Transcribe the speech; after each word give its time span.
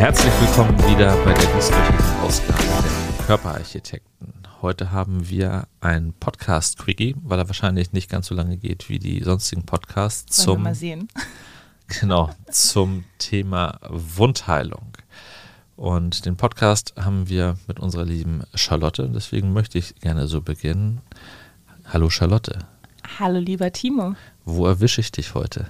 Herzlich 0.00 0.32
willkommen 0.40 0.78
wieder 0.88 1.14
bei 1.24 1.34
der 1.34 1.54
dieswöchigen 1.54 2.20
Ausgabe 2.22 2.62
der 2.62 3.26
Körperarchitekten. 3.26 4.32
Heute 4.62 4.92
haben 4.92 5.28
wir 5.28 5.68
ein 5.82 6.14
Podcast-Quickie, 6.18 7.16
weil 7.22 7.38
er 7.38 7.48
wahrscheinlich 7.48 7.92
nicht 7.92 8.08
ganz 8.08 8.28
so 8.28 8.34
lange 8.34 8.56
geht 8.56 8.88
wie 8.88 8.98
die 8.98 9.22
sonstigen 9.22 9.64
Podcasts. 9.66 10.38
Wollen 10.38 10.46
zum, 10.46 10.58
wir 10.60 10.64
mal 10.64 10.74
sehen. 10.74 11.08
Genau, 12.00 12.30
zum 12.50 13.04
Thema 13.18 13.78
Wundheilung. 13.90 14.96
Und 15.76 16.24
den 16.24 16.36
Podcast 16.36 16.94
haben 16.96 17.28
wir 17.28 17.58
mit 17.68 17.78
unserer 17.78 18.06
lieben 18.06 18.44
Charlotte. 18.54 19.06
Deswegen 19.14 19.52
möchte 19.52 19.76
ich 19.76 19.96
gerne 19.96 20.28
so 20.28 20.40
beginnen. 20.40 21.02
Hallo 21.84 22.08
Charlotte, 22.08 22.60
Hallo, 23.18 23.38
lieber 23.38 23.70
Timo. 23.70 24.14
wo 24.46 24.64
erwische 24.66 25.02
ich 25.02 25.12
dich 25.12 25.34
heute? 25.34 25.66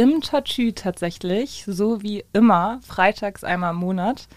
Im 0.00 0.22
Tortue 0.22 0.74
tatsächlich, 0.74 1.64
so 1.66 2.00
wie 2.00 2.24
immer, 2.32 2.80
freitags 2.86 3.44
einmal 3.44 3.72
im 3.74 3.80
Monat. 3.80 4.28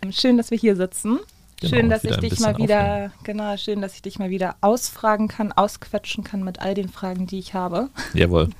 Ähm, 0.00 0.12
Schön, 0.12 0.36
dass 0.36 0.52
wir 0.52 0.58
hier 0.58 0.76
sitzen. 0.76 1.18
Genau, 1.60 1.74
schön, 1.74 1.90
dass 1.90 2.04
ich 2.04 2.16
dich 2.18 2.38
mal 2.38 2.56
wieder, 2.56 2.80
aufnehmen. 2.80 3.12
genau, 3.24 3.56
schön, 3.56 3.82
dass 3.82 3.94
ich 3.94 4.02
dich 4.02 4.20
mal 4.20 4.30
wieder 4.30 4.54
ausfragen 4.60 5.26
kann, 5.26 5.50
ausquetschen 5.50 6.22
kann 6.22 6.44
mit 6.44 6.60
all 6.60 6.74
den 6.74 6.88
Fragen, 6.88 7.26
die 7.26 7.40
ich 7.40 7.52
habe. 7.52 7.88
Jawohl. 8.14 8.50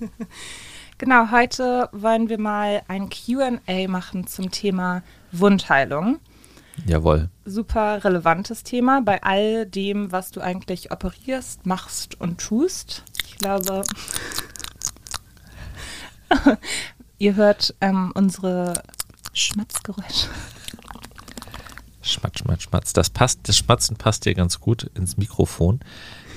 Genau, 0.99 1.31
heute 1.31 1.89
wollen 1.93 2.29
wir 2.29 2.41
mal 2.41 2.83
ein 2.89 3.09
QA 3.09 3.87
machen 3.87 4.27
zum 4.27 4.51
Thema 4.51 5.05
Wundheilung. 5.31 6.19
Jawohl. 6.87 7.29
Super 7.45 8.03
relevantes 8.03 8.65
Thema 8.65 9.01
bei 9.01 9.23
all 9.23 9.65
dem, 9.65 10.11
was 10.11 10.33
du 10.33 10.41
eigentlich 10.41 10.91
operierst, 10.91 11.67
machst 11.67 12.21
und 12.21 12.41
tust. 12.41 13.05
Ich 13.27 13.39
glaube, 13.39 13.85
ihr 17.19 17.37
hört 17.37 17.75
ähm, 17.81 18.13
unsere 18.15 18.83
Schmatzgeräusche. 19.33 20.29
Schmatz, 22.03 22.41
schmatz, 22.41 22.63
schmatz. 22.63 22.93
Das 22.93 23.11
passt, 23.11 23.41
das 23.45 23.57
Schmatzen 23.57 23.97
passt 23.97 24.25
dir 24.25 24.35
ganz 24.35 24.61
gut 24.61 24.91
ins 24.95 25.17
Mikrofon, 25.17 25.81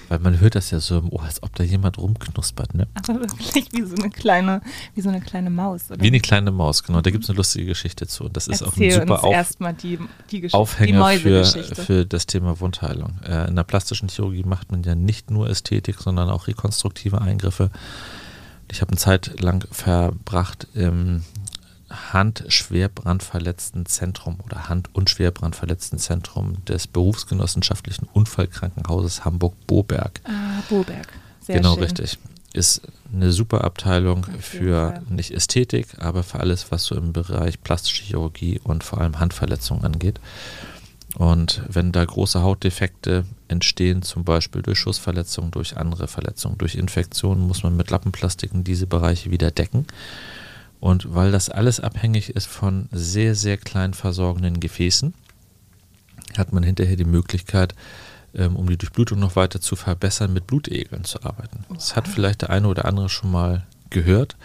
weil 0.10 0.20
man 0.20 0.40
hört 0.40 0.54
das 0.54 0.70
ja 0.70 0.80
so 0.80 1.00
im 1.00 1.12
Ohr, 1.12 1.23
als 1.23 1.42
ob 1.42 1.56
da 1.56 1.64
jemand 1.64 1.98
rumknuspert, 1.98 2.76
ne? 2.76 2.88
Aber 3.08 3.22
wirklich 3.22 3.72
wie 3.72 3.82
so 3.82 3.96
eine 3.96 4.12
kleine, 4.12 4.62
wie 4.94 5.02
so 5.02 5.10
eine 5.10 5.22
kleine 5.22 5.50
Maus. 5.50 5.90
Oder? 5.90 6.02
Wie 6.02 6.08
eine 6.08 6.20
kleine 6.20 6.52
Maus, 6.52 6.84
genau. 6.84 7.02
Da 7.02 7.10
gibt 7.10 7.23
es 7.23 7.30
eine 7.32 7.38
lustige 7.38 7.66
Geschichte 7.66 8.06
zu. 8.06 8.26
Und 8.26 8.38
das 8.38 8.48
ist 8.48 8.62
auch 8.62 8.78
ein 8.78 8.84
Erzähl 8.84 9.02
super 9.02 9.23
Auf 9.23 9.34
erstmal 9.34 9.73
die, 9.73 9.98
die 10.30 10.42
Geschichte, 10.42 10.50
die 10.50 10.54
Aufhänger 10.54 11.10
für, 11.18 11.46
für 11.46 12.06
das 12.06 12.28
Thema 12.28 12.60
Wundheilung. 12.60 13.20
Äh, 13.28 13.48
in 13.48 13.56
der 13.56 13.64
plastischen 13.64 14.08
Chirurgie 14.08 14.44
macht 14.44 14.72
man 14.72 14.84
ja 14.84 14.94
nicht 14.94 15.32
nur 15.32 15.50
Ästhetik, 15.50 15.98
sondern 15.98 16.30
auch 16.30 16.48
rekonstruktive 16.48 17.20
Eingriffe. 17.20 17.72
Ich 18.67 18.81
habe 18.81 18.91
eine 18.91 18.97
Zeit 18.97 19.39
lang 19.39 19.66
verbracht 19.71 20.67
im 20.73 21.23
Handschwerbrandverletzten 21.89 23.85
Zentrum 23.85 24.39
oder 24.44 24.69
Hand- 24.69 24.89
und 24.94 25.09
Schwerbrandverletzten 25.09 25.99
Zentrum 25.99 26.63
des 26.66 26.88
Berufsgenossenschaftlichen 26.88 28.08
Unfallkrankenhauses 28.11 29.23
Hamburg-Boberg. 29.23 30.21
ah, 30.25 30.61
Boberg. 30.69 31.08
Sehr 31.41 31.58
genau 31.58 31.75
schön. 31.75 31.83
richtig. 31.83 32.17
Ist 32.53 32.81
eine 33.13 33.31
super 33.31 33.63
Abteilung 33.66 34.25
für 34.39 34.93
Fall. 34.93 35.02
nicht 35.09 35.31
Ästhetik, 35.31 35.88
aber 35.99 36.23
für 36.23 36.39
alles, 36.39 36.71
was 36.71 36.86
so 36.86 36.95
im 36.95 37.13
Bereich 37.13 37.61
plastische 37.61 38.03
Chirurgie 38.03 38.59
und 38.63 38.83
vor 38.83 39.02
allem 39.02 39.19
Handverletzungen 39.19 39.83
angeht. 39.83 40.19
Und 41.17 41.61
wenn 41.69 41.91
da 41.94 42.03
große 42.03 42.41
Hautdefekte 42.41 43.25
entstehen, 43.47 44.02
zum 44.02 44.25
Beispiel 44.25 44.61
durch 44.61 44.80
Schussverletzungen, 44.80 45.52
durch 45.52 45.77
andere 45.77 46.08
Verletzungen, 46.08 46.58
durch 46.58 46.75
Infektionen, 46.75 47.47
muss 47.47 47.63
man 47.63 47.77
mit 47.77 47.89
Lappenplastiken 47.89 48.63
diese 48.63 48.85
Bereiche 48.85 49.31
wieder 49.31 49.52
decken. 49.52 49.88
Und 50.81 51.16
weil 51.16 51.31
das 51.31 51.49
alles 51.49 51.80
abhängig 51.80 52.31
ist 52.31 52.47
von 52.47 52.89
sehr, 52.92 53.33
sehr 53.33 53.58
klein 53.58 53.93
versorgenden 53.93 54.59
Gefäßen, 54.59 55.14
hat 56.37 56.52
man 56.52 56.64
hinterher 56.64 56.98
die 56.98 57.05
Möglichkeit, 57.05 57.73
ähm, 58.33 58.58
um 58.58 58.67
die 58.67 58.77
Durchblutung 58.77 59.20
noch 59.20 59.37
weiter 59.37 59.61
zu 59.61 59.77
verbessern, 59.77 60.33
mit 60.33 60.48
Blutegeln 60.48 61.05
zu 61.05 61.23
arbeiten. 61.23 61.64
Das 61.73 61.95
hat 61.95 62.09
vielleicht 62.09 62.42
der 62.42 62.49
eine 62.49 62.67
oder 62.67 62.86
andere 62.86 63.08
schon 63.08 63.31
mal 63.31 63.65
gehört. 63.89 64.36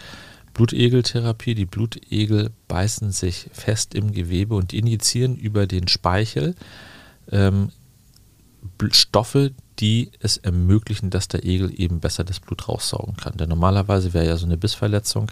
Blutegeltherapie, 0.53 1.55
die 1.55 1.65
Blutegel 1.65 2.51
beißen 2.67 3.11
sich 3.11 3.49
fest 3.53 3.95
im 3.95 4.11
Gewebe 4.11 4.55
und 4.55 4.73
injizieren 4.73 5.35
über 5.35 5.67
den 5.67 5.87
Speichel 5.87 6.55
ähm, 7.31 7.69
Stoffe, 8.91 9.51
die 9.79 10.11
es 10.19 10.37
ermöglichen, 10.37 11.09
dass 11.09 11.27
der 11.27 11.43
Egel 11.43 11.73
eben 11.75 11.99
besser 11.99 12.23
das 12.23 12.39
Blut 12.39 12.67
raussaugen 12.67 13.15
kann. 13.17 13.37
Denn 13.37 13.49
normalerweise 13.49 14.13
wäre 14.13 14.27
ja 14.27 14.37
so 14.37 14.45
eine 14.45 14.57
Bissverletzung 14.57 15.31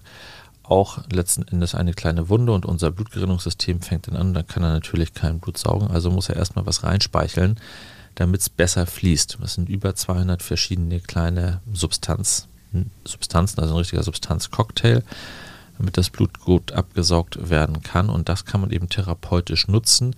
auch 0.69 1.00
letzten 1.12 1.47
Endes 1.47 1.75
eine 1.75 1.94
kleine 1.94 2.29
Wunde 2.29 2.52
und 2.52 2.66
unser 2.66 2.91
Blutgerinnungssystem 2.91 3.81
fängt 3.81 4.08
dann 4.08 4.16
an, 4.16 4.34
dann 4.34 4.46
kann 4.46 4.63
er 4.63 4.72
natürlich 4.72 5.13
kein 5.13 5.40
Blut 5.40 5.58
saugen, 5.58 5.88
also 5.88 6.12
muss 6.12 6.29
er 6.29 6.35
erstmal 6.35 6.66
was 6.66 6.84
reinspeicheln, 6.84 7.59
damit 8.16 8.41
es 8.41 8.50
besser 8.50 8.85
fließt. 8.85 9.40
Das 9.41 9.56
sind 9.56 9.68
über 9.68 9.96
200 9.96 10.44
verschiedene 10.44 11.00
kleine 11.00 11.62
Substanz, 11.74 12.48
Substanzen, 13.06 13.59
also 13.59 13.74
ein 13.74 13.80
richtiger 13.80 14.03
Substanzcocktail, 14.03 15.03
damit 15.78 15.97
das 15.97 16.09
Blut 16.09 16.40
gut 16.40 16.72
abgesaugt 16.74 17.50
werden 17.50 17.81
kann 17.81 18.09
und 18.09 18.30
das 18.30 18.46
kann 18.46 18.62
man 18.62 18.72
eben 18.72 18.90
therapeutisch 18.90 19.68
nutzen 19.68 20.16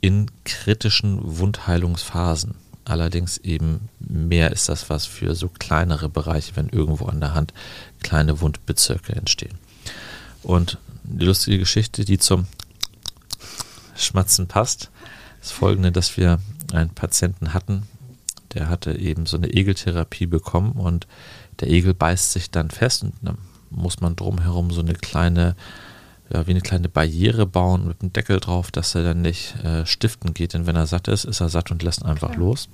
in 0.00 0.30
kritischen 0.44 1.18
Wundheilungsphasen. 1.22 2.54
Allerdings 2.84 3.38
eben 3.38 3.88
mehr 3.98 4.52
ist 4.52 4.68
das 4.68 4.88
was 4.88 5.04
für 5.04 5.34
so 5.34 5.48
kleinere 5.48 6.08
Bereiche, 6.08 6.56
wenn 6.56 6.68
irgendwo 6.68 7.06
an 7.06 7.20
der 7.20 7.34
Hand 7.34 7.52
kleine 8.02 8.40
Wundbezirke 8.40 9.14
entstehen. 9.14 9.58
Und 10.42 10.78
die 11.02 11.24
lustige 11.24 11.58
Geschichte, 11.58 12.04
die 12.04 12.18
zum 12.18 12.46
Schmatzen 13.94 14.46
passt, 14.46 14.90
ist 15.42 15.52
folgende, 15.52 15.92
dass 15.92 16.16
wir 16.16 16.38
einen 16.72 16.90
Patienten 16.90 17.52
hatten, 17.52 17.82
der 18.54 18.68
hatte 18.68 18.96
eben 18.98 19.26
so 19.26 19.36
eine 19.36 19.52
Egeltherapie 19.52 20.26
bekommen 20.26 20.72
und 20.72 21.06
der 21.60 21.68
Egel 21.68 21.94
beißt 21.94 22.32
sich 22.32 22.50
dann 22.50 22.70
fest 22.70 23.02
und 23.02 23.14
dann 23.22 23.38
muss 23.70 24.00
man 24.00 24.16
drumherum 24.16 24.70
so 24.70 24.80
eine 24.80 24.94
kleine, 24.94 25.54
ja, 26.32 26.46
wie 26.46 26.52
eine 26.52 26.60
kleine 26.60 26.88
Barriere 26.88 27.46
bauen 27.46 27.86
mit 27.88 28.00
einem 28.00 28.12
Deckel 28.12 28.40
drauf, 28.40 28.70
dass 28.70 28.94
er 28.94 29.02
dann 29.02 29.20
nicht 29.22 29.56
äh, 29.64 29.84
stiften 29.86 30.34
geht, 30.34 30.54
denn 30.54 30.66
wenn 30.66 30.76
er 30.76 30.86
satt 30.86 31.08
ist, 31.08 31.24
ist 31.24 31.40
er 31.40 31.48
satt 31.48 31.70
und 31.70 31.82
lässt 31.82 32.04
einfach 32.04 32.28
Klar. 32.30 32.40
los. 32.40 32.68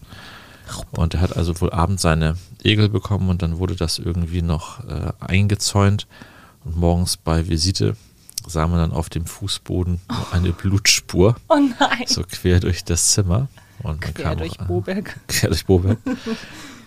Und 0.93 1.15
er 1.15 1.21
hat 1.21 1.37
also 1.37 1.61
wohl 1.61 1.71
abends 1.73 2.03
seine 2.03 2.37
Egel 2.63 2.89
bekommen 2.89 3.29
und 3.29 3.43
dann 3.43 3.59
wurde 3.59 3.77
das 3.77 3.99
irgendwie 3.99 4.41
noch 4.43 4.83
äh, 4.89 5.13
eingezäunt 5.21 6.07
und 6.65 6.77
morgens 6.77 7.17
bei 7.19 7.49
Visite 7.49 7.97
sah 8.47 8.67
man 8.67 8.79
dann 8.79 8.93
auf 8.93 9.11
dem 9.11 9.27
Fußboden 9.27 10.01
eine 10.33 10.53
Blutspur, 10.53 11.37
Oh 11.49 11.59
nein, 11.81 12.05
so 12.07 12.23
quer 12.23 12.61
durch 12.61 12.85
das 12.85 13.13
Zimmer. 13.13 13.49
Und 13.79 14.01
man 14.01 14.01
quer 14.15 14.25
kam 14.25 14.39
durch 14.39 14.59
auch, 14.61 14.65
äh, 14.65 14.69
Boberg. 14.69 15.21
quer 15.29 15.49
durch 15.51 15.67
Boberg. 15.67 15.99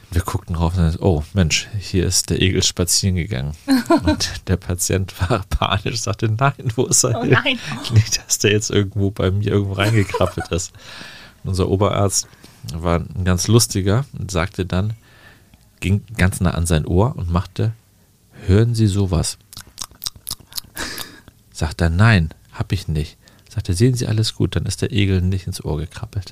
Wir 0.09 0.21
guckten 0.21 0.55
drauf 0.55 0.73
und 0.77 0.83
sagten, 0.83 1.03
oh 1.03 1.23
Mensch, 1.33 1.67
hier 1.79 2.05
ist 2.05 2.29
der 2.29 2.41
Egel 2.41 2.63
spazieren 2.63 3.17
gegangen. 3.17 3.53
Und 4.03 4.47
der 4.47 4.55
Patient 4.55 5.13
war 5.29 5.43
panisch, 5.49 5.99
sagte, 5.99 6.29
nein, 6.29 6.71
wo 6.75 6.85
ist 6.85 7.03
er 7.03 7.19
Oh 7.19 7.25
nein. 7.25 7.59
Nicht, 7.93 8.25
dass 8.25 8.37
der 8.37 8.51
jetzt 8.51 8.69
irgendwo 8.69 9.11
bei 9.11 9.31
mir 9.31 9.51
irgendwo 9.51 9.73
reingekrabbelt 9.73 10.47
ist. 10.51 10.71
Unser 11.43 11.67
Oberarzt 11.69 12.27
war 12.73 12.99
ein 12.99 13.25
ganz 13.25 13.47
lustiger 13.47 14.05
und 14.17 14.31
sagte 14.31 14.65
dann, 14.65 14.93
ging 15.79 16.03
ganz 16.17 16.39
nah 16.39 16.51
an 16.51 16.65
sein 16.65 16.85
Ohr 16.85 17.15
und 17.15 17.29
machte, 17.29 17.73
hören 18.45 18.75
Sie 18.75 18.87
sowas? 18.87 19.37
Sagt 21.51 21.81
er, 21.81 21.89
nein, 21.89 22.33
hab 22.51 22.71
ich 22.71 22.87
nicht. 22.87 23.17
Sagt 23.49 23.69
er, 23.69 23.75
sehen 23.75 23.95
Sie 23.95 24.07
alles 24.07 24.35
gut, 24.35 24.55
dann 24.55 24.65
ist 24.65 24.81
der 24.81 24.91
Egel 24.91 25.21
nicht 25.21 25.47
ins 25.47 25.63
Ohr 25.63 25.77
gekrabbelt. 25.77 26.31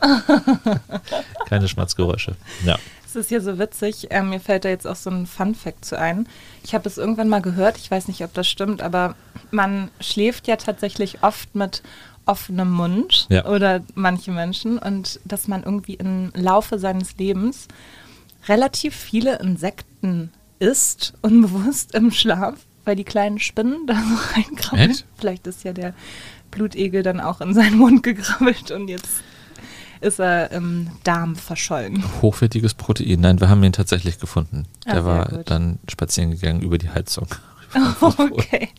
Keine 1.48 1.68
Schmatzgeräusche. 1.68 2.36
Ja. 2.64 2.78
Es 3.16 3.26
ist 3.28 3.32
ja 3.32 3.40
so 3.40 3.58
witzig, 3.58 4.08
ähm, 4.10 4.30
mir 4.30 4.40
fällt 4.42 4.66
da 4.66 4.70
jetzt 4.70 4.86
auch 4.86 4.96
so 4.98 5.10
ein 5.10 5.26
Fun-Fact 5.26 5.86
zu 5.86 5.98
ein. 5.98 6.28
Ich 6.64 6.74
habe 6.76 6.88
es 6.90 6.98
irgendwann 6.98 7.30
mal 7.30 7.42
gehört, 7.42 7.78
ich 7.78 7.90
weiß 7.90 8.08
nicht, 8.10 8.24
ob 8.24 8.34
das 8.34 8.48
stimmt, 8.48 8.82
aber 8.82 9.16
man 9.52 9.90
schläft 10.02 10.48
ja 10.48 10.58
tatsächlich 10.58 11.24
oft 11.24 11.56
mit 11.56 11.82
offenem 12.26 12.72
Mund 12.72 13.28
Ja. 13.30 13.46
oder 13.46 13.82
manche 13.94 14.32
Menschen 14.32 14.78
und 14.80 15.20
dass 15.26 15.48
man 15.48 15.64
irgendwie 15.64 15.94
im 15.94 16.32
Laufe 16.36 16.78
seines 16.80 17.16
Lebens 17.18 17.68
relativ 18.48 18.96
viele 18.96 19.38
Insekten 19.40 20.32
isst, 20.60 21.14
unbewusst 21.22 21.94
im 21.96 22.12
Schlaf, 22.12 22.56
weil 22.84 22.96
die 22.96 23.04
kleinen 23.04 23.40
Spinnen 23.40 23.86
da 23.88 23.94
so 23.96 24.34
reinkrabbeln. 24.36 24.92
Echt? 24.92 25.06
Vielleicht 25.18 25.48
ist 25.48 25.64
ja 25.64 25.74
der 25.74 25.94
Blutegel 26.52 27.04
dann 27.04 27.20
auch 27.20 27.42
in 27.42 27.54
seinen 27.54 27.78
Mund 27.78 28.04
gekrabbelt 28.04 28.72
und 28.72 28.88
jetzt 28.88 29.22
ist 30.06 30.20
er 30.20 30.52
im 30.52 30.90
Darm 31.04 31.36
verschollen. 31.36 32.04
Hochwertiges 32.22 32.74
Protein. 32.74 33.20
Nein, 33.22 33.40
wir 33.40 33.50
haben 33.50 33.64
ihn 33.64 33.74
tatsächlich 33.74 34.20
gefunden. 34.20 34.66
Ah, 34.86 34.94
Der 34.94 35.06
war 35.06 35.26
gut. 35.30 35.50
dann 35.50 35.80
spazieren 35.90 36.32
gegangen 36.32 36.62
über 36.62 36.78
die 36.78 36.90
Heizung. 36.90 37.28
Okay. 38.02 38.70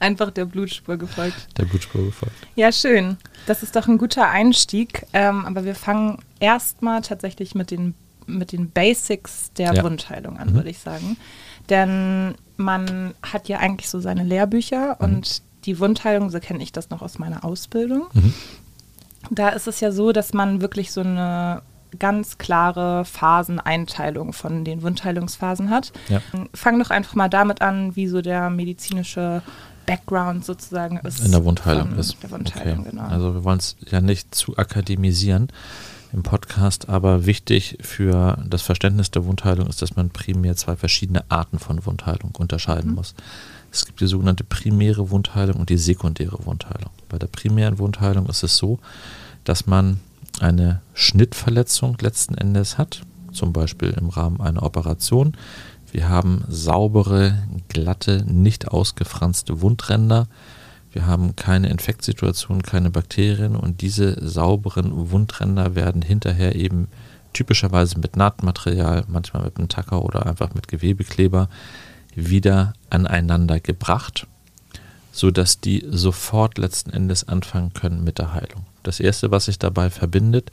Einfach 0.00 0.30
der 0.30 0.46
Blutspur 0.46 0.96
gefolgt. 0.96 1.48
Der 1.58 1.64
Blutspur 1.64 2.04
gefolgt. 2.06 2.34
Ja, 2.54 2.72
schön. 2.72 3.18
Das 3.46 3.62
ist 3.62 3.76
doch 3.76 3.86
ein 3.88 3.98
guter 3.98 4.28
Einstieg. 4.30 5.06
Ähm, 5.12 5.44
aber 5.44 5.64
wir 5.64 5.74
fangen 5.74 6.18
erstmal 6.40 7.02
tatsächlich 7.02 7.54
mit 7.54 7.70
den, 7.70 7.94
mit 8.26 8.52
den 8.52 8.70
Basics 8.70 9.52
der 9.58 9.74
Ja. 9.74 9.82
Wundheilung 9.84 10.38
an, 10.38 10.50
Mhm. 10.50 10.54
würde 10.54 10.70
ich 10.70 10.78
sagen. 10.78 11.16
Denn 11.68 12.34
man 12.56 13.14
hat 13.22 13.48
ja 13.48 13.58
eigentlich 13.58 13.88
so 13.90 14.00
seine 14.00 14.24
Lehrbücher 14.24 14.96
Mhm. 15.00 15.04
und 15.06 15.42
die 15.66 15.78
Wundheilung, 15.78 16.30
so 16.30 16.40
kenne 16.40 16.62
ich 16.62 16.72
das 16.72 16.90
noch 16.90 17.02
aus 17.02 17.18
meiner 17.18 17.44
Ausbildung. 17.44 18.06
Mhm. 18.14 18.32
Da 19.30 19.50
ist 19.50 19.66
es 19.66 19.80
ja 19.80 19.92
so, 19.92 20.12
dass 20.12 20.32
man 20.32 20.60
wirklich 20.60 20.92
so 20.92 21.00
eine 21.00 21.62
ganz 21.98 22.38
klare 22.38 23.04
Phaseneinteilung 23.04 24.32
von 24.32 24.64
den 24.64 24.82
Wundheilungsphasen 24.82 25.70
hat. 25.70 25.92
Ja. 26.08 26.20
Fang 26.52 26.78
doch 26.78 26.90
einfach 26.90 27.14
mal 27.14 27.28
damit 27.28 27.62
an, 27.62 27.96
wie 27.96 28.08
so 28.08 28.20
der 28.20 28.50
medizinische 28.50 29.42
Background 29.86 30.44
sozusagen 30.44 30.98
ist. 30.98 31.24
In 31.24 31.30
der 31.30 31.44
Wundheilung 31.44 31.96
ist. 31.96 32.16
Der 32.22 32.30
Wundheilung, 32.30 32.80
okay. 32.80 32.90
genau. 32.90 33.04
Also 33.04 33.34
wir 33.34 33.44
wollen 33.44 33.58
es 33.58 33.76
ja 33.88 34.00
nicht 34.00 34.34
zu 34.34 34.56
akademisieren 34.58 35.48
im 36.12 36.22
Podcast, 36.22 36.88
aber 36.88 37.26
wichtig 37.26 37.78
für 37.80 38.38
das 38.48 38.62
Verständnis 38.62 39.10
der 39.10 39.24
Wundheilung 39.24 39.68
ist, 39.68 39.82
dass 39.82 39.96
man 39.96 40.10
primär 40.10 40.56
zwei 40.56 40.76
verschiedene 40.76 41.24
Arten 41.28 41.58
von 41.58 41.84
Wundheilung 41.86 42.34
unterscheiden 42.36 42.90
mhm. 42.90 42.96
muss. 42.96 43.14
Es 43.76 43.84
gibt 43.84 44.00
die 44.00 44.06
sogenannte 44.06 44.42
primäre 44.42 45.10
Wundheilung 45.10 45.56
und 45.56 45.68
die 45.68 45.76
sekundäre 45.76 46.46
Wundheilung. 46.46 46.92
Bei 47.10 47.18
der 47.18 47.26
primären 47.26 47.78
Wundheilung 47.78 48.24
ist 48.24 48.42
es 48.42 48.56
so, 48.56 48.78
dass 49.44 49.66
man 49.66 50.00
eine 50.40 50.80
Schnittverletzung 50.94 51.98
letzten 52.00 52.36
Endes 52.36 52.78
hat, 52.78 53.02
zum 53.32 53.52
Beispiel 53.52 53.90
im 53.90 54.08
Rahmen 54.08 54.40
einer 54.40 54.62
Operation. 54.62 55.36
Wir 55.92 56.08
haben 56.08 56.42
saubere, 56.48 57.36
glatte, 57.68 58.24
nicht 58.26 58.68
ausgefranste 58.68 59.60
Wundränder. 59.60 60.26
Wir 60.90 61.06
haben 61.06 61.36
keine 61.36 61.68
Infektsituation, 61.68 62.62
keine 62.62 62.90
Bakterien 62.90 63.56
und 63.56 63.82
diese 63.82 64.26
sauberen 64.26 65.10
Wundränder 65.10 65.74
werden 65.74 66.00
hinterher 66.00 66.54
eben 66.54 66.88
typischerweise 67.34 67.98
mit 67.98 68.16
Nahtmaterial, 68.16 69.04
manchmal 69.06 69.42
mit 69.44 69.58
einem 69.58 69.68
Tacker 69.68 70.02
oder 70.02 70.24
einfach 70.24 70.54
mit 70.54 70.66
Gewebekleber 70.66 71.50
wieder 72.16 72.72
aneinander 72.90 73.60
gebracht, 73.60 74.26
sodass 75.12 75.60
die 75.60 75.84
sofort 75.88 76.58
letzten 76.58 76.90
Endes 76.90 77.28
anfangen 77.28 77.72
können 77.72 78.02
mit 78.02 78.18
der 78.18 78.34
Heilung. 78.34 78.66
Das 78.82 79.00
erste, 79.00 79.30
was 79.30 79.46
sich 79.46 79.58
dabei 79.58 79.90
verbindet, 79.90 80.50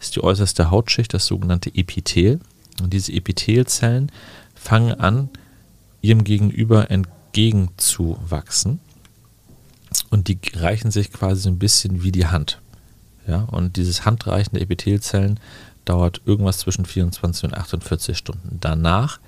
ist 0.00 0.16
die 0.16 0.22
äußerste 0.22 0.70
Hautschicht, 0.70 1.14
das 1.14 1.26
sogenannte 1.26 1.74
Epithel. 1.74 2.40
Und 2.82 2.92
diese 2.92 3.12
Epithelzellen 3.12 4.10
fangen 4.54 4.94
an, 4.94 5.30
ihrem 6.00 6.24
Gegenüber 6.24 6.90
entgegenzuwachsen. 6.90 8.80
Und 10.10 10.28
die 10.28 10.38
reichen 10.54 10.90
sich 10.90 11.12
quasi 11.12 11.42
so 11.42 11.48
ein 11.48 11.58
bisschen 11.58 12.02
wie 12.02 12.12
die 12.12 12.26
Hand. 12.26 12.60
Ja, 13.26 13.42
und 13.42 13.76
dieses 13.76 14.04
Handreichen 14.04 14.54
der 14.54 14.62
Epithelzellen 14.62 15.40
dauert 15.84 16.20
irgendwas 16.26 16.58
zwischen 16.58 16.84
24 16.84 17.44
und 17.44 17.54
48 17.54 18.18
Stunden. 18.18 18.58
Danach 18.60 19.18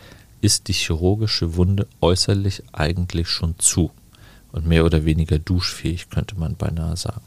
ist 0.41 0.69
die 0.69 0.73
chirurgische 0.73 1.57
Wunde 1.57 1.87
äußerlich 2.01 2.63
eigentlich 2.73 3.29
schon 3.29 3.59
zu 3.59 3.91
und 4.53 4.67
mehr 4.67 4.85
oder 4.85 5.05
weniger 5.05 5.39
duschfähig, 5.39 6.09
könnte 6.11 6.39
man 6.39 6.57
beinahe 6.57 6.97
sagen. 6.97 7.23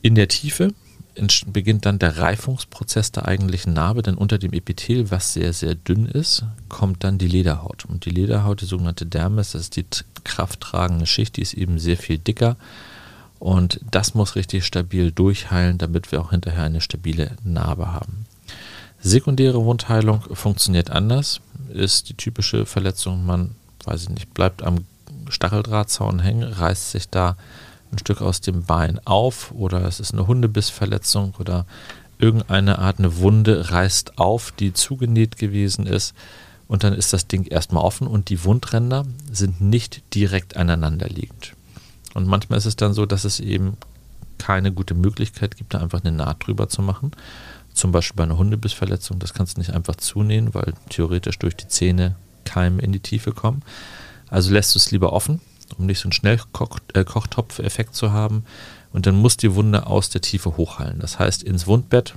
In 0.00 0.14
der 0.14 0.28
Tiefe 0.28 0.72
beginnt 1.46 1.84
dann 1.84 1.98
der 1.98 2.16
Reifungsprozess 2.16 3.12
der 3.12 3.28
eigentlichen 3.28 3.74
Narbe, 3.74 4.02
denn 4.02 4.14
unter 4.14 4.38
dem 4.38 4.52
Epithel, 4.52 5.10
was 5.10 5.34
sehr, 5.34 5.52
sehr 5.52 5.74
dünn 5.74 6.06
ist, 6.06 6.44
kommt 6.68 7.04
dann 7.04 7.18
die 7.18 7.28
Lederhaut. 7.28 7.84
Und 7.84 8.06
die 8.06 8.10
Lederhaut, 8.10 8.62
die 8.62 8.66
sogenannte 8.66 9.04
Dermis, 9.04 9.52
das 9.52 9.62
ist 9.62 9.76
die 9.76 9.84
krafttragende 10.24 11.06
Schicht, 11.06 11.36
die 11.36 11.42
ist 11.42 11.54
eben 11.54 11.78
sehr 11.78 11.98
viel 11.98 12.18
dicker. 12.18 12.56
Und 13.38 13.80
das 13.90 14.14
muss 14.14 14.36
richtig 14.36 14.64
stabil 14.64 15.10
durchheilen, 15.10 15.76
damit 15.76 16.12
wir 16.12 16.20
auch 16.20 16.30
hinterher 16.30 16.64
eine 16.64 16.80
stabile 16.80 17.32
Narbe 17.44 17.92
haben. 17.92 18.24
Sekundäre 19.04 19.64
Wundheilung 19.64 20.22
funktioniert 20.32 20.90
anders, 20.90 21.40
ist 21.72 22.08
die 22.08 22.14
typische 22.14 22.66
Verletzung, 22.66 23.26
man, 23.26 23.56
weiß 23.84 24.04
ich 24.04 24.08
nicht, 24.10 24.32
bleibt 24.32 24.62
am 24.62 24.86
Stacheldrahtzaun 25.28 26.20
hängen, 26.20 26.44
reißt 26.44 26.92
sich 26.92 27.08
da 27.08 27.36
ein 27.90 27.98
Stück 27.98 28.22
aus 28.22 28.40
dem 28.40 28.62
Bein 28.62 29.00
auf 29.04 29.50
oder 29.52 29.84
es 29.86 29.98
ist 29.98 30.12
eine 30.12 30.28
Hundebissverletzung 30.28 31.34
oder 31.40 31.66
irgendeine 32.18 32.78
Art 32.78 33.00
eine 33.00 33.16
Wunde 33.16 33.72
reißt 33.72 34.18
auf, 34.18 34.52
die 34.52 34.72
zugenäht 34.72 35.36
gewesen 35.36 35.86
ist 35.86 36.14
und 36.68 36.84
dann 36.84 36.94
ist 36.94 37.12
das 37.12 37.26
Ding 37.26 37.44
erstmal 37.44 37.82
offen 37.82 38.06
und 38.06 38.28
die 38.28 38.44
Wundränder 38.44 39.04
sind 39.32 39.60
nicht 39.60 40.14
direkt 40.14 40.56
aneinander 40.56 41.08
liegend. 41.08 41.54
Und 42.14 42.28
manchmal 42.28 42.58
ist 42.58 42.66
es 42.66 42.76
dann 42.76 42.94
so, 42.94 43.04
dass 43.04 43.24
es 43.24 43.40
eben 43.40 43.76
keine 44.38 44.72
gute 44.72 44.94
Möglichkeit 44.94 45.56
gibt, 45.56 45.74
da 45.74 45.78
einfach 45.78 46.02
eine 46.02 46.16
Naht 46.16 46.46
drüber 46.46 46.68
zu 46.68 46.82
machen. 46.82 47.12
Zum 47.74 47.92
Beispiel 47.92 48.16
bei 48.16 48.24
einer 48.24 48.38
Hundebissverletzung, 48.38 49.18
das 49.18 49.34
kannst 49.34 49.56
du 49.56 49.60
nicht 49.60 49.72
einfach 49.72 49.96
zunähen, 49.96 50.54
weil 50.54 50.74
theoretisch 50.90 51.38
durch 51.38 51.56
die 51.56 51.68
Zähne 51.68 52.16
Keime 52.44 52.82
in 52.82 52.92
die 52.92 53.00
Tiefe 53.00 53.32
kommen. 53.32 53.62
Also 54.28 54.52
lässt 54.52 54.74
du 54.74 54.78
es 54.78 54.90
lieber 54.90 55.12
offen 55.12 55.40
um 55.78 55.86
nicht 55.86 56.00
so 56.00 56.06
einen 56.06 56.12
Schnellkochtopf-Effekt 56.12 57.94
zu 57.94 58.12
haben. 58.12 58.44
Und 58.92 59.06
dann 59.06 59.16
muss 59.16 59.36
die 59.36 59.54
Wunde 59.54 59.86
aus 59.86 60.10
der 60.10 60.20
Tiefe 60.20 60.56
hochheilen. 60.56 60.98
Das 61.00 61.18
heißt, 61.18 61.42
ins 61.42 61.66
Wundbett 61.66 62.14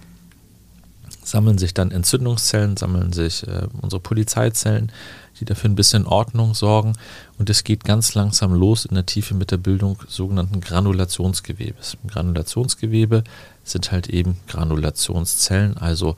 sammeln 1.24 1.58
sich 1.58 1.74
dann 1.74 1.92
Entzündungszellen, 1.92 2.78
sammeln 2.78 3.14
sich 3.14 3.48
äh, 3.48 3.68
unsere 3.82 4.00
Polizeizellen, 4.00 4.92
die 5.40 5.46
dafür 5.46 5.70
ein 5.70 5.76
bisschen 5.76 6.06
Ordnung 6.06 6.54
sorgen. 6.54 6.94
Und 7.38 7.50
es 7.50 7.64
geht 7.64 7.84
ganz 7.84 8.14
langsam 8.14 8.54
los 8.54 8.86
in 8.86 8.96
der 8.96 9.06
Tiefe 9.06 9.34
mit 9.34 9.52
der 9.52 9.58
Bildung 9.58 9.98
sogenannten 10.08 10.62
Granulationsgewebes. 10.62 11.98
Granulationsgewebe 12.08 13.24
sind 13.66 13.92
halt 13.92 14.08
eben 14.08 14.38
Granulationszellen, 14.48 15.78
also 15.78 16.16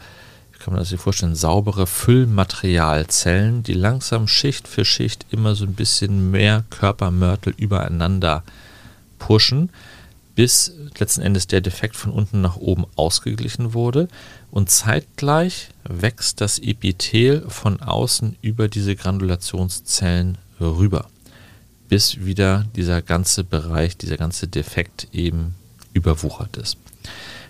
kann 0.67 0.75
man 0.75 0.83
sich 0.83 0.99
vorstellen, 0.99 1.33
saubere 1.33 1.87
Füllmaterialzellen, 1.87 3.63
die 3.63 3.71
langsam 3.71 4.27
Schicht 4.27 4.67
für 4.67 4.83
Schicht 4.83 5.25
immer 5.31 5.55
so 5.55 5.63
ein 5.63 5.75
bisschen 5.75 6.29
mehr 6.29 6.65
Körpermörtel 6.69 7.53
übereinander 7.55 8.43
pushen, 9.17 9.69
bis 10.35 10.73
letzten 10.99 11.21
Endes 11.21 11.47
der 11.47 11.61
Defekt 11.61 11.95
von 11.95 12.11
unten 12.11 12.41
nach 12.41 12.57
oben 12.57 12.85
ausgeglichen 12.97 13.73
wurde. 13.73 14.09
Und 14.51 14.69
zeitgleich 14.69 15.69
wächst 15.85 16.41
das 16.41 16.59
Epithel 16.59 17.45
von 17.47 17.81
außen 17.81 18.35
über 18.41 18.67
diese 18.67 18.97
Granulationszellen 18.97 20.37
rüber, 20.59 21.07
bis 21.87 22.25
wieder 22.25 22.65
dieser 22.75 23.01
ganze 23.01 23.45
Bereich, 23.45 23.95
dieser 23.95 24.17
ganze 24.17 24.49
Defekt 24.49 25.07
eben 25.13 25.55
überwuchert 25.93 26.57
ist. 26.57 26.77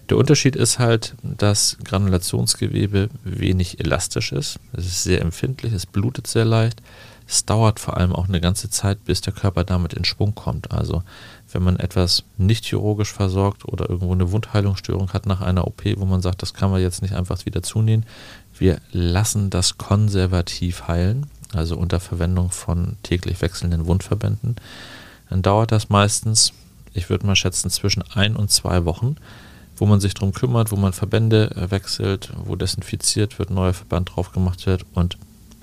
Der 0.10 0.18
Unterschied 0.18 0.56
ist 0.56 0.80
halt, 0.80 1.16
dass 1.22 1.78
Granulationsgewebe 1.84 3.10
wenig 3.24 3.80
elastisch 3.82 4.32
ist. 4.32 4.60
Es 4.72 4.86
ist 4.86 5.04
sehr 5.04 5.22
empfindlich, 5.22 5.74
es 5.74 5.86
blutet 5.86 6.28
sehr 6.28 6.46
leicht. 6.46 6.82
Es 7.30 7.44
dauert 7.44 7.82
vor 7.82 7.98
allem 7.98 8.14
auch 8.14 8.30
eine 8.30 8.40
ganze 8.40 8.70
Zeit, 8.70 9.04
bis 9.04 9.20
der 9.20 9.34
Körper 9.34 9.66
damit 9.66 9.94
in 9.94 10.06
Schwung 10.06 10.34
kommt. 10.34 10.72
Also 10.72 11.04
wenn 11.52 11.62
man 11.62 11.78
etwas 11.78 12.24
nicht 12.38 12.66
chirurgisch 12.66 13.12
versorgt 13.12 13.66
oder 13.66 13.90
irgendwo 13.90 14.14
eine 14.14 14.32
Wundheilungsstörung 14.32 15.12
hat 15.12 15.26
nach 15.26 15.42
einer 15.42 15.68
OP, 15.68 15.84
wo 15.98 16.06
man 16.06 16.22
sagt, 16.22 16.42
das 16.42 16.54
kann 16.54 16.72
man 16.72 16.82
jetzt 16.82 17.02
nicht 17.02 17.16
einfach 17.16 17.46
wieder 17.46 17.62
zunähen, 17.62 18.06
wir 18.58 18.80
lassen 18.92 19.50
das 19.50 19.78
konservativ 19.78 20.88
heilen, 20.88 21.28
also 21.54 21.78
unter 21.78 22.00
Verwendung 22.00 22.50
von 22.52 22.96
täglich 23.04 23.42
wechselnden 23.42 23.88
Wundverbänden, 23.88 24.56
dann 25.30 25.42
dauert 25.42 25.74
das 25.74 25.90
meistens, 25.90 26.54
ich 26.94 27.10
würde 27.10 27.26
mal 27.28 27.36
schätzen, 27.36 27.70
zwischen 27.70 28.04
ein 28.14 28.38
und 28.38 28.52
zwei 28.52 28.86
Wochen, 28.86 29.18
wo 29.78 29.86
man 29.86 30.00
sich 30.00 30.14
darum 30.14 30.34
kümmert, 30.34 30.72
wo 30.72 30.76
man 30.76 30.94
Verbände 30.94 31.52
äh, 31.56 31.72
wechselt, 31.72 32.32
wo 32.36 32.56
desinfiziert 32.56 33.40
wird, 33.40 33.50
neuer 33.50 33.74
Verband 33.74 34.16
drauf 34.16 34.32
gemacht 34.32 34.66
wird 34.66 34.86
und 34.94 35.18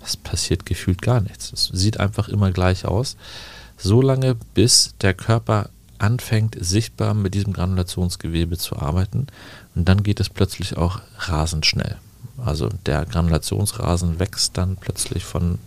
es 0.05 0.17
passiert 0.17 0.67
gefühlt 0.67 1.03
gar 1.03 1.21
nichts. 1.21 1.53
Es 1.53 1.71
sieht 1.73 1.99
einfach 1.99 2.29
immer 2.29 2.51
gleich 2.51 2.85
aus. 2.85 3.17
So 3.77 4.03
lange, 4.03 4.37
bis 4.55 4.95
der 5.01 5.15
Körper 5.15 5.71
anfängt, 5.99 6.57
sichtbar 6.61 7.15
mit 7.15 7.35
diesem 7.35 7.53
Granulationsgewebe 7.53 8.59
zu 8.59 8.77
arbeiten. 8.77 9.27
Und 9.75 9.89
dann 9.89 10.03
geht 10.03 10.21
es 10.21 10.29
plötzlich 10.29 10.77
auch 10.77 11.01
rasend 11.19 11.67
schnell. 11.67 11.97
Also 12.45 12.69
der 12.87 13.07
Granulationsrasen 13.07 14.19
wächst 14.19 14.59
dann 14.59 14.77
plötzlich 14.77 15.25
von, 15.25 15.59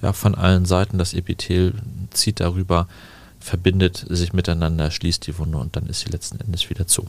ja, 0.00 0.12
von 0.12 0.34
allen 0.34 0.64
Seiten. 0.64 0.98
Das 0.98 1.14
Epithel 1.14 1.74
zieht 2.10 2.40
darüber, 2.40 2.86
verbindet 3.40 4.06
sich 4.08 4.32
miteinander, 4.32 4.90
schließt 4.90 5.26
die 5.26 5.36
Wunde 5.38 5.58
und 5.58 5.74
dann 5.74 5.86
ist 5.86 6.00
sie 6.00 6.10
letzten 6.10 6.40
Endes 6.40 6.70
wieder 6.70 6.86
zu 6.86 7.06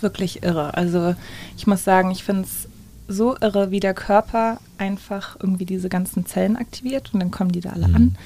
ist 0.00 0.02
wirklich 0.02 0.42
irre. 0.42 0.74
Also 0.74 1.14
ich 1.56 1.66
muss 1.66 1.84
sagen, 1.84 2.10
ich 2.10 2.24
finde 2.24 2.42
es 2.42 2.68
so 3.06 3.36
irre, 3.40 3.70
wie 3.70 3.80
der 3.80 3.94
Körper 3.94 4.58
einfach 4.78 5.36
irgendwie 5.40 5.66
diese 5.66 5.88
ganzen 5.88 6.26
Zellen 6.26 6.56
aktiviert 6.56 7.10
und 7.12 7.20
dann 7.20 7.30
kommen 7.30 7.52
die 7.52 7.60
da 7.60 7.70
alle 7.70 7.88
mhm. 7.88 7.94
an 7.94 8.16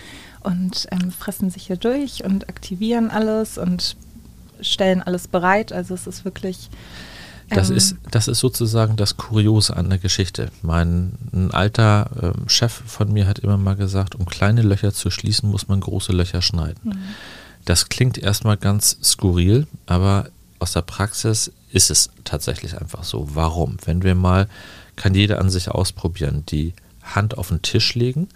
und 0.43 0.87
ähm, 0.93 1.11
fressen 1.11 1.51
sich 1.51 1.67
hier 1.67 1.77
durch 1.77 2.23
und 2.25 2.49
aktivieren 2.49 3.11
alles 3.11 3.59
und 3.59 3.97
stellen 4.61 5.03
alles 5.03 5.27
bereit. 5.27 5.73
Also 5.73 5.95
es 5.95 6.07
ist 6.07 6.25
wirklich. 6.25 6.69
das, 7.49 7.71
ähm, 7.71 7.77
ist, 7.77 7.97
das 8.11 8.29
ist 8.29 8.41
sozusagen 8.41 8.97
das 8.97 9.17
Kuriose 9.17 9.77
an 9.77 9.89
der 9.89 9.99
Geschichte. 9.99 10.51
Mein 10.63 11.13
ein 11.33 11.51
alter 11.51 12.11
ähm, 12.23 12.49
Chef 12.49 12.73
von 12.87 13.13
mir 13.13 13.27
hat 13.27 13.39
immer 13.39 13.57
mal 13.57 13.77
gesagt, 13.77 14.15
um 14.15 14.27
kleine 14.27 14.63
Löcher 14.63 14.93
zu 14.93 15.11
schließen, 15.11 15.51
muss 15.51 15.67
man 15.67 15.81
große 15.81 16.13
Löcher 16.13 16.43
schneiden. 16.43 16.81
Mhm. 16.85 16.99
Das 17.65 17.89
klingt 17.89 18.19
erstmal 18.19 18.59
ganz 18.59 18.99
skurril, 19.03 19.67
aber 19.87 20.27
aus 20.65 20.73
der 20.73 20.81
Praxis 20.81 21.53
ist 21.73 21.91
es 21.91 22.09
tatsächlich 22.25 22.81
einfach 22.81 23.05
so. 23.05 23.29
Warum? 23.35 23.77
Wenn 23.85 24.03
wir 24.03 24.15
mal, 24.15 24.49
kann 24.97 25.15
jeder 25.15 25.39
an 25.41 25.51
sich 25.51 25.69
ausprobieren, 25.69 26.45
die 26.49 26.73
Hand 27.03 27.37
auf 27.37 27.49
den 27.49 27.61
Tisch 27.61 27.95
legen 27.95 28.31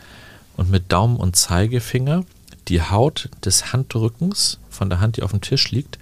und 0.54 0.70
mit 0.70 0.92
Daumen 0.92 1.16
und 1.16 1.36
Zeigefinger 1.36 2.26
die 2.68 2.82
Haut 2.82 3.30
des 3.46 3.72
Handrückens 3.72 4.58
von 4.68 4.90
der 4.90 5.00
Hand, 5.00 5.16
die 5.16 5.22
auf 5.22 5.30
dem 5.30 5.40
Tisch 5.40 5.70
liegt, 5.70 5.98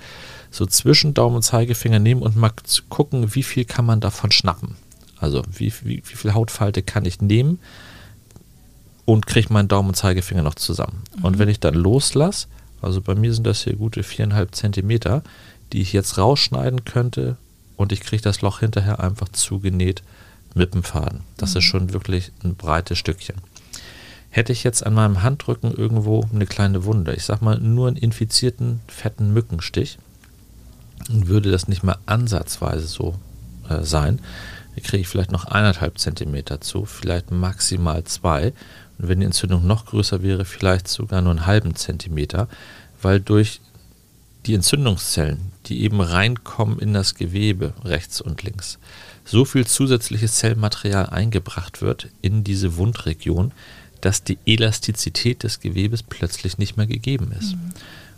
so 0.50 0.66
zwischen 0.66 1.14
Daumen 1.14 1.36
und 1.36 1.42
Zeigefinger 1.42 2.00
nehmen 2.00 2.22
und 2.22 2.34
mal 2.34 2.50
gucken, 2.88 3.36
wie 3.36 3.44
viel 3.44 3.64
kann 3.64 3.86
man 3.86 4.00
davon 4.00 4.32
schnappen. 4.32 4.74
Also 5.18 5.44
wie, 5.48 5.72
wie, 5.84 6.02
wie 6.04 6.16
viel 6.16 6.34
Hautfalte 6.34 6.82
kann 6.82 7.04
ich 7.04 7.20
nehmen 7.20 7.60
und 9.04 9.26
kriege 9.26 9.52
meinen 9.52 9.68
Daumen 9.68 9.90
und 9.90 9.94
Zeigefinger 9.94 10.42
noch 10.42 10.56
zusammen. 10.56 11.04
Mhm. 11.18 11.24
Und 11.24 11.38
wenn 11.38 11.48
ich 11.48 11.60
dann 11.60 11.74
loslasse, 11.74 12.48
also 12.82 13.00
bei 13.00 13.14
mir 13.14 13.32
sind 13.32 13.46
das 13.46 13.62
hier 13.62 13.76
gute 13.76 14.02
viereinhalb 14.02 14.56
Zentimeter, 14.56 15.22
die 15.72 15.82
ich 15.82 15.92
jetzt 15.92 16.18
rausschneiden 16.18 16.84
könnte 16.84 17.36
und 17.76 17.92
ich 17.92 18.00
kriege 18.00 18.22
das 18.22 18.40
Loch 18.40 18.60
hinterher 18.60 19.00
einfach 19.00 19.28
zugenäht 19.28 20.02
mit 20.54 20.74
dem 20.74 20.82
Faden. 20.82 21.20
Das 21.36 21.52
mhm. 21.52 21.58
ist 21.58 21.64
schon 21.64 21.92
wirklich 21.92 22.32
ein 22.44 22.54
breites 22.54 22.98
Stückchen. 22.98 23.36
Hätte 24.30 24.52
ich 24.52 24.64
jetzt 24.64 24.84
an 24.84 24.94
meinem 24.94 25.22
Handrücken 25.22 25.72
irgendwo 25.72 26.26
eine 26.32 26.46
kleine 26.46 26.84
Wunde, 26.84 27.14
ich 27.14 27.24
sag 27.24 27.42
mal 27.42 27.58
nur 27.58 27.88
einen 27.88 27.96
infizierten 27.96 28.80
fetten 28.86 29.32
Mückenstich, 29.32 29.98
und 31.08 31.28
würde 31.28 31.50
das 31.50 31.68
nicht 31.68 31.84
mal 31.84 31.98
ansatzweise 32.06 32.86
so 32.86 33.14
äh, 33.68 33.82
sein, 33.82 34.20
kriege 34.82 34.98
ich 34.98 35.08
vielleicht 35.08 35.32
noch 35.32 35.46
eineinhalb 35.46 35.98
Zentimeter 35.98 36.60
zu, 36.60 36.84
vielleicht 36.84 37.30
maximal 37.30 38.04
zwei. 38.04 38.52
Und 38.98 39.08
wenn 39.08 39.20
die 39.20 39.26
Entzündung 39.26 39.66
noch 39.66 39.86
größer 39.86 40.22
wäre, 40.22 40.44
vielleicht 40.44 40.88
sogar 40.88 41.22
nur 41.22 41.30
einen 41.30 41.46
halben 41.46 41.74
Zentimeter, 41.74 42.48
weil 43.00 43.20
durch 43.20 43.60
die 44.44 44.54
Entzündungszellen, 44.54 45.52
die 45.66 45.82
eben 45.82 46.00
reinkommen 46.00 46.78
in 46.78 46.92
das 46.92 47.14
Gewebe 47.14 47.74
rechts 47.84 48.20
und 48.20 48.42
links, 48.42 48.78
so 49.24 49.44
viel 49.44 49.66
zusätzliches 49.66 50.36
Zellmaterial 50.36 51.06
eingebracht 51.10 51.82
wird 51.82 52.08
in 52.22 52.44
diese 52.44 52.76
Wundregion, 52.76 53.52
dass 54.00 54.22
die 54.22 54.38
Elastizität 54.46 55.42
des 55.42 55.60
Gewebes 55.60 56.02
plötzlich 56.02 56.58
nicht 56.58 56.76
mehr 56.76 56.86
gegeben 56.86 57.32
ist. 57.38 57.54
Mhm. 57.54 57.72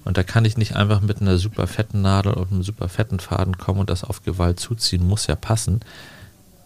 Und 0.05 0.17
da 0.17 0.23
kann 0.23 0.45
ich 0.45 0.57
nicht 0.57 0.77
einfach 0.77 1.01
mit 1.01 1.21
einer 1.21 1.39
super 1.39 1.67
fetten 1.67 2.03
Nadel 2.03 2.33
und 2.33 2.53
einem 2.53 2.63
super 2.63 2.89
fetten 2.89 3.21
Faden 3.21 3.59
kommen 3.59 3.81
und 3.81 3.91
das 3.91 4.05
auf 4.05 4.23
Gewalt 4.23 4.61
zuziehen, 4.61 5.07
muss 5.07 5.27
ja 5.27 5.37
passen. 5.37 5.81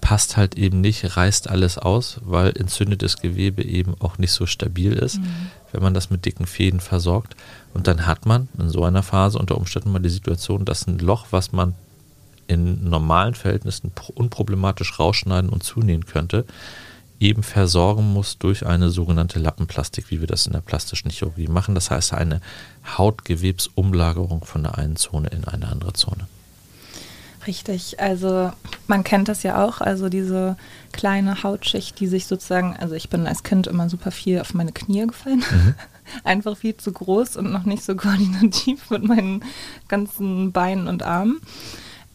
Passt 0.00 0.36
halt 0.36 0.56
eben 0.56 0.80
nicht, 0.80 1.16
reißt 1.16 1.48
alles 1.48 1.78
aus, 1.78 2.20
weil 2.22 2.56
entzündetes 2.56 3.18
Gewebe 3.18 3.62
eben 3.64 3.94
auch 4.00 4.18
nicht 4.18 4.32
so 4.32 4.46
stabil 4.46 4.92
ist, 4.92 5.18
mhm. 5.18 5.50
Wenn 5.72 5.82
man 5.82 5.94
das 5.94 6.10
mit 6.10 6.24
dicken 6.24 6.46
Fäden 6.46 6.80
versorgt. 6.80 7.36
Und 7.74 7.86
dann 7.86 8.06
hat 8.06 8.26
man 8.26 8.48
in 8.58 8.68
so 8.68 8.84
einer 8.84 9.02
Phase 9.02 9.38
unter 9.38 9.56
Umständen 9.56 9.92
mal 9.92 9.98
die 9.98 10.08
Situation, 10.08 10.64
dass 10.64 10.86
ein 10.86 10.98
Loch, 10.98 11.26
was 11.30 11.52
man 11.52 11.74
in 12.46 12.88
normalen 12.88 13.34
Verhältnissen 13.34 13.92
unproblematisch 14.14 14.98
rausschneiden 14.98 15.50
und 15.50 15.62
zunähen 15.62 16.06
könnte, 16.06 16.44
eben 17.18 17.42
versorgen 17.42 18.12
muss 18.12 18.38
durch 18.38 18.66
eine 18.66 18.90
sogenannte 18.90 19.38
Lappenplastik, 19.38 20.10
wie 20.10 20.20
wir 20.20 20.26
das 20.26 20.46
in 20.46 20.52
der 20.52 20.60
plastischen 20.60 21.10
Chirurgie 21.10 21.46
machen. 21.46 21.74
Das 21.74 21.90
heißt 21.90 22.12
eine 22.14 22.40
Hautgewebsumlagerung 22.98 24.44
von 24.44 24.64
der 24.64 24.76
einen 24.76 24.96
Zone 24.96 25.28
in 25.28 25.44
eine 25.44 25.68
andere 25.68 25.92
Zone. 25.92 26.26
Richtig, 27.46 27.98
also 27.98 28.52
man 28.86 29.02
kennt 29.02 29.28
das 29.28 29.42
ja 29.42 29.64
auch, 29.64 29.80
also 29.80 30.08
diese 30.08 30.56
kleine 30.92 31.42
Hautschicht, 31.42 31.98
die 31.98 32.06
sich 32.06 32.26
sozusagen, 32.26 32.76
also 32.76 32.94
ich 32.94 33.08
bin 33.08 33.26
als 33.26 33.42
Kind 33.42 33.66
immer 33.66 33.88
super 33.88 34.10
viel 34.10 34.40
auf 34.40 34.54
meine 34.54 34.72
Knie 34.72 35.06
gefallen. 35.06 35.44
Mhm. 35.50 35.74
Einfach 36.24 36.56
viel 36.56 36.76
zu 36.76 36.92
groß 36.92 37.36
und 37.36 37.50
noch 37.52 37.64
nicht 37.64 37.82
so 37.84 37.96
koordinativ 37.96 38.90
mit 38.90 39.04
meinen 39.04 39.44
ganzen 39.88 40.52
Beinen 40.52 40.86
und 40.88 41.02
Armen. 41.02 41.40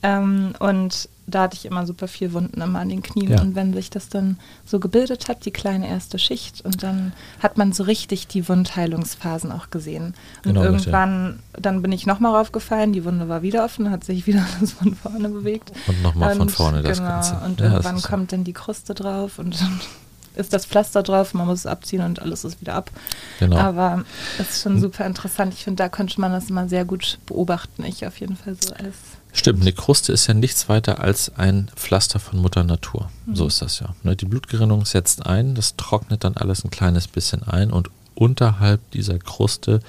Ähm, 0.04 0.54
und 0.60 1.10
da 1.30 1.42
hatte 1.44 1.58
ich 1.58 1.66
immer 1.66 1.86
super 1.86 2.08
viel 2.08 2.32
Wunden 2.32 2.62
immer 2.62 2.80
an 2.80 2.88
den 2.88 3.04
Knien. 3.04 3.32
Ja. 3.32 3.42
Und 3.42 3.54
wenn 3.54 3.74
sich 3.74 3.90
das 3.90 4.08
dann 4.08 4.40
so 4.66 4.80
gebildet 4.80 5.28
hat, 5.28 5.46
die 5.46 5.52
kleine 5.52 5.90
erste 5.90 6.20
Schicht, 6.20 6.64
und 6.64 6.84
dann 6.84 7.12
hat 7.40 7.58
man 7.58 7.74
so 7.74 7.84
richtig 7.84 8.28
die 8.28 8.48
Wundheilungsphasen 8.48 9.52
auch 9.52 9.70
gesehen. 9.70 10.14
Und 10.46 10.54
genau 10.54 10.64
irgendwann, 10.64 11.26
das, 11.26 11.56
ja. 11.56 11.62
dann 11.62 11.82
bin 11.82 11.92
ich 11.92 12.06
nochmal 12.06 12.34
raufgefallen, 12.34 12.94
die 12.94 13.04
Wunde 13.04 13.28
war 13.28 13.42
wieder 13.42 13.66
offen, 13.66 13.92
hat 13.92 14.06
sich 14.06 14.26
wieder 14.28 14.46
alles 14.58 14.72
von 14.74 14.96
vorne 14.96 15.28
bewegt. 15.28 15.74
Und 15.88 16.02
nochmal 16.02 16.36
von 16.36 16.50
vorne 16.50 16.82
das 16.82 17.00
genau, 17.00 17.10
Ganze. 17.10 17.42
Und 17.46 17.60
ja, 17.60 17.72
irgendwann 17.72 18.02
kommt 18.02 18.32
dann 18.32 18.46
die 18.46 18.54
Kruste 18.54 18.94
drauf 18.94 19.38
und 19.38 19.60
dann 19.60 19.82
ist 20.36 20.54
das 20.54 20.66
Pflaster 20.66 21.04
drauf, 21.04 21.34
man 21.34 21.48
muss 21.48 21.60
es 21.60 21.66
abziehen 21.66 22.04
und 22.04 22.22
alles 22.22 22.46
ist 22.46 22.62
wieder 22.62 22.76
ab. 22.76 22.90
Genau. 23.40 23.58
Aber 23.58 24.06
es 24.40 24.52
ist 24.52 24.62
schon 24.62 24.80
super 24.80 25.06
interessant. 25.06 25.54
Ich 25.54 25.66
finde, 25.66 25.84
da 25.84 25.90
könnte 25.90 26.22
man 26.22 26.32
das 26.32 26.50
immer 26.50 26.70
sehr 26.70 26.86
gut 26.86 27.20
beobachten. 27.26 27.84
Ich 27.84 28.08
auf 28.08 28.18
jeden 28.22 28.38
Fall 28.38 28.56
so 28.56 28.74
als 28.74 29.17
Stimmt, 29.34 29.62
eine 29.62 29.74
Kruste 29.74 30.12
ist 30.12 30.28
ja 30.28 30.34
nichts 30.34 30.68
weiter 30.68 31.00
als 31.00 31.36
ein 31.38 31.70
Pflaster 31.76 32.20
von 32.20 32.40
Mutter 32.40 32.64
Natur. 32.64 33.10
Mhm. 33.26 33.36
So 33.36 33.48
ist 33.48 33.62
das 33.62 33.80
ja. 33.80 33.96
Ne, 34.04 34.16
die 34.16 34.26
Blutgerinnung 34.26 34.86
setzt 34.86 35.26
ein, 35.26 35.54
das 35.54 35.76
trocknet 35.76 36.24
dann 36.24 36.38
alles 36.38 36.64
ein 36.64 36.72
kleines 36.72 37.08
bisschen 37.08 37.44
ein 37.44 37.72
und 37.72 37.90
unterhalb 38.16 38.90
dieser 38.92 39.20
Kruste 39.20 39.80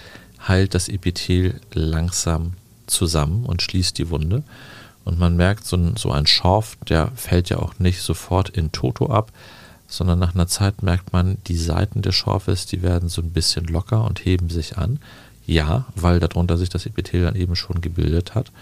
heilt 0.47 0.75
das 0.75 0.89
Epithel 0.89 1.61
langsam 1.73 2.53
zusammen 2.87 3.45
und 3.45 3.63
schließt 3.63 3.97
die 3.99 4.11
Wunde. 4.11 4.43
Und 5.05 5.19
man 5.19 5.37
merkt, 5.37 5.67
so 5.67 5.77
ein, 5.77 5.97
so 5.97 6.13
ein 6.13 6.27
Schorf, 6.27 6.77
der 6.89 7.11
fällt 7.17 7.49
ja 7.49 7.59
auch 7.59 7.79
nicht 7.79 8.03
sofort 8.03 8.51
in 8.51 8.73
Toto 8.73 9.07
ab, 9.11 9.33
sondern 9.87 10.19
nach 10.19 10.35
einer 10.35 10.47
Zeit 10.47 10.83
merkt 10.83 11.15
man, 11.15 11.39
die 11.47 11.57
Seiten 11.57 12.03
des 12.03 12.15
Schorfes, 12.15 12.67
die 12.67 12.83
werden 12.83 13.09
so 13.09 13.23
ein 13.23 13.31
bisschen 13.31 13.65
locker 13.65 14.05
und 14.05 14.25
heben 14.25 14.51
sich 14.51 14.77
an. 14.77 15.01
Ja, 15.47 15.87
weil 15.95 16.21
darunter 16.21 16.59
sich 16.59 16.69
das 16.69 16.85
Epithel 16.85 17.23
dann 17.23 17.35
eben 17.35 17.57
schon 17.57 17.81
gebildet 17.81 18.35
hat. 18.35 18.53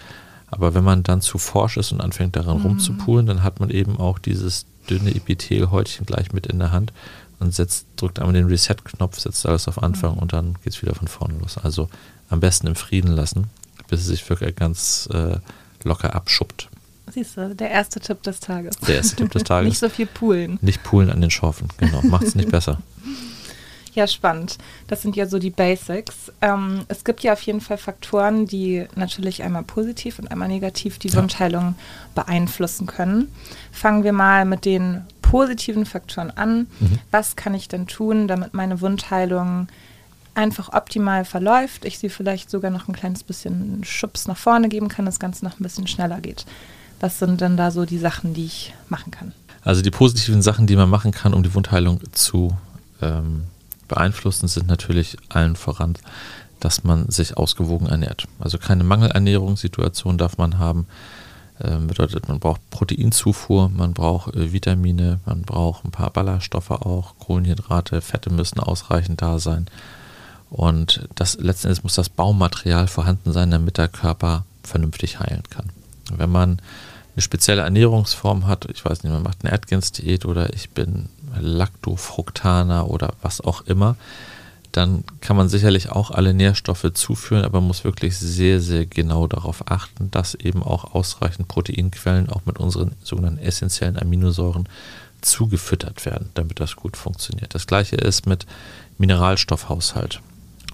Aber 0.49 0.73
wenn 0.73 0.83
man 0.83 1.03
dann 1.03 1.21
zu 1.21 1.37
forsch 1.37 1.77
ist 1.77 1.91
und 1.91 2.01
anfängt 2.01 2.35
daran 2.35 2.59
mhm. 2.59 2.65
rumzupulen, 2.65 3.25
dann 3.25 3.43
hat 3.43 3.59
man 3.59 3.69
eben 3.69 3.97
auch 3.97 4.19
dieses 4.19 4.65
dünne 4.89 5.13
Epithelhäutchen 5.13 6.05
gleich 6.05 6.31
mit 6.31 6.47
in 6.47 6.59
der 6.59 6.71
Hand 6.71 6.93
und 7.39 7.53
setzt, 7.53 7.85
drückt 7.97 8.19
einmal 8.19 8.33
den 8.33 8.47
Reset-Knopf, 8.47 9.19
setzt 9.19 9.45
alles 9.45 9.67
auf 9.67 9.83
Anfang 9.83 10.13
mhm. 10.13 10.19
und 10.19 10.33
dann 10.33 10.53
geht 10.63 10.73
es 10.73 10.81
wieder 10.81 10.95
von 10.95 11.07
vorne 11.07 11.37
los. 11.39 11.57
Also 11.57 11.89
am 12.29 12.39
besten 12.39 12.67
im 12.67 12.75
Frieden 12.75 13.11
lassen, 13.11 13.47
bis 13.89 14.01
es 14.01 14.07
sich 14.07 14.29
wirklich 14.29 14.55
ganz 14.55 15.09
äh, 15.13 15.37
locker 15.83 16.15
abschuppt. 16.15 16.69
Siehst 17.13 17.37
du, 17.37 17.55
der 17.55 17.71
erste 17.71 17.99
Tipp 17.99 18.21
des 18.23 18.39
Tages. 18.41 18.75
Der 18.79 18.95
erste 18.95 19.15
Tipp 19.15 19.31
des 19.31 19.43
Tages. 19.45 19.69
nicht 19.69 19.79
so 19.79 19.89
viel 19.89 20.07
poolen. 20.07 20.59
Nicht 20.61 20.83
poolen 20.83 21.09
an 21.09 21.21
den 21.21 21.31
Schorfen, 21.31 21.69
genau. 21.77 22.01
Macht 22.03 22.23
es 22.23 22.35
nicht 22.35 22.49
besser. 22.49 22.79
Ja, 23.97 24.05
spannend. 24.05 24.59
Das 24.85 25.01
sind 25.01 25.15
ja 25.15 25.25
so 25.25 25.39
die 25.39 25.49
Basics. 25.49 26.31
Ähm, 26.43 26.81
es 26.87 27.03
gibt 27.03 27.23
ja 27.23 27.33
auf 27.33 27.41
jeden 27.41 27.61
Fall 27.61 27.79
Faktoren, 27.79 28.45
die 28.45 28.85
natürlich 28.93 29.41
einmal 29.41 29.63
positiv 29.63 30.19
und 30.19 30.29
einmal 30.29 30.49
negativ 30.49 30.99
die 30.99 31.07
ja. 31.07 31.15
Wundheilung 31.15 31.73
beeinflussen 32.13 32.85
können. 32.85 33.31
Fangen 33.71 34.03
wir 34.03 34.13
mal 34.13 34.45
mit 34.45 34.65
den 34.65 35.01
positiven 35.23 35.87
Faktoren 35.87 36.29
an. 36.29 36.67
Mhm. 36.79 36.99
Was 37.09 37.35
kann 37.35 37.55
ich 37.55 37.69
denn 37.69 37.87
tun, 37.87 38.27
damit 38.27 38.53
meine 38.53 38.81
Wundheilung 38.81 39.67
einfach 40.35 40.73
optimal 40.73 41.25
verläuft, 41.25 41.83
ich 41.83 41.97
sie 41.97 42.09
vielleicht 42.09 42.51
sogar 42.51 42.69
noch 42.69 42.87
ein 42.87 42.93
kleines 42.93 43.23
bisschen 43.23 43.83
Schubs 43.83 44.27
nach 44.27 44.37
vorne 44.37 44.69
geben 44.69 44.89
kann, 44.89 45.07
das 45.07 45.19
Ganze 45.19 45.43
noch 45.43 45.59
ein 45.59 45.63
bisschen 45.63 45.87
schneller 45.87 46.21
geht. 46.21 46.45
Was 46.99 47.17
sind 47.17 47.41
denn 47.41 47.57
da 47.57 47.71
so 47.71 47.83
die 47.85 47.97
Sachen, 47.97 48.35
die 48.35 48.45
ich 48.45 48.75
machen 48.89 49.09
kann? 49.09 49.33
Also 49.63 49.81
die 49.81 49.89
positiven 49.89 50.43
Sachen, 50.43 50.67
die 50.67 50.75
man 50.75 50.87
machen 50.87 51.11
kann, 51.11 51.33
um 51.33 51.41
die 51.41 51.55
Wundheilung 51.55 51.99
zu 52.13 52.55
ähm, 53.01 53.45
beeinflussen, 53.87 54.47
sind 54.47 54.67
natürlich 54.67 55.17
allen 55.29 55.55
voran, 55.55 55.95
dass 56.59 56.83
man 56.83 57.09
sich 57.09 57.37
ausgewogen 57.37 57.87
ernährt. 57.87 58.27
Also 58.39 58.57
keine 58.57 58.83
Mangelernährungssituation 58.83 60.17
darf 60.17 60.37
man 60.37 60.57
haben. 60.57 60.87
Ähm, 61.59 61.87
bedeutet, 61.87 62.27
man 62.27 62.39
braucht 62.39 62.69
Proteinzufuhr, 62.69 63.69
man 63.69 63.93
braucht 63.93 64.35
äh, 64.35 64.53
Vitamine, 64.53 65.19
man 65.25 65.41
braucht 65.41 65.85
ein 65.85 65.91
paar 65.91 66.11
Ballaststoffe 66.11 66.69
auch, 66.69 67.15
Kohlenhydrate, 67.19 68.01
Fette 68.01 68.29
müssen 68.29 68.59
ausreichend 68.59 69.21
da 69.21 69.39
sein. 69.39 69.65
Und 70.49 71.07
das 71.15 71.37
letzten 71.39 71.67
Endes 71.67 71.83
muss 71.83 71.95
das 71.95 72.09
Baumaterial 72.09 72.87
vorhanden 72.87 73.33
sein, 73.33 73.51
damit 73.51 73.77
der 73.77 73.87
Körper 73.87 74.45
vernünftig 74.63 75.19
heilen 75.19 75.43
kann. 75.49 75.69
Wenn 76.15 76.29
man 76.29 76.61
eine 77.17 77.23
spezielle 77.23 77.63
Ernährungsform 77.63 78.45
hat, 78.45 78.67
ich 78.71 78.85
weiß 78.85 79.01
nicht, 79.01 79.11
man 79.11 79.23
macht 79.23 79.43
eine 79.43 79.51
Atkins-Diät 79.51 80.25
oder 80.25 80.53
ich 80.53 80.69
bin 80.69 81.09
Lactofructaner 81.39 82.91
oder 82.91 83.15
was 83.23 83.41
auch 83.41 83.61
immer, 83.61 83.95
dann 84.71 85.03
kann 85.19 85.35
man 85.35 85.49
sicherlich 85.49 85.89
auch 85.89 86.11
alle 86.11 86.35
Nährstoffe 86.35 86.93
zuführen, 86.93 87.43
aber 87.43 87.59
man 87.59 87.69
muss 87.69 87.83
wirklich 87.83 88.15
sehr, 88.15 88.61
sehr 88.61 88.85
genau 88.85 89.25
darauf 89.25 89.71
achten, 89.71 90.11
dass 90.11 90.35
eben 90.35 90.61
auch 90.61 90.93
ausreichend 90.93 91.47
Proteinquellen 91.47 92.29
auch 92.29 92.45
mit 92.45 92.59
unseren 92.59 92.91
sogenannten 93.01 93.39
essentiellen 93.39 93.97
Aminosäuren 93.97 94.69
zugefüttert 95.21 96.05
werden, 96.05 96.29
damit 96.35 96.59
das 96.59 96.75
gut 96.75 96.95
funktioniert. 96.95 97.55
Das 97.55 97.65
gleiche 97.65 97.95
ist 97.95 98.27
mit 98.27 98.45
Mineralstoffhaushalt, 98.99 100.21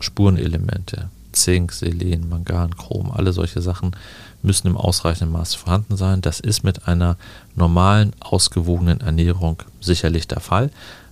Spurenelemente, 0.01 1.09
Zink, 1.31 1.71
Selen, 1.71 2.27
Mangan, 2.27 2.75
Chrom, 2.75 3.11
alle 3.11 3.31
solche 3.31 3.61
Sachen 3.61 3.95
müssen 4.43 4.67
im 4.67 4.77
ausreichenden 4.77 5.31
Maß 5.31 5.55
vorhanden 5.55 5.97
sein. 5.97 6.21
Das 6.21 6.39
ist 6.39 6.63
mit 6.63 6.87
einer 6.87 7.17
normalen, 7.55 8.13
ausgewogenen 8.19 9.01
Ernährung 9.01 9.63
sicherlich 9.81 10.27
der 10.27 10.39
Fall. 10.39 10.69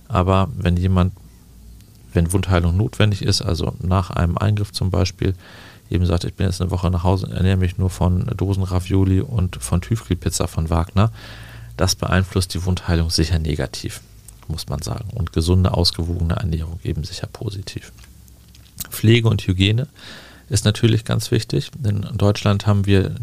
Aber 0.08 0.48
wenn 0.56 0.76
jemand, 0.76 1.12
wenn 2.12 2.32
Wundheilung 2.32 2.76
notwendig 2.76 3.22
ist, 3.22 3.42
also 3.42 3.74
nach 3.80 4.10
einem 4.10 4.36
Eingriff 4.36 4.72
zum 4.72 4.90
Beispiel, 4.90 5.34
eben 5.90 6.06
sagt, 6.06 6.24
ich 6.24 6.34
bin 6.34 6.46
jetzt 6.46 6.60
eine 6.60 6.70
Woche 6.70 6.90
nach 6.90 7.04
Hause 7.04 7.26
und 7.26 7.32
ernähre 7.32 7.56
mich 7.56 7.78
nur 7.78 7.90
von 7.90 8.26
Dosen 8.36 8.62
Ravioli 8.62 9.20
und 9.20 9.56
von 9.56 9.80
Tiefkühlpizza 9.80 10.46
von 10.46 10.70
Wagner, 10.70 11.10
das 11.76 11.94
beeinflusst 11.94 12.54
die 12.54 12.64
Wundheilung 12.64 13.10
sicher 13.10 13.38
negativ, 13.38 14.00
muss 14.48 14.68
man 14.68 14.82
sagen. 14.82 15.08
Und 15.14 15.32
gesunde, 15.32 15.72
ausgewogene 15.72 16.34
Ernährung 16.34 16.78
eben 16.84 17.04
sicher 17.04 17.28
positiv. 17.32 17.92
Pflege 18.90 19.28
und 19.28 19.46
Hygiene 19.46 19.88
ist 20.48 20.64
natürlich 20.64 21.04
ganz 21.04 21.30
wichtig, 21.30 21.70
in 21.82 22.06
Deutschland 22.14 22.66
haben 22.66 22.86
wir 22.86 23.14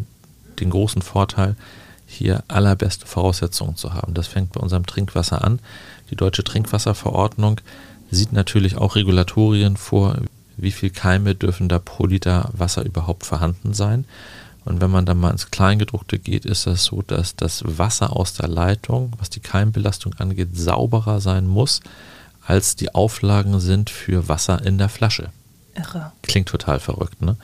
den 0.59 0.69
großen 0.69 1.01
Vorteil, 1.01 1.55
hier 2.05 2.43
allerbeste 2.47 3.05
Voraussetzungen 3.05 3.75
zu 3.75 3.93
haben. 3.93 4.15
Das 4.15 4.27
fängt 4.27 4.53
bei 4.53 4.59
unserem 4.59 4.85
Trinkwasser 4.85 5.43
an. 5.43 5.59
Die 6.09 6.15
deutsche 6.15 6.43
Trinkwasserverordnung 6.43 7.61
sieht 8.09 8.33
natürlich 8.33 8.77
auch 8.77 8.95
Regulatorien 8.95 9.77
vor, 9.77 10.17
wie 10.57 10.71
viel 10.71 10.89
Keime 10.89 11.35
dürfen 11.35 11.69
da 11.69 11.77
pro 11.77 12.07
Liter 12.07 12.49
Wasser 12.53 12.83
überhaupt 12.83 13.25
vorhanden 13.25 13.73
sein. 13.73 14.05
Und 14.65 14.81
wenn 14.81 14.91
man 14.91 15.05
dann 15.05 15.19
mal 15.19 15.31
ins 15.31 15.51
Kleingedruckte 15.51 16.19
geht, 16.19 16.45
ist 16.45 16.67
das 16.67 16.83
so, 16.83 17.01
dass 17.01 17.35
das 17.35 17.63
Wasser 17.65 18.15
aus 18.15 18.33
der 18.33 18.47
Leitung, 18.47 19.13
was 19.17 19.29
die 19.29 19.39
Keimbelastung 19.39 20.15
angeht, 20.15 20.49
sauberer 20.53 21.21
sein 21.21 21.47
muss, 21.47 21.81
als 22.45 22.75
die 22.75 22.93
Auflagen 22.93 23.59
sind 23.59 23.89
für 23.89 24.27
Wasser 24.27 24.65
in 24.65 24.77
der 24.77 24.89
Flasche. 24.89 25.29
Irre. 25.79 26.12
Klingt 26.24 26.50
total 26.50 26.79
verrückt, 26.79 27.21
ne? 27.21 27.38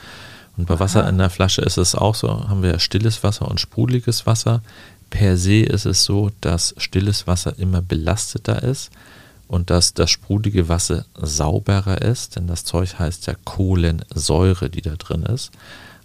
Und 0.58 0.68
bei 0.68 0.76
Aha. 0.76 0.82
Wasser 0.82 1.08
in 1.10 1.18
der 1.18 1.30
Flasche 1.30 1.62
ist 1.62 1.78
es 1.78 1.96
auch 1.96 2.16
so, 2.16 2.30
haben 2.30 2.64
wir 2.64 2.80
stilles 2.80 3.24
Wasser 3.24 3.48
und 3.48 3.60
sprudeliges 3.60 4.26
Wasser. 4.26 4.62
Per 5.10 5.38
se 5.38 5.62
ist 5.62 5.86
es 5.86 6.04
so, 6.04 6.32
dass 6.42 6.74
stilles 6.78 7.28
Wasser 7.28 7.58
immer 7.60 7.82
belasteter 7.82 8.64
ist 8.64 8.90
und 9.48 9.70
dass 9.70 9.94
das 9.94 10.10
sprudelige 10.10 10.70
Wasser 10.70 11.06
sauberer 11.16 12.02
ist, 12.02 12.36
denn 12.36 12.48
das 12.48 12.64
Zeug 12.64 12.98
heißt 12.98 13.28
ja 13.28 13.36
Kohlensäure, 13.44 14.70
die 14.70 14.82
da 14.82 14.96
drin 14.96 15.24
ist. 15.24 15.52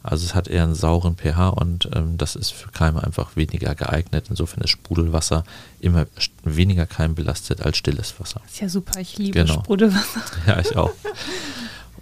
Also 0.02 0.24
es 0.24 0.34
hat 0.34 0.48
eher 0.48 0.64
einen 0.64 0.74
sauren 0.74 1.16
pH 1.16 1.50
und 1.50 1.90
ähm, 1.94 2.16
das 2.16 2.34
ist 2.34 2.52
für 2.52 2.70
Keime 2.70 3.04
einfach 3.04 3.36
weniger 3.36 3.74
geeignet. 3.74 4.26
Insofern 4.30 4.62
ist 4.64 4.70
Sprudelwasser 4.70 5.44
immer 5.78 6.06
weniger 6.42 6.86
keimbelastet 6.86 7.60
als 7.60 7.76
stilles 7.76 8.18
Wasser. 8.18 8.40
Das 8.44 8.52
ist 8.54 8.60
ja 8.60 8.68
super, 8.70 8.98
ich 8.98 9.18
liebe 9.18 9.40
genau. 9.40 9.60
Sprudelwasser. 9.60 10.22
Ja, 10.46 10.58
ich 10.58 10.74
auch. 10.76 10.92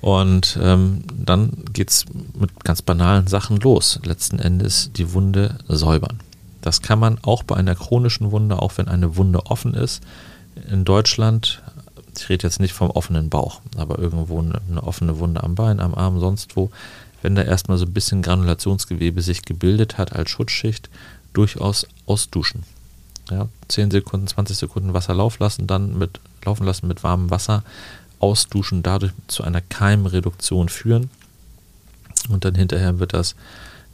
Und 0.01 0.59
ähm, 0.63 1.03
dann 1.13 1.65
geht 1.73 1.91
es 1.91 2.05
mit 2.39 2.65
ganz 2.65 2.83
banalen 2.83 3.27
Sachen 3.27 3.59
los. 3.59 3.99
Letzten 4.05 4.39
Endes 4.39 4.91
die 4.93 5.13
Wunde 5.13 5.59
säubern. 5.67 6.21
Das 6.61 6.83
kann 6.83 6.99
man 6.99 7.19
auch 7.23 7.43
bei 7.43 7.57
einer 7.57 7.75
chronischen 7.75 8.31
Wunde, 8.31 8.61
auch 8.61 8.73
wenn 8.77 8.89
eine 8.89 9.17
Wunde 9.17 9.47
offen 9.47 9.75
ist. 9.75 10.03
In 10.71 10.85
Deutschland, 10.85 11.63
ich 12.17 12.29
rede 12.29 12.47
jetzt 12.47 12.61
nicht 12.61 12.73
vom 12.73 12.91
offenen 12.91 13.29
Bauch, 13.29 13.61
aber 13.77 13.99
irgendwo 13.99 14.41
eine, 14.41 14.61
eine 14.69 14.83
offene 14.83 15.19
Wunde 15.19 15.43
am 15.43 15.55
Bein, 15.55 15.81
am 15.81 15.95
Arm, 15.95 16.21
sonst 16.21 16.57
wo, 16.57 16.71
wenn 17.23 17.35
da 17.35 17.43
erstmal 17.43 17.79
so 17.79 17.85
ein 17.85 17.93
bisschen 17.93 18.23
Granulationsgewebe 18.23 19.23
sich 19.23 19.43
gebildet 19.43 19.99
hat 19.99 20.13
als 20.13 20.31
Schutzschicht, 20.31 20.91
durchaus 21.33 21.87
ausduschen. 22.07 22.65
Ja, 23.31 23.49
10 23.69 23.91
Sekunden, 23.91 24.27
20 24.27 24.57
Sekunden 24.57 24.95
Wasser 24.95 25.15
laufen 25.15 25.43
lassen, 25.43 25.67
dann 25.67 25.99
mit, 25.99 26.19
laufen 26.45 26.65
lassen 26.65 26.89
mit 26.89 27.03
warmem 27.03 27.31
Wasser, 27.31 27.63
Ausduschen 28.21 28.83
dadurch 28.83 29.13
zu 29.27 29.45
einer 29.45 29.61
Keimreduktion 29.61 30.69
führen. 30.69 31.11
Und 32.29 32.45
dann 32.45 32.55
hinterher 32.55 32.99
wird 32.99 33.15
das 33.15 33.35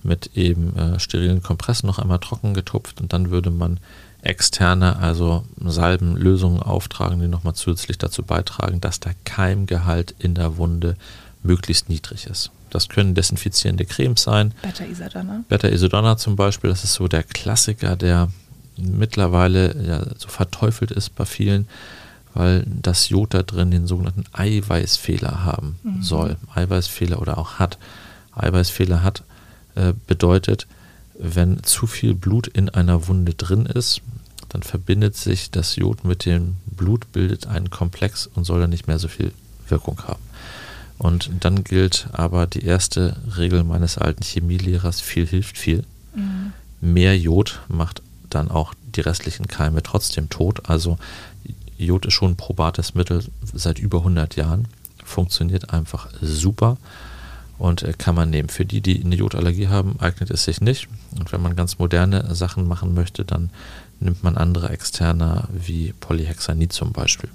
mit 0.02 0.36
eben 0.36 0.76
äh, 0.76 1.00
sterilen 1.00 1.42
Kompressen 1.42 1.86
noch 1.86 1.98
einmal 1.98 2.18
trocken 2.18 2.54
getupft 2.54 3.00
und 3.00 3.12
dann 3.12 3.30
würde 3.30 3.50
man 3.50 3.80
externe, 4.22 4.96
also 4.96 5.44
Salbenlösungen 5.62 6.62
auftragen, 6.62 7.20
die 7.20 7.28
nochmal 7.28 7.54
zusätzlich 7.54 7.98
dazu 7.98 8.22
beitragen, 8.22 8.80
dass 8.80 9.00
der 9.00 9.14
Keimgehalt 9.24 10.14
in 10.18 10.34
der 10.34 10.56
Wunde 10.56 10.96
möglichst 11.42 11.88
niedrig 11.88 12.26
ist. 12.26 12.50
Das 12.70 12.88
können 12.88 13.14
desinfizierende 13.14 13.84
Cremes 13.84 14.22
sein. 14.22 14.52
Beta-Isodonna. 14.62 15.44
Beta-Isodonna 15.48 16.16
zum 16.16 16.36
Beispiel, 16.36 16.70
das 16.70 16.84
ist 16.84 16.94
so 16.94 17.06
der 17.06 17.22
Klassiker, 17.22 17.96
der 17.96 18.30
mittlerweile 18.76 19.76
ja, 19.82 20.04
so 20.18 20.28
verteufelt 20.28 20.90
ist 20.90 21.14
bei 21.14 21.24
vielen 21.24 21.68
weil 22.34 22.64
das 22.66 23.08
Jod 23.08 23.32
da 23.32 23.42
drin 23.42 23.70
den 23.70 23.86
sogenannten 23.86 24.24
Eiweißfehler 24.32 25.44
haben 25.44 25.78
mhm. 25.82 26.02
soll. 26.02 26.36
Eiweißfehler 26.54 27.20
oder 27.20 27.38
auch 27.38 27.54
hat. 27.54 27.78
Eiweißfehler 28.34 29.02
hat 29.02 29.22
äh, 29.76 29.94
bedeutet, 30.06 30.66
wenn 31.16 31.62
zu 31.62 31.86
viel 31.86 32.14
Blut 32.14 32.48
in 32.48 32.68
einer 32.68 33.06
Wunde 33.06 33.34
drin 33.34 33.66
ist, 33.66 34.02
dann 34.48 34.62
verbindet 34.62 35.16
sich 35.16 35.50
das 35.50 35.76
Jod 35.76 36.04
mit 36.04 36.26
dem 36.26 36.56
Blut, 36.66 37.12
bildet 37.12 37.46
einen 37.46 37.70
Komplex 37.70 38.26
und 38.26 38.44
soll 38.44 38.60
dann 38.60 38.70
nicht 38.70 38.88
mehr 38.88 38.98
so 38.98 39.08
viel 39.08 39.32
Wirkung 39.68 40.02
haben. 40.06 40.22
Und 40.98 41.30
dann 41.40 41.64
gilt 41.64 42.08
aber 42.12 42.46
die 42.46 42.64
erste 42.64 43.16
Regel 43.36 43.64
meines 43.64 43.98
alten 43.98 44.22
Chemielehrers, 44.22 45.00
viel 45.00 45.26
hilft 45.26 45.58
viel. 45.58 45.84
Mhm. 46.14 46.52
Mehr 46.80 47.16
Jod 47.18 47.60
macht 47.68 48.02
dann 48.30 48.50
auch 48.50 48.74
die 48.94 49.00
restlichen 49.00 49.48
Keime 49.48 49.82
trotzdem 49.82 50.30
tot. 50.30 50.68
Also 50.68 50.98
Jod 51.78 52.06
ist 52.06 52.14
schon 52.14 52.32
ein 52.32 52.36
probates 52.36 52.94
Mittel 52.94 53.24
seit 53.52 53.78
über 53.78 53.98
100 53.98 54.36
Jahren. 54.36 54.68
Funktioniert 55.04 55.70
einfach 55.70 56.08
super 56.20 56.76
und 57.58 57.82
äh, 57.82 57.92
kann 57.92 58.14
man 58.14 58.30
nehmen. 58.30 58.48
Für 58.48 58.64
die, 58.64 58.80
die 58.80 59.04
eine 59.04 59.14
Jodallergie 59.14 59.68
haben, 59.68 59.96
eignet 60.00 60.30
es 60.30 60.44
sich 60.44 60.60
nicht. 60.60 60.88
Und 61.18 61.32
wenn 61.32 61.42
man 61.42 61.56
ganz 61.56 61.78
moderne 61.78 62.34
Sachen 62.34 62.66
machen 62.66 62.94
möchte, 62.94 63.24
dann 63.24 63.50
nimmt 64.00 64.22
man 64.22 64.36
andere 64.36 64.70
externe 64.70 65.48
wie 65.52 65.92
Polyhexanid 66.00 66.72
zum 66.72 66.92
Beispiel. 66.92 67.30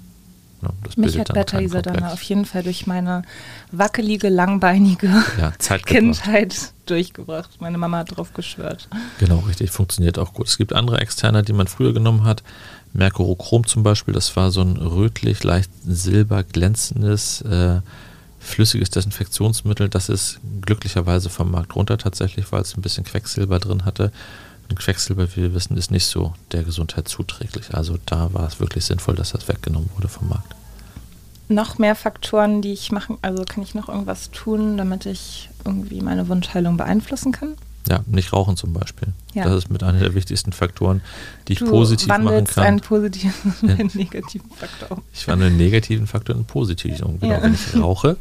Ja, 0.62 0.68
Mich 0.96 1.18
hat 1.18 1.32
Beta-Isadana 1.32 2.12
auf 2.12 2.20
jeden 2.22 2.44
Fall 2.44 2.62
durch 2.62 2.86
meine 2.86 3.22
wackelige, 3.72 4.28
langbeinige 4.28 5.24
ja, 5.38 5.52
Kindheit 5.78 6.72
durchgebracht. 6.84 7.60
Meine 7.60 7.78
Mama 7.78 7.98
hat 7.98 8.16
drauf 8.16 8.34
geschwört. 8.34 8.88
Genau, 9.18 9.38
richtig. 9.48 9.70
Funktioniert 9.70 10.18
auch 10.18 10.34
gut. 10.34 10.48
Es 10.48 10.58
gibt 10.58 10.74
andere 10.74 11.00
Externe, 11.00 11.42
die 11.42 11.54
man 11.54 11.66
früher 11.66 11.94
genommen 11.94 12.24
hat. 12.24 12.42
Mercurochrom 12.92 13.66
zum 13.66 13.82
Beispiel, 13.82 14.14
das 14.14 14.34
war 14.36 14.50
so 14.50 14.62
ein 14.62 14.76
rötlich, 14.76 15.44
leicht 15.44 15.70
silber 15.86 16.42
glänzendes, 16.42 17.42
äh, 17.42 17.80
flüssiges 18.40 18.90
Desinfektionsmittel. 18.90 19.88
Das 19.88 20.08
ist 20.08 20.40
glücklicherweise 20.62 21.28
vom 21.28 21.50
Markt 21.50 21.76
runter 21.76 21.98
tatsächlich, 21.98 22.50
weil 22.50 22.62
es 22.62 22.76
ein 22.76 22.82
bisschen 22.82 23.04
Quecksilber 23.04 23.58
drin 23.58 23.84
hatte. 23.84 24.10
Und 24.68 24.78
Quecksilber, 24.78 25.28
wie 25.32 25.42
wir 25.42 25.54
wissen, 25.54 25.76
ist 25.76 25.90
nicht 25.90 26.06
so 26.06 26.34
der 26.52 26.62
Gesundheit 26.62 27.08
zuträglich. 27.08 27.74
Also 27.74 27.98
da 28.06 28.32
war 28.32 28.46
es 28.46 28.60
wirklich 28.60 28.84
sinnvoll, 28.84 29.14
dass 29.14 29.32
das 29.32 29.48
weggenommen 29.48 29.90
wurde 29.96 30.08
vom 30.08 30.28
Markt. 30.28 30.54
Noch 31.48 31.78
mehr 31.78 31.96
Faktoren, 31.96 32.62
die 32.62 32.72
ich 32.72 32.92
machen, 32.92 33.18
also 33.22 33.44
kann 33.44 33.64
ich 33.64 33.74
noch 33.74 33.88
irgendwas 33.88 34.30
tun, 34.30 34.76
damit 34.76 35.04
ich 35.06 35.50
irgendwie 35.64 36.00
meine 36.00 36.28
Wundheilung 36.28 36.76
beeinflussen 36.76 37.32
kann? 37.32 37.56
Ja, 37.88 38.04
nicht 38.06 38.32
rauchen 38.32 38.56
zum 38.56 38.72
Beispiel. 38.72 39.08
Ja. 39.32 39.44
Das 39.44 39.54
ist 39.54 39.70
mit 39.70 39.82
einer 39.82 39.98
der 39.98 40.14
wichtigsten 40.14 40.52
Faktoren, 40.52 41.00
die 41.48 41.54
ich 41.54 41.58
du 41.60 41.66
positiv 41.66 42.08
machen 42.08 42.44
kann. 42.44 42.64
einen 42.64 42.80
positiven 42.80 43.54
und 43.62 43.70
einen 43.80 43.90
negativen 43.94 44.50
Faktor 44.50 44.98
um. 44.98 45.02
Ich 45.12 45.26
wandle 45.26 45.46
einen 45.46 45.56
negativen 45.56 46.06
Faktor 46.06 46.34
in 46.34 46.40
einen 46.40 46.46
positiven 46.46 47.04
um. 47.04 47.20
Genau, 47.20 47.34
ja. 47.34 47.42
wenn 47.42 47.54
ich 47.54 47.80
rauche, 47.80 48.16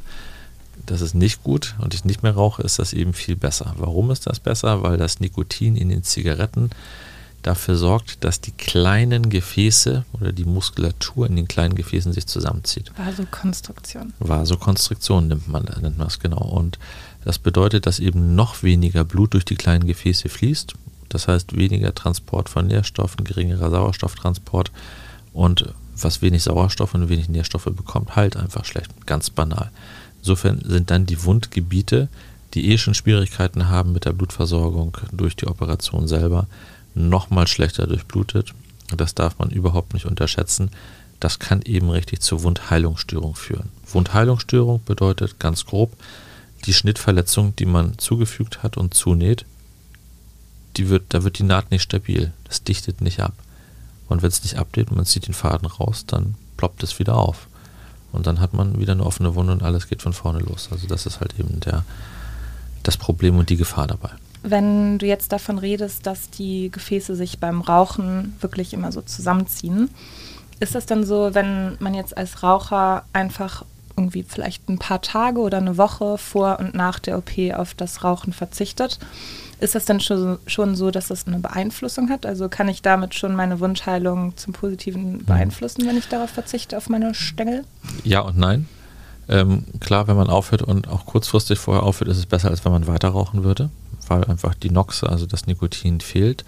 das 0.86 1.02
ist 1.02 1.14
nicht 1.14 1.44
gut 1.44 1.76
und 1.80 1.94
ich 1.94 2.06
nicht 2.06 2.24
mehr 2.24 2.34
rauche, 2.34 2.64
ist 2.64 2.80
das 2.80 2.94
eben 2.94 3.14
viel 3.14 3.36
besser. 3.36 3.74
Warum 3.78 4.12
ist 4.12 4.28
das 4.28 4.40
besser? 4.40 4.82
Weil 4.82 4.98
das 4.98 5.20
Nikotin 5.20 5.76
in 5.76 5.90
den 5.90 6.04
Zigaretten 6.04 6.70
dafür 7.42 7.76
sorgt, 7.76 8.24
dass 8.24 8.42
die 8.42 8.52
kleinen 8.52 9.30
Gefäße 9.30 10.06
oder 10.14 10.32
die 10.32 10.46
Muskulatur 10.46 11.28
in 11.28 11.36
den 11.36 11.48
kleinen 11.48 11.76
Gefäßen 11.76 12.14
sich 12.14 12.28
zusammenzieht. 12.28 12.92
Vasokonstruktion. 12.98 14.14
Vasokonstruktion 14.20 15.28
nimmt 15.28 15.48
man, 15.48 15.64
nennt 15.82 15.98
man 15.98 16.08
das 16.08 16.20
genau. 16.20 16.42
Und 16.42 16.80
das 17.24 17.40
bedeutet, 17.40 17.86
dass 17.86 18.00
eben 18.00 18.36
noch 18.36 18.64
weniger 18.64 19.04
Blut 19.04 19.34
durch 19.34 19.46
die 19.46 19.56
kleinen 19.56 19.86
Gefäße 19.86 20.30
fließt. 20.30 20.74
Das 21.10 21.28
heißt, 21.28 21.56
weniger 21.56 21.94
Transport 21.96 22.50
von 22.50 22.68
Nährstoffen, 22.68 23.24
geringerer 23.24 23.70
Sauerstofftransport 23.72 24.72
und 25.34 25.74
was 26.02 26.22
wenig 26.22 26.44
Sauerstoff 26.44 26.94
und 26.94 27.10
wenig 27.10 27.30
Nährstoffe 27.30 27.66
bekommt, 27.66 28.16
halt 28.16 28.38
einfach 28.38 28.66
schlecht. 28.66 29.06
Ganz 29.06 29.30
banal. 29.30 29.72
Insofern 30.20 30.62
sind 30.66 30.92
dann 30.92 31.06
die 31.06 31.24
Wundgebiete, 31.24 32.10
die 32.54 32.72
eh 32.72 32.78
schon 32.78 32.94
Schwierigkeiten 32.94 33.70
haben 33.70 33.92
mit 33.94 34.06
der 34.06 34.14
Blutversorgung 34.14 34.98
durch 35.12 35.36
die 35.36 35.48
Operation 35.48 36.08
selber, 36.08 36.48
nochmal 37.00 37.48
schlechter 37.48 37.88
durchblutet. 37.88 38.54
Das 38.96 39.16
darf 39.16 39.40
man 39.40 39.50
überhaupt 39.50 39.94
nicht 39.94 40.06
unterschätzen. 40.06 40.72
Das 41.20 41.40
kann 41.40 41.62
eben 41.64 41.90
richtig 41.90 42.22
zur 42.22 42.44
Wundheilungsstörung 42.44 43.36
führen. 43.36 43.70
Wundheilungsstörung 43.92 44.84
bedeutet 44.84 45.40
ganz 45.40 45.66
grob, 45.66 45.96
die 46.66 46.74
Schnittverletzung, 46.74 47.56
die 47.56 47.66
man 47.66 47.98
zugefügt 47.98 48.64
hat 48.64 48.78
und 48.78 48.94
zunäht, 48.94 49.46
die 50.78 50.90
wird, 50.90 51.06
da 51.10 51.24
wird 51.24 51.40
die 51.40 51.44
Naht 51.44 51.72
nicht 51.72 51.84
stabil. 51.84 52.32
Das 52.46 52.64
dichtet 52.64 53.02
nicht 53.02 53.20
ab. 53.20 53.34
Und 54.08 54.22
wenn 54.22 54.30
es 54.30 54.44
nicht 54.44 54.58
abdichtet 54.58 54.92
und 54.92 54.98
man 54.98 55.06
zieht 55.06 55.28
den 55.28 55.34
Faden 55.34 55.68
raus, 55.68 56.06
dann 56.06 56.36
ploppt 56.58 56.84
es 56.84 57.00
wieder 57.00 57.16
auf. 57.16 57.48
Und 58.12 58.28
dann 58.28 58.40
hat 58.40 58.54
man 58.54 58.80
wieder 58.80 58.94
eine 58.94 59.06
offene 59.06 59.36
Wunde 59.36 59.54
und 59.54 59.64
alles 59.64 59.88
geht 59.88 60.02
von 60.02 60.14
vorne 60.14 60.40
los. 60.40 60.70
Also 60.72 60.88
das 60.88 61.06
ist 61.06 61.20
halt 61.20 61.40
eben 61.40 61.60
der, 61.60 61.86
das 62.84 62.98
Problem 62.98 63.38
und 63.38 63.50
die 63.50 63.58
Gefahr 63.58 63.88
dabei. 63.88 64.12
Wenn 64.42 64.98
du 64.98 65.06
jetzt 65.06 65.32
davon 65.32 65.58
redest, 65.58 66.06
dass 66.06 66.30
die 66.30 66.70
Gefäße 66.72 67.16
sich 67.16 67.40
beim 67.40 67.62
Rauchen 67.62 68.36
wirklich 68.40 68.74
immer 68.74 68.92
so 68.92 69.02
zusammenziehen, 69.02 69.90
ist 70.60 70.76
das 70.76 70.86
dann 70.86 71.06
so, 71.06 71.34
wenn 71.34 71.78
man 71.80 71.94
jetzt 71.94 72.18
als 72.18 72.44
Raucher 72.44 73.04
einfach 73.14 73.64
irgendwie 74.00 74.24
vielleicht 74.24 74.70
ein 74.70 74.80
paar 74.80 75.02
Tage 75.02 75.42
oder 75.42 75.58
eine 75.58 75.78
Woche 75.78 76.18
vor 76.18 76.60
und 76.60 76.74
nach 76.74 77.00
der 77.00 77.18
OP 77.18 77.32
auf 77.54 77.74
das 77.74 78.04
Rauchen 78.04 78.32
verzichtet. 78.32 78.98
Ist 79.60 79.76
das 79.76 79.84
dann 79.84 80.00
schon, 80.00 80.40
schon 80.48 80.76
so, 80.76 80.90
dass 80.90 81.10
das 81.10 81.28
eine 81.28 81.40
Beeinflussung 81.40 82.10
hat? 82.10 82.26
Also 82.26 82.48
kann 82.48 82.70
ich 82.70 82.82
damit 82.82 83.14
schon 83.14 83.36
meine 83.36 83.60
Wunschheilung 83.60 84.38
zum 84.38 84.54
Positiven 84.54 85.26
beeinflussen, 85.26 85.86
wenn 85.86 85.98
ich 85.98 86.08
darauf 86.08 86.30
verzichte, 86.30 86.78
auf 86.78 86.88
meine 86.88 87.14
Stängel? 87.14 87.66
Ja 88.06 88.22
und 88.22 88.38
nein. 88.38 88.70
Ähm, 89.28 89.66
klar, 89.82 90.08
wenn 90.08 90.16
man 90.16 90.30
aufhört 90.30 90.62
und 90.62 90.88
auch 90.88 91.06
kurzfristig 91.06 91.60
vorher 91.60 91.84
aufhört, 91.84 92.10
ist 92.10 92.18
es 92.18 92.26
besser, 92.26 92.50
als 92.50 92.64
wenn 92.64 92.72
man 92.72 92.88
weiter 92.88 93.10
rauchen 93.10 93.44
würde, 93.44 93.70
weil 94.10 94.26
einfach 94.26 94.54
die 94.56 94.72
Noxe, 94.72 95.10
also 95.10 95.26
das 95.26 95.48
Nikotin 95.48 96.02
fehlt. 96.02 96.44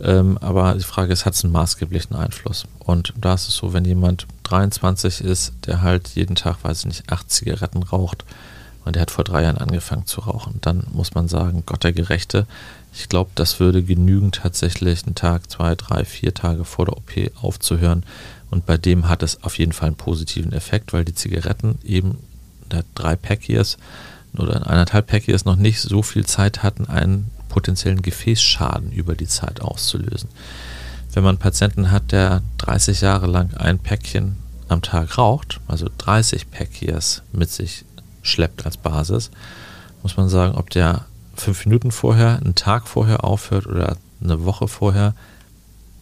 Ähm, 0.00 0.38
aber 0.38 0.74
die 0.74 0.84
Frage 0.84 1.12
ist, 1.12 1.24
hat 1.26 1.34
es 1.34 1.44
einen 1.44 1.52
maßgeblichen 1.52 2.14
Einfluss? 2.14 2.66
Und 2.78 3.12
da 3.20 3.34
ist 3.34 3.48
es 3.48 3.56
so, 3.56 3.72
wenn 3.72 3.84
jemand 3.84 4.26
23 4.44 5.20
ist, 5.22 5.52
der 5.66 5.82
halt 5.82 6.08
jeden 6.10 6.36
Tag, 6.36 6.58
weiß 6.62 6.80
ich 6.80 6.86
nicht, 6.86 7.12
acht 7.12 7.30
Zigaretten 7.30 7.82
raucht 7.82 8.24
und 8.84 8.94
der 8.94 9.02
hat 9.02 9.10
vor 9.10 9.24
drei 9.24 9.42
Jahren 9.42 9.58
angefangen 9.58 10.06
zu 10.06 10.20
rauchen, 10.20 10.58
dann 10.60 10.86
muss 10.92 11.14
man 11.14 11.28
sagen, 11.28 11.64
Gott 11.66 11.82
der 11.82 11.92
Gerechte, 11.92 12.46
ich 12.92 13.08
glaube, 13.08 13.30
das 13.34 13.60
würde 13.60 13.82
genügen, 13.82 14.32
tatsächlich 14.32 15.04
einen 15.04 15.14
Tag, 15.14 15.50
zwei, 15.50 15.74
drei, 15.74 16.04
vier 16.04 16.32
Tage 16.32 16.64
vor 16.64 16.86
der 16.86 16.96
OP 16.96 17.30
aufzuhören. 17.42 18.02
Und 18.50 18.66
bei 18.66 18.78
dem 18.78 19.08
hat 19.08 19.22
es 19.22 19.42
auf 19.42 19.58
jeden 19.58 19.72
Fall 19.72 19.88
einen 19.88 19.96
positiven 19.96 20.52
Effekt, 20.52 20.92
weil 20.92 21.04
die 21.04 21.14
Zigaretten 21.14 21.78
eben 21.84 22.18
der 22.70 22.84
drei 22.94 23.14
Packiers 23.14 23.76
oder 24.36 24.66
eineinhalb 24.68 25.06
Packiers 25.06 25.44
noch 25.44 25.56
nicht 25.56 25.80
so 25.80 26.02
viel 26.02 26.26
Zeit 26.26 26.62
hatten, 26.62 26.86
einen 26.86 27.30
potenziellen 27.48 28.02
Gefäßschaden 28.02 28.92
über 28.92 29.14
die 29.14 29.26
Zeit 29.26 29.60
auszulösen. 29.62 30.28
Wenn 31.12 31.22
man 31.22 31.30
einen 31.30 31.38
Patienten 31.38 31.90
hat, 31.90 32.12
der 32.12 32.42
30 32.58 33.00
Jahre 33.00 33.26
lang 33.26 33.54
ein 33.54 33.78
Päckchen 33.78 34.36
am 34.68 34.82
Tag 34.82 35.16
raucht, 35.16 35.60
also 35.66 35.88
30 35.98 36.50
Packiers 36.50 37.22
mit 37.32 37.50
sich 37.50 37.84
schleppt 38.22 38.66
als 38.66 38.76
Basis, 38.76 39.30
muss 40.02 40.16
man 40.16 40.28
sagen, 40.28 40.54
ob 40.54 40.70
der 40.70 41.06
fünf 41.34 41.64
Minuten 41.66 41.90
vorher, 41.90 42.36
einen 42.36 42.54
Tag 42.54 42.88
vorher 42.88 43.24
aufhört 43.24 43.66
oder 43.66 43.96
eine 44.22 44.44
Woche 44.44 44.68
vorher, 44.68 45.14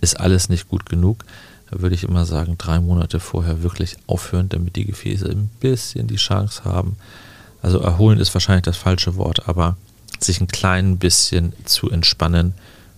ist 0.01 0.19
alles 0.19 0.49
nicht 0.49 0.69
gut 0.69 0.87
genug. 0.87 1.25
Da 1.71 1.81
würde 1.81 1.95
ich 1.95 2.05
immer 2.05 2.25
sagen, 2.25 2.59
drei 2.59 2.81
Monate 2.81 3.21
vorher 3.21 3.62
wirklich 3.62 3.97
aufhören, 4.07 4.49
damit 4.49 4.77
die 4.77 4.85
Gefäße 4.85 5.29
ein 5.29 5.51
bisschen 5.61 6.07
die 6.07 6.17
Chance 6.17 6.65
haben. 6.65 6.97
Also 7.62 7.81
erholen 7.81 8.19
ist 8.19 8.33
wahrscheinlich 8.35 8.64
das 8.64 8.77
falsche 8.77 9.16
Wort, 9.16 9.49
aber 9.49 9.77
sich 10.21 10.40
ein 10.40 10.49
klein 10.49 10.99
bisschen 10.99 11.53
zu 11.64 11.90
entspannen 11.90 12.55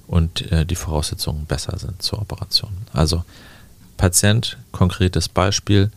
und 0.07 0.51
äh, 0.53 0.65
die 0.65 0.77
Voraussetzungen 0.77 1.47
besser 1.47 1.79
sind 1.79 2.03
zur 2.03 2.21
Operation. 2.21 2.73
Also 2.93 3.25
Patient, 3.97 4.57
konkretes 4.73 5.29
Beispiel, 5.29 5.91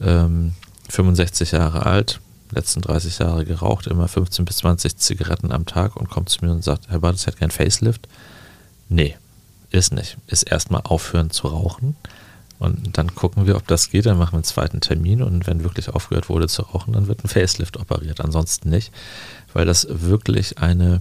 ähm, 0.00 0.52
65 0.88 1.52
Jahre 1.52 1.86
alt, 1.86 2.20
letzten 2.50 2.80
30 2.80 3.18
Jahre 3.18 3.44
geraucht, 3.44 3.86
immer 3.86 4.08
15 4.08 4.44
bis 4.44 4.58
20 4.58 4.96
Zigaretten 4.96 5.52
am 5.52 5.66
Tag 5.66 5.96
und 5.96 6.08
kommt 6.08 6.28
zu 6.28 6.44
mir 6.44 6.52
und 6.52 6.62
sagt, 6.62 6.88
Herr 6.88 7.00
Bartels 7.00 7.26
hat 7.26 7.38
kein 7.38 7.50
Facelift. 7.50 8.06
Nee, 8.88 9.16
ist 9.70 9.92
nicht. 9.92 10.16
Ist 10.26 10.44
erstmal 10.44 10.82
aufhören 10.82 11.30
zu 11.30 11.48
rauchen. 11.48 11.96
Und 12.64 12.96
dann 12.98 13.14
gucken 13.14 13.46
wir, 13.46 13.56
ob 13.56 13.66
das 13.66 13.90
geht. 13.90 14.06
Dann 14.06 14.18
machen 14.18 14.32
wir 14.32 14.38
einen 14.38 14.44
zweiten 14.44 14.80
Termin 14.80 15.22
und 15.22 15.46
wenn 15.46 15.62
wirklich 15.62 15.88
aufgehört 15.90 16.28
wurde 16.28 16.48
zu 16.48 16.62
rauchen, 16.62 16.92
dann 16.92 17.06
wird 17.06 17.24
ein 17.24 17.28
Facelift 17.28 17.76
operiert. 17.76 18.20
Ansonsten 18.20 18.70
nicht, 18.70 18.92
weil 19.52 19.66
das 19.66 19.86
wirklich 19.88 20.58
eine, 20.58 21.00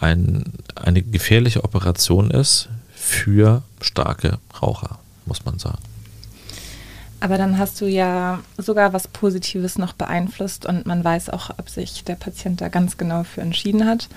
ein, 0.00 0.52
eine 0.74 1.02
gefährliche 1.02 1.64
Operation 1.64 2.30
ist 2.30 2.68
für 2.94 3.62
starke 3.80 4.38
Raucher, 4.60 4.98
muss 5.26 5.44
man 5.44 5.58
sagen. 5.58 5.78
Aber 7.20 7.36
dann 7.36 7.58
hast 7.58 7.80
du 7.80 7.86
ja 7.86 8.40
sogar 8.58 8.92
was 8.92 9.08
Positives 9.08 9.76
noch 9.76 9.92
beeinflusst 9.92 10.66
und 10.66 10.86
man 10.86 11.02
weiß 11.02 11.30
auch, 11.30 11.50
ob 11.58 11.68
sich 11.68 12.04
der 12.04 12.14
Patient 12.14 12.60
da 12.60 12.68
ganz 12.68 12.96
genau 12.96 13.24
für 13.24 13.40
entschieden 13.40 13.86
hat. 13.86 14.08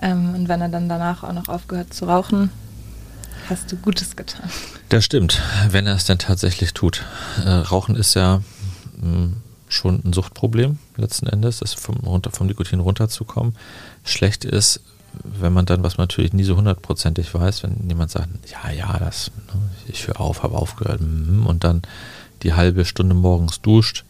Ähm, 0.00 0.34
und 0.34 0.48
wenn 0.48 0.60
er 0.60 0.68
dann 0.68 0.88
danach 0.88 1.24
auch 1.24 1.32
noch 1.32 1.48
aufgehört 1.48 1.92
zu 1.92 2.04
rauchen, 2.06 2.50
hast 3.48 3.70
du 3.70 3.76
Gutes 3.76 4.16
getan. 4.16 4.48
Das 4.88 5.04
stimmt, 5.04 5.40
wenn 5.68 5.86
er 5.86 5.94
es 5.94 6.04
denn 6.04 6.18
tatsächlich 6.18 6.74
tut. 6.74 7.04
Äh, 7.44 7.48
Rauchen 7.48 7.96
ist 7.96 8.14
ja 8.14 8.42
mh, 9.00 9.02
hm, 9.02 9.36
schon 9.68 10.00
ein 10.04 10.12
Suchtproblem 10.12 10.78
letzten 10.96 11.26
Endes, 11.26 11.58
das 11.58 11.74
vom, 11.74 11.96
runter, 11.96 12.30
vom 12.30 12.46
Nikotin 12.46 12.80
runterzukommen. 12.80 13.54
Schlecht 14.04 14.44
ist, 14.44 14.80
wenn 15.22 15.52
man 15.52 15.66
dann, 15.66 15.82
was 15.82 15.96
man 15.96 16.04
natürlich 16.04 16.32
nie 16.32 16.44
so 16.44 16.56
hundertprozentig 16.56 17.32
weiß, 17.34 17.62
wenn 17.62 17.88
jemand 17.88 18.10
sagt, 18.10 18.28
ja, 18.50 18.70
ja, 18.70 18.98
das, 18.98 19.30
ne, 19.52 19.60
ich 19.86 20.06
höre 20.06 20.20
auf, 20.20 20.42
habe 20.42 20.56
aufgehört, 20.56 21.00
hm, 21.00 21.46
und 21.46 21.64
dann 21.64 21.82
die 22.42 22.54
halbe 22.54 22.84
Stunde 22.84 23.14
morgens 23.14 23.60
duscht, 23.60 24.04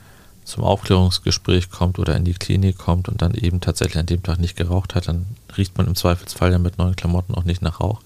zum 0.45 0.63
Aufklärungsgespräch 0.63 1.71
kommt 1.71 1.99
oder 1.99 2.17
in 2.17 2.25
die 2.25 2.35
Klinik 2.35 2.77
kommt 2.77 3.09
und 3.09 3.23
dann 3.23 3.33
eben 3.35 3.61
tatsächlich 3.61 3.99
an 3.99 4.07
dem 4.07 4.23
Tag 4.23 4.39
nicht 4.39 4.57
geraucht 4.57 4.95
hat, 4.95 5.09
dann 5.09 5.25
riecht 5.57 5.79
man 5.79 5.87
im 5.87 5.95
Zweifelsfall 5.95 6.53
ja 6.53 6.59
mit 6.59 6.79
neuen 6.79 6.97
Klamotten 6.97 7.35
auch 7.35 7.45
nicht 7.45 7.63
nach 7.63 7.81
Rauch. 7.81 8.01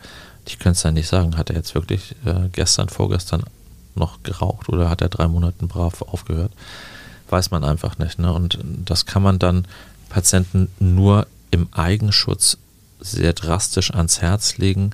Ich 0.49 0.59
könnte 0.59 0.77
es 0.77 0.83
dann 0.83 0.95
nicht 0.95 1.09
sagen, 1.09 1.37
hat 1.37 1.51
er 1.51 1.57
jetzt 1.57 1.75
wirklich 1.75 2.17
äh, 2.25 2.49
gestern, 2.53 2.89
vorgestern 2.89 3.43
noch 3.95 4.23
geraucht 4.23 4.69
oder 4.69 4.89
hat 4.89 5.03
er 5.03 5.09
drei 5.09 5.29
Monate 5.29 5.67
brav 5.67 6.03
aufgehört? 6.03 6.53
Weiß 7.29 7.51
man 7.51 7.65
einfach 7.65 7.99
nicht. 7.99 8.19
Ne? 8.19 8.33
Und 8.33 8.59
das 8.63 9.05
kann 9.05 9.23
man 9.23 9.39
dann 9.39 9.67
Patienten 10.09 10.69
nur 10.79 11.27
im 11.51 11.69
Eigenschutz 11.73 12.57
sehr 13.01 13.35
drastisch 13.35 13.93
ans 13.93 14.23
Herz 14.23 14.57
legen. 14.57 14.93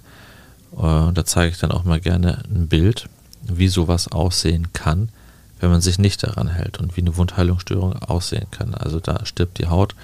Äh, 0.76 1.12
da 1.12 1.24
zeige 1.24 1.52
ich 1.52 1.58
dann 1.58 1.70
auch 1.70 1.84
mal 1.84 2.00
gerne 2.00 2.42
ein 2.52 2.66
Bild, 2.66 3.08
wie 3.42 3.68
sowas 3.68 4.08
aussehen 4.08 4.72
kann 4.72 5.10
wenn 5.64 5.70
man 5.70 5.80
sich 5.80 5.98
nicht 5.98 6.22
daran 6.22 6.48
hält 6.48 6.78
und 6.78 6.94
wie 6.94 7.00
eine 7.00 7.16
Wundheilungsstörung 7.16 7.94
aussehen 7.94 8.48
kann. 8.50 8.74
Also 8.74 9.00
da 9.00 9.24
stirbt 9.24 9.58
die 9.58 9.66
Haut 9.66 9.94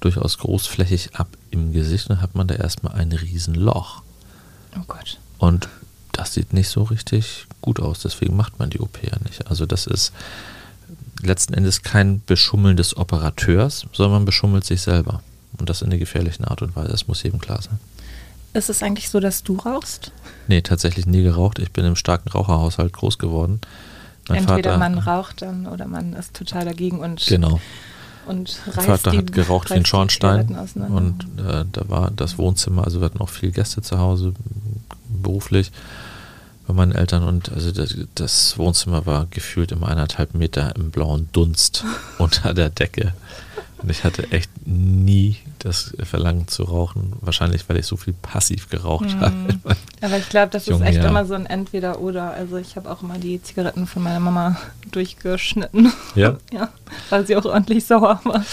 durchaus 0.00 0.38
großflächig 0.38 1.14
ab 1.14 1.28
im 1.50 1.74
Gesicht 1.74 2.08
und 2.08 2.22
hat 2.22 2.34
man 2.34 2.46
da 2.46 2.54
erstmal 2.54 2.94
ein 2.94 3.12
Riesenloch. 3.12 4.02
Oh 4.76 4.84
Gott. 4.86 5.18
Und 5.38 5.68
das 6.12 6.34
sieht 6.34 6.52
nicht 6.52 6.68
so 6.68 6.82
richtig 6.82 7.46
gut 7.60 7.80
aus, 7.80 8.00
deswegen 8.00 8.36
macht 8.36 8.58
man 8.58 8.70
die 8.70 8.80
OP 8.80 8.98
ja 9.02 9.16
nicht. 9.24 9.48
Also 9.48 9.66
das 9.66 9.86
ist 9.86 10.12
letzten 11.22 11.54
Endes 11.54 11.82
kein 11.82 12.22
Beschummeln 12.24 12.76
des 12.76 12.96
Operateurs, 12.96 13.86
sondern 13.92 14.12
man 14.12 14.24
beschummelt 14.24 14.64
sich 14.64 14.82
selber. 14.82 15.22
Und 15.58 15.68
das 15.68 15.82
in 15.82 15.88
einer 15.88 15.98
gefährlichen 15.98 16.44
Art 16.44 16.62
und 16.62 16.74
Weise, 16.76 16.88
das 16.88 17.08
muss 17.08 17.22
jedem 17.22 17.40
klar 17.40 17.60
sein. 17.62 17.78
Ist 18.52 18.70
es 18.70 18.82
eigentlich 18.82 19.10
so, 19.10 19.20
dass 19.20 19.42
du 19.42 19.56
rauchst? 19.56 20.12
Nee, 20.48 20.62
tatsächlich 20.62 21.06
nie 21.06 21.22
geraucht. 21.22 21.58
Ich 21.58 21.70
bin 21.70 21.84
im 21.84 21.96
starken 21.96 22.30
Raucherhaushalt 22.30 22.92
groß 22.92 23.18
geworden. 23.18 23.60
Mein 24.28 24.38
Entweder 24.38 24.72
Vater, 24.72 24.78
man 24.78 24.98
raucht 24.98 25.42
dann 25.42 25.66
oder 25.66 25.86
man 25.86 26.14
ist 26.14 26.34
total 26.34 26.64
dagegen 26.64 27.00
und 27.00 27.24
genau. 27.26 27.60
Und 28.30 28.60
mein 28.76 28.86
Vater 28.86 29.10
die, 29.10 29.18
hat 29.18 29.32
geraucht 29.32 29.70
wie 29.70 29.74
ein 29.74 29.84
Schornstein 29.84 30.56
und 30.88 31.24
äh, 31.38 31.64
da 31.72 31.88
war 31.88 32.12
das 32.14 32.38
Wohnzimmer, 32.38 32.84
also 32.84 33.00
wir 33.00 33.06
hatten 33.06 33.18
auch 33.18 33.28
viele 33.28 33.50
Gäste 33.50 33.82
zu 33.82 33.98
Hause, 33.98 34.34
beruflich 35.08 35.72
bei 36.68 36.74
meinen 36.74 36.92
Eltern 36.92 37.24
und 37.24 37.50
also 37.50 37.72
das, 37.72 37.96
das 38.14 38.56
Wohnzimmer 38.56 39.04
war 39.04 39.26
gefühlt 39.30 39.72
immer 39.72 39.88
eineinhalb 39.88 40.34
Meter 40.34 40.76
im 40.76 40.92
blauen 40.92 41.28
Dunst 41.32 41.84
unter 42.18 42.54
der 42.54 42.70
Decke. 42.70 43.14
Und 43.82 43.90
ich 43.90 44.04
hatte 44.04 44.30
echt 44.30 44.50
nie 44.66 45.38
das 45.58 45.94
Verlangen 46.02 46.48
zu 46.48 46.64
rauchen. 46.64 47.14
Wahrscheinlich, 47.20 47.68
weil 47.68 47.78
ich 47.78 47.86
so 47.86 47.96
viel 47.96 48.14
passiv 48.14 48.68
geraucht 48.68 49.14
mhm. 49.16 49.20
habe. 49.20 49.34
Aber 50.00 50.18
ich 50.18 50.28
glaube, 50.28 50.48
das 50.50 50.68
ist 50.68 50.80
echt 50.80 50.98
Jahr. 50.98 51.08
immer 51.08 51.24
so 51.24 51.34
ein 51.34 51.46
Entweder-Oder. 51.46 52.32
Also 52.32 52.56
ich 52.56 52.76
habe 52.76 52.90
auch 52.90 53.02
immer 53.02 53.18
die 53.18 53.42
Zigaretten 53.42 53.86
von 53.86 54.02
meiner 54.02 54.20
Mama 54.20 54.56
durchgeschnitten. 54.90 55.92
Ja? 56.14 56.36
ja, 56.52 56.68
weil 57.08 57.26
sie 57.26 57.36
auch 57.36 57.44
ordentlich 57.44 57.84
sauer 57.84 58.20
war. 58.24 58.44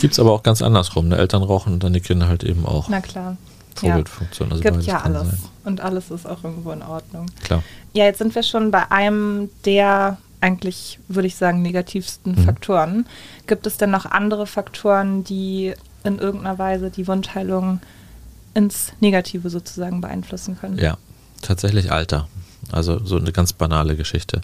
Gibt 0.00 0.12
es 0.12 0.20
aber 0.20 0.32
auch 0.32 0.42
ganz 0.42 0.62
andersrum. 0.62 1.08
Ne? 1.08 1.16
Eltern 1.16 1.42
rauchen 1.42 1.74
und 1.74 1.84
dann 1.84 1.92
die 1.92 2.00
Kinder 2.00 2.28
halt 2.28 2.44
eben 2.44 2.66
auch. 2.66 2.88
Na 2.88 3.00
klar. 3.00 3.36
Vorbildfunktion. 3.74 4.50
Also 4.50 4.62
gibt 4.62 4.82
ja 4.84 5.02
alles. 5.02 5.28
Sein. 5.28 5.38
Und 5.64 5.80
alles 5.80 6.10
ist 6.10 6.26
auch 6.26 6.42
irgendwo 6.44 6.70
in 6.72 6.82
Ordnung. 6.82 7.26
Klar. 7.44 7.62
Ja, 7.92 8.04
jetzt 8.04 8.18
sind 8.18 8.34
wir 8.34 8.42
schon 8.42 8.70
bei 8.70 8.90
einem 8.90 9.50
der 9.64 10.18
eigentlich, 10.40 10.98
würde 11.08 11.28
ich 11.28 11.36
sagen, 11.36 11.62
negativsten 11.62 12.32
mhm. 12.32 12.44
Faktoren. 12.44 13.06
Gibt 13.46 13.66
es 13.66 13.76
denn 13.76 13.90
noch 13.90 14.06
andere 14.06 14.46
Faktoren, 14.46 15.24
die 15.24 15.74
in 16.04 16.18
irgendeiner 16.18 16.58
Weise 16.58 16.90
die 16.90 17.06
Wundheilung 17.08 17.80
ins 18.54 18.92
Negative 19.00 19.50
sozusagen 19.50 20.00
beeinflussen 20.00 20.58
können? 20.58 20.78
Ja, 20.78 20.98
tatsächlich 21.42 21.92
Alter. 21.92 22.28
Also 22.72 23.04
so 23.04 23.16
eine 23.16 23.32
ganz 23.32 23.52
banale 23.52 23.96
Geschichte. 23.96 24.40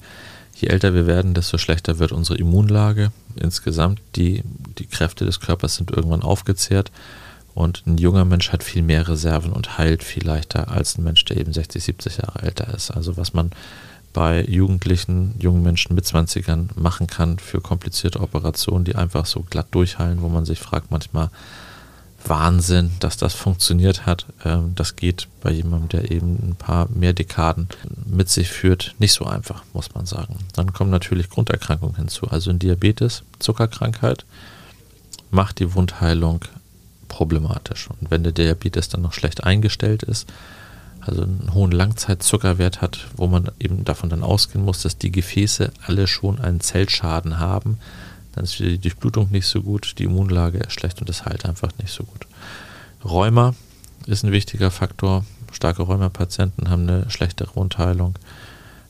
Je 0.54 0.68
älter 0.68 0.94
wir 0.94 1.06
werden, 1.06 1.34
desto 1.34 1.58
schlechter 1.58 1.98
wird 1.98 2.12
unsere 2.12 2.38
Immunlage. 2.38 3.10
Insgesamt 3.36 4.00
die, 4.16 4.42
die 4.78 4.86
Kräfte 4.86 5.24
des 5.24 5.40
Körpers 5.40 5.76
sind 5.76 5.90
irgendwann 5.90 6.22
aufgezehrt 6.22 6.92
und 7.54 7.82
ein 7.86 7.98
junger 7.98 8.24
Mensch 8.24 8.50
hat 8.50 8.62
viel 8.62 8.82
mehr 8.82 9.08
Reserven 9.08 9.52
und 9.52 9.78
heilt 9.78 10.02
viel 10.02 10.24
leichter 10.24 10.70
als 10.70 10.96
ein 10.96 11.04
Mensch, 11.04 11.24
der 11.24 11.38
eben 11.38 11.52
60, 11.52 11.82
70 11.82 12.18
Jahre 12.18 12.42
älter 12.42 12.72
ist. 12.72 12.90
Also 12.90 13.16
was 13.16 13.34
man 13.34 13.50
bei 14.12 14.44
Jugendlichen, 14.44 15.34
jungen 15.38 15.62
Menschen 15.62 15.94
mit 15.94 16.04
20ern 16.04 16.68
machen 16.74 17.06
kann 17.06 17.38
für 17.38 17.60
komplizierte 17.60 18.20
Operationen, 18.20 18.84
die 18.84 18.94
einfach 18.94 19.26
so 19.26 19.44
glatt 19.48 19.68
durchheilen, 19.70 20.22
wo 20.22 20.28
man 20.28 20.44
sich 20.44 20.58
fragt 20.58 20.90
manchmal, 20.90 21.30
Wahnsinn, 22.24 22.92
dass 23.00 23.16
das 23.16 23.34
funktioniert 23.34 24.06
hat. 24.06 24.26
Ähm, 24.44 24.74
das 24.74 24.96
geht 24.96 25.28
bei 25.40 25.50
jemandem, 25.50 25.88
der 25.88 26.10
eben 26.10 26.50
ein 26.50 26.56
paar 26.56 26.88
mehr 26.90 27.12
Dekaden 27.12 27.68
mit 28.06 28.28
sich 28.28 28.48
führt, 28.48 28.94
nicht 28.98 29.12
so 29.12 29.24
einfach, 29.24 29.64
muss 29.72 29.94
man 29.94 30.06
sagen. 30.06 30.36
Dann 30.54 30.72
kommen 30.72 30.90
natürlich 30.90 31.30
Grunderkrankungen 31.30 31.96
hinzu, 31.96 32.28
also 32.28 32.50
ein 32.50 32.58
Diabetes, 32.58 33.24
Zuckerkrankheit, 33.38 34.24
macht 35.30 35.58
die 35.58 35.74
Wundheilung 35.74 36.40
problematisch. 37.08 37.88
Und 37.88 38.10
wenn 38.10 38.22
der 38.22 38.32
Diabetes 38.32 38.88
dann 38.88 39.02
noch 39.02 39.12
schlecht 39.12 39.44
eingestellt 39.44 40.02
ist, 40.02 40.28
also 41.04 41.22
einen 41.22 41.52
hohen 41.52 41.72
Langzeitzuckerwert 41.72 42.80
hat, 42.80 43.08
wo 43.16 43.26
man 43.26 43.50
eben 43.58 43.84
davon 43.84 44.08
dann 44.08 44.22
ausgehen 44.22 44.64
muss, 44.64 44.82
dass 44.82 44.98
die 44.98 45.12
Gefäße 45.12 45.72
alle 45.86 46.06
schon 46.06 46.40
einen 46.40 46.60
Zellschaden 46.60 47.38
haben, 47.38 47.78
dann 48.34 48.44
ist 48.44 48.58
die 48.58 48.78
Durchblutung 48.78 49.30
nicht 49.30 49.46
so 49.46 49.62
gut, 49.62 49.94
die 49.98 50.04
Immunlage 50.04 50.58
ist 50.58 50.72
schlecht 50.72 51.00
und 51.00 51.10
es 51.10 51.24
heilt 51.24 51.44
einfach 51.44 51.70
nicht 51.78 51.92
so 51.92 52.04
gut. 52.04 52.26
Rheuma 53.04 53.54
ist 54.06 54.24
ein 54.24 54.32
wichtiger 54.32 54.70
Faktor. 54.70 55.24
Starke 55.52 55.82
Rheumapatienten 55.82 56.70
haben 56.70 56.88
eine 56.88 57.10
schlechtere 57.10 57.54
Wundheilung. 57.56 58.14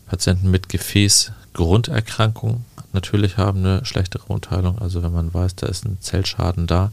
Patienten 0.06 0.50
mit 0.50 0.68
Gefäßgrunderkrankung 0.68 2.64
natürlich 2.92 3.36
haben 3.36 3.58
eine 3.60 3.84
schlechtere 3.84 4.28
Wundheilung. 4.28 4.78
Also 4.78 5.02
wenn 5.02 5.12
man 5.12 5.32
weiß, 5.32 5.56
da 5.56 5.66
ist 5.66 5.84
ein 5.84 5.98
Zellschaden 6.00 6.66
da, 6.66 6.92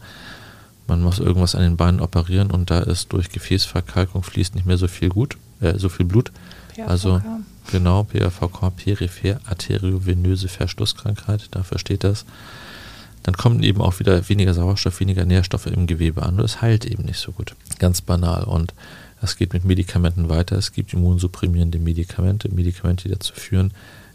man 0.86 1.02
muss 1.02 1.18
irgendwas 1.18 1.54
an 1.54 1.62
den 1.62 1.76
Beinen 1.76 2.00
operieren 2.00 2.50
und 2.50 2.70
da 2.70 2.80
ist 2.80 3.12
durch 3.12 3.30
Gefäßverkalkung 3.30 4.22
fließt 4.22 4.54
nicht 4.54 4.66
mehr 4.66 4.78
so 4.78 4.88
viel 4.88 5.08
gut, 5.08 5.36
äh, 5.60 5.78
so 5.78 5.88
viel 5.88 6.06
Blut. 6.06 6.32
PAVK. 6.74 6.88
Also 6.88 7.22
genau, 7.70 8.04
PAVK, 8.04 8.76
peripher 8.76 9.40
arteriovenöse 9.46 10.48
Verschlusskrankheit, 10.48 11.48
dafür 11.52 11.78
steht 11.78 12.04
das. 12.04 12.24
Dann 13.22 13.36
kommen 13.36 13.62
eben 13.62 13.82
auch 13.82 14.00
wieder 14.00 14.28
weniger 14.28 14.54
Sauerstoff, 14.54 15.00
weniger 15.00 15.24
Nährstoffe 15.24 15.66
im 15.66 15.86
Gewebe 15.86 16.22
an 16.22 16.38
und 16.38 16.44
es 16.44 16.62
heilt 16.62 16.86
eben 16.86 17.04
nicht 17.04 17.18
so 17.18 17.32
gut. 17.32 17.54
Ganz 17.78 18.00
banal. 18.00 18.44
Und 18.44 18.72
es 19.20 19.36
geht 19.36 19.52
mit 19.52 19.64
Medikamenten 19.64 20.28
weiter. 20.28 20.56
Es 20.56 20.72
gibt 20.72 20.94
immunsupprimierende 20.94 21.78
Medikamente, 21.78 22.48
Medikamente, 22.48 23.04
die 23.04 23.14
dazu 23.14 23.34
führen, 23.34 23.72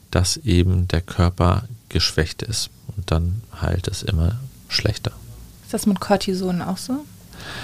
dass 0.09 0.37
eben 0.37 0.87
der 0.87 1.01
Körper 1.01 1.67
geschwächt 1.89 2.41
ist. 2.41 2.71
Und 2.97 3.11
dann 3.11 3.41
heilt 3.61 3.87
es 3.87 4.01
immer 4.01 4.39
schlechter. 4.69 5.11
Ist 5.65 5.73
das 5.73 5.87
mit 5.87 5.99
Cortison 5.99 6.61
auch 6.61 6.77
so? 6.77 7.03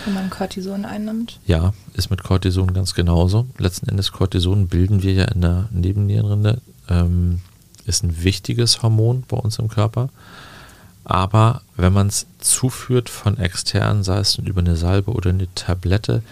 Wenn 0.06 0.16
man 0.16 0.30
Cortison 0.32 0.86
einnimmt? 0.86 1.40
Ja, 1.46 1.74
ist 1.94 2.10
mit 2.10 2.24
Cortison 2.24 2.74
ganz 2.74 2.96
genauso. 2.96 3.46
Letzten 3.60 3.90
Endes 3.90 4.12
Cortison 4.12 4.68
bilden 4.68 5.04
wir 5.04 5.14
ja 5.14 5.26
in 5.26 5.42
der 5.42 5.70
Nebennierenrinde. 5.72 6.62
Ähm, 6.90 7.42
ist 7.86 8.04
ein 8.04 8.24
wichtiges 8.24 8.82
Hormon 8.82 9.24
bei 9.28 9.38
uns 9.38 9.60
im 9.60 9.68
Körper. 9.68 10.10
Aber 11.04 11.62
wenn 11.78 11.94
man 11.94 12.08
es 12.08 12.26
zuführt 12.40 13.08
von 13.08 13.38
extern, 13.38 14.04
sei 14.04 14.20
es 14.20 14.36
über 14.36 14.62
eine 14.62 14.76
Salbe 14.76 15.12
oder 15.12 15.30
eine 15.30 15.54
Tablette, 15.54 16.24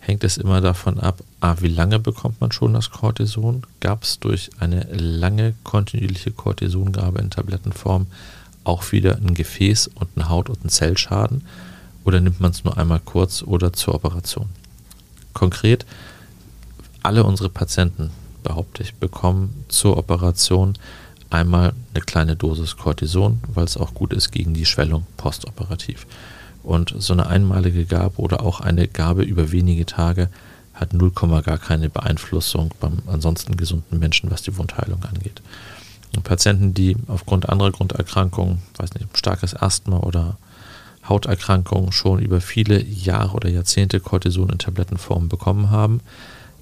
hängt 0.00 0.24
es 0.24 0.38
immer 0.38 0.62
davon 0.62 0.98
ab, 0.98 1.22
a, 1.40 1.56
wie 1.60 1.68
lange 1.68 1.98
bekommt 1.98 2.40
man 2.40 2.52
schon 2.52 2.72
das 2.72 2.90
Cortison? 2.90 3.62
Gab 3.80 4.04
es 4.04 4.18
durch 4.18 4.50
eine 4.60 4.84
lange 4.94 5.54
kontinuierliche 5.62 6.30
Cortisongabe 6.30 7.20
in 7.20 7.30
Tablettenform 7.30 8.06
auch 8.68 8.92
wieder 8.92 9.16
ein 9.16 9.34
Gefäß 9.34 9.88
und 9.88 10.08
eine 10.14 10.28
Haut- 10.28 10.50
und 10.50 10.60
einen 10.60 10.70
Zellschaden 10.70 11.44
oder 12.04 12.20
nimmt 12.20 12.40
man 12.40 12.52
es 12.52 12.64
nur 12.64 12.76
einmal 12.78 13.00
kurz 13.04 13.42
oder 13.42 13.72
zur 13.72 13.94
Operation? 13.94 14.46
Konkret, 15.32 15.86
alle 17.02 17.24
unsere 17.24 17.48
Patienten, 17.48 18.10
behaupte 18.42 18.82
ich, 18.82 18.94
bekommen 18.94 19.64
zur 19.68 19.96
Operation 19.96 20.74
einmal 21.30 21.72
eine 21.92 22.02
kleine 22.04 22.36
Dosis 22.36 22.76
Cortison, 22.76 23.40
weil 23.46 23.64
es 23.64 23.76
auch 23.76 23.94
gut 23.94 24.12
ist 24.12 24.30
gegen 24.30 24.54
die 24.54 24.66
Schwellung 24.66 25.06
postoperativ. 25.16 26.06
Und 26.62 26.94
so 26.98 27.12
eine 27.12 27.26
einmalige 27.26 27.84
Gabe 27.84 28.18
oder 28.18 28.42
auch 28.42 28.60
eine 28.60 28.88
Gabe 28.88 29.22
über 29.22 29.52
wenige 29.52 29.86
Tage 29.86 30.28
hat 30.74 30.92
0, 30.92 31.10
gar 31.42 31.58
keine 31.58 31.88
Beeinflussung 31.90 32.72
beim 32.80 32.98
ansonsten 33.06 33.56
gesunden 33.56 33.98
Menschen, 33.98 34.30
was 34.30 34.42
die 34.42 34.56
Wundheilung 34.56 35.02
angeht. 35.04 35.42
Patienten, 36.22 36.74
die 36.74 36.96
aufgrund 37.06 37.48
anderer 37.48 37.70
Grunderkrankungen, 37.70 38.58
weiß 38.76 38.94
nicht, 38.94 39.06
starkes 39.16 39.54
Asthma 39.54 39.98
oder 39.98 40.36
Hauterkrankungen 41.08 41.92
schon 41.92 42.18
über 42.18 42.40
viele 42.40 42.82
Jahre 42.82 43.34
oder 43.34 43.48
Jahrzehnte 43.48 44.00
Cortison 44.00 44.50
in 44.50 44.58
Tablettenform 44.58 45.28
bekommen 45.28 45.70
haben, 45.70 46.00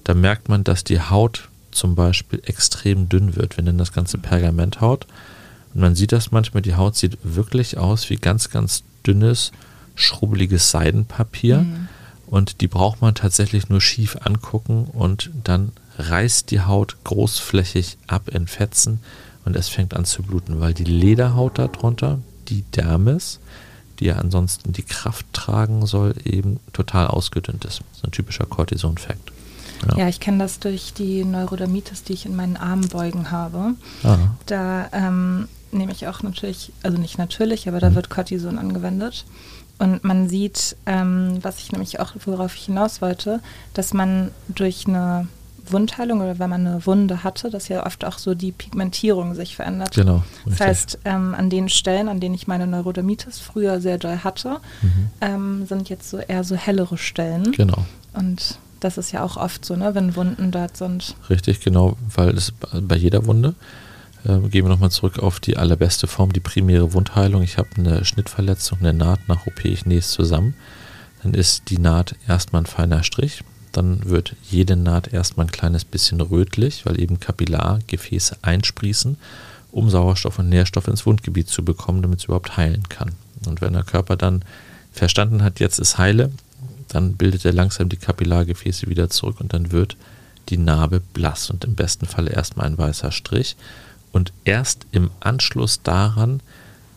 da 0.03 0.13
merkt 0.13 0.47
man, 0.47 0.63
dass 0.63 0.83
die 0.83 1.01
Haut 1.01 1.49
zum 1.71 1.95
Beispiel 1.95 2.41
extrem 2.45 3.09
dünn 3.09 3.35
wird. 3.35 3.57
Wir 3.57 3.63
nennen 3.63 3.77
das 3.77 3.91
Ganze 3.91 4.17
Pergamenthaut. 4.17 5.05
Und 5.73 5.81
man 5.81 5.95
sieht 5.95 6.11
das 6.11 6.31
manchmal, 6.31 6.61
die 6.61 6.75
Haut 6.75 6.95
sieht 6.95 7.17
wirklich 7.23 7.77
aus 7.77 8.09
wie 8.09 8.15
ganz, 8.15 8.49
ganz 8.49 8.83
dünnes, 9.05 9.51
schrubbeliges 9.95 10.71
Seidenpapier. 10.71 11.59
Mhm. 11.59 11.87
Und 12.25 12.61
die 12.61 12.67
braucht 12.67 13.01
man 13.01 13.15
tatsächlich 13.15 13.69
nur 13.69 13.81
schief 13.81 14.17
angucken 14.21 14.85
und 14.91 15.29
dann 15.43 15.71
reißt 15.97 16.51
die 16.51 16.61
Haut 16.61 16.97
großflächig 17.03 17.97
ab 18.07 18.29
in 18.29 18.47
Fetzen 18.47 18.99
und 19.47 19.55
es 19.55 19.69
fängt 19.69 19.95
an 19.95 20.03
zu 20.03 20.23
bluten, 20.23 20.59
weil 20.59 20.73
die 20.73 20.83
Lederhaut 20.83 21.57
darunter, 21.57 22.19
die 22.49 22.63
Dermis, 22.63 23.39
die 23.99 24.05
ja 24.05 24.17
ansonsten 24.17 24.73
die 24.73 24.83
Kraft 24.83 25.25
tragen 25.31 25.85
soll, 25.85 26.15
eben 26.25 26.59
total 26.73 27.07
ausgedünnt 27.07 27.63
ist. 27.63 27.79
Das 27.79 27.99
ist 27.99 28.03
ein 28.03 28.11
typischer 28.11 28.45
Cortison-Fakt. 28.45 29.31
Ja. 29.87 29.99
ja, 29.99 30.07
ich 30.09 30.19
kenne 30.19 30.39
das 30.39 30.59
durch 30.59 30.93
die 30.93 31.23
Neurodermitis, 31.23 32.03
die 32.03 32.13
ich 32.13 32.25
in 32.25 32.35
meinen 32.35 32.57
Armbeugen 32.57 33.31
habe. 33.31 33.75
Aha. 34.03 34.35
Da 34.47 34.89
ähm, 34.91 35.47
nehme 35.71 35.93
ich 35.93 36.07
auch 36.07 36.23
natürlich, 36.23 36.73
also 36.83 36.97
nicht 36.97 37.17
natürlich, 37.17 37.69
aber 37.69 37.79
da 37.79 37.91
mhm. 37.91 37.95
wird 37.95 38.09
Cortison 38.09 38.57
angewendet. 38.57 39.23
Und 39.79 40.03
man 40.03 40.27
sieht, 40.27 40.75
ähm, 40.87 41.39
was 41.41 41.59
ich 41.59 41.71
nämlich 41.71 42.01
auch, 42.01 42.13
worauf 42.25 42.55
ich 42.55 42.65
hinaus 42.65 43.01
wollte, 43.01 43.39
dass 43.73 43.93
man 43.93 44.31
durch 44.49 44.87
eine 44.87 45.29
Wundheilung 45.71 46.21
oder 46.21 46.39
wenn 46.39 46.49
man 46.49 46.65
eine 46.65 46.85
Wunde 46.85 47.23
hatte, 47.23 47.49
dass 47.49 47.67
ja 47.67 47.85
oft 47.85 48.05
auch 48.05 48.17
so 48.17 48.35
die 48.35 48.51
Pigmentierung 48.51 49.35
sich 49.35 49.55
verändert. 49.55 49.95
Genau. 49.95 50.23
Das 50.45 50.59
heißt, 50.59 50.99
ähm, 51.05 51.33
an 51.35 51.49
den 51.49 51.69
Stellen, 51.69 52.09
an 52.09 52.19
denen 52.19 52.35
ich 52.35 52.47
meine 52.47 52.67
Neurodermitis 52.67 53.39
früher 53.39 53.81
sehr 53.81 53.97
doll 53.97 54.19
hatte, 54.23 54.59
mhm. 54.81 55.09
ähm, 55.21 55.65
sind 55.65 55.89
jetzt 55.89 56.09
so 56.09 56.17
eher 56.17 56.43
so 56.43 56.55
hellere 56.55 56.97
Stellen. 56.97 57.51
Genau. 57.51 57.85
Und 58.13 58.59
das 58.79 58.97
ist 58.97 59.11
ja 59.11 59.23
auch 59.23 59.37
oft 59.37 59.65
so, 59.65 59.75
ne, 59.75 59.95
wenn 59.95 60.15
Wunden 60.15 60.51
dort 60.51 60.77
sind. 60.77 61.15
Richtig, 61.29 61.61
genau, 61.61 61.97
weil 62.15 62.35
es 62.37 62.53
bei 62.81 62.95
jeder 62.95 63.25
Wunde. 63.25 63.55
Äh, 64.23 64.39
gehen 64.49 64.65
wir 64.65 64.69
nochmal 64.69 64.91
zurück 64.91 65.19
auf 65.19 65.39
die 65.39 65.57
allerbeste 65.57 66.07
Form, 66.07 66.33
die 66.33 66.39
primäre 66.39 66.93
Wundheilung. 66.93 67.41
Ich 67.43 67.57
habe 67.57 67.69
eine 67.77 68.05
Schnittverletzung, 68.05 68.79
eine 68.79 68.93
Naht 68.93 69.27
nach 69.27 69.47
OP, 69.47 69.65
ich 69.65 69.85
nähe 69.85 69.99
es 69.99 70.11
zusammen. 70.11 70.55
Dann 71.23 71.33
ist 71.33 71.69
die 71.69 71.79
Naht 71.79 72.15
erstmal 72.27 72.63
ein 72.63 72.67
feiner 72.67 73.03
Strich 73.03 73.43
dann 73.71 74.09
wird 74.09 74.35
jede 74.49 74.75
Naht 74.75 75.13
erstmal 75.13 75.45
ein 75.45 75.51
kleines 75.51 75.85
bisschen 75.85 76.21
rötlich, 76.21 76.85
weil 76.85 76.99
eben 76.99 77.19
Kapillargefäße 77.19 78.37
einsprießen, 78.41 79.17
um 79.71 79.89
Sauerstoff 79.89 80.39
und 80.39 80.49
Nährstoff 80.49 80.87
ins 80.87 81.05
Wundgebiet 81.05 81.49
zu 81.49 81.63
bekommen, 81.63 82.01
damit 82.01 82.19
es 82.19 82.25
überhaupt 82.25 82.57
heilen 82.57 82.87
kann. 82.89 83.11
Und 83.45 83.61
wenn 83.61 83.73
der 83.73 83.83
Körper 83.83 84.15
dann 84.15 84.43
verstanden 84.91 85.43
hat, 85.43 85.59
jetzt 85.59 85.79
ist 85.79 85.97
heile, 85.97 86.31
dann 86.87 87.13
bildet 87.13 87.45
er 87.45 87.53
langsam 87.53 87.89
die 87.89 87.97
Kapillargefäße 87.97 88.87
wieder 88.87 89.09
zurück 89.09 89.39
und 89.39 89.53
dann 89.53 89.71
wird 89.71 89.97
die 90.49 90.57
Narbe 90.57 91.01
blass 91.13 91.49
und 91.49 91.65
im 91.65 91.75
besten 91.75 92.05
Falle 92.05 92.31
erstmal 92.31 92.67
ein 92.67 92.77
weißer 92.77 93.11
Strich. 93.11 93.55
Und 94.11 94.31
erst 94.45 94.85
im 94.91 95.11
Anschluss 95.19 95.81
daran 95.83 96.39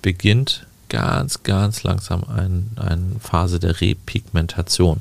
beginnt 0.00 0.66
ganz, 0.88 1.42
ganz 1.42 1.82
langsam 1.82 2.24
eine 2.24 2.62
ein 2.76 3.16
Phase 3.20 3.58
der 3.58 3.80
Repigmentation 3.80 5.00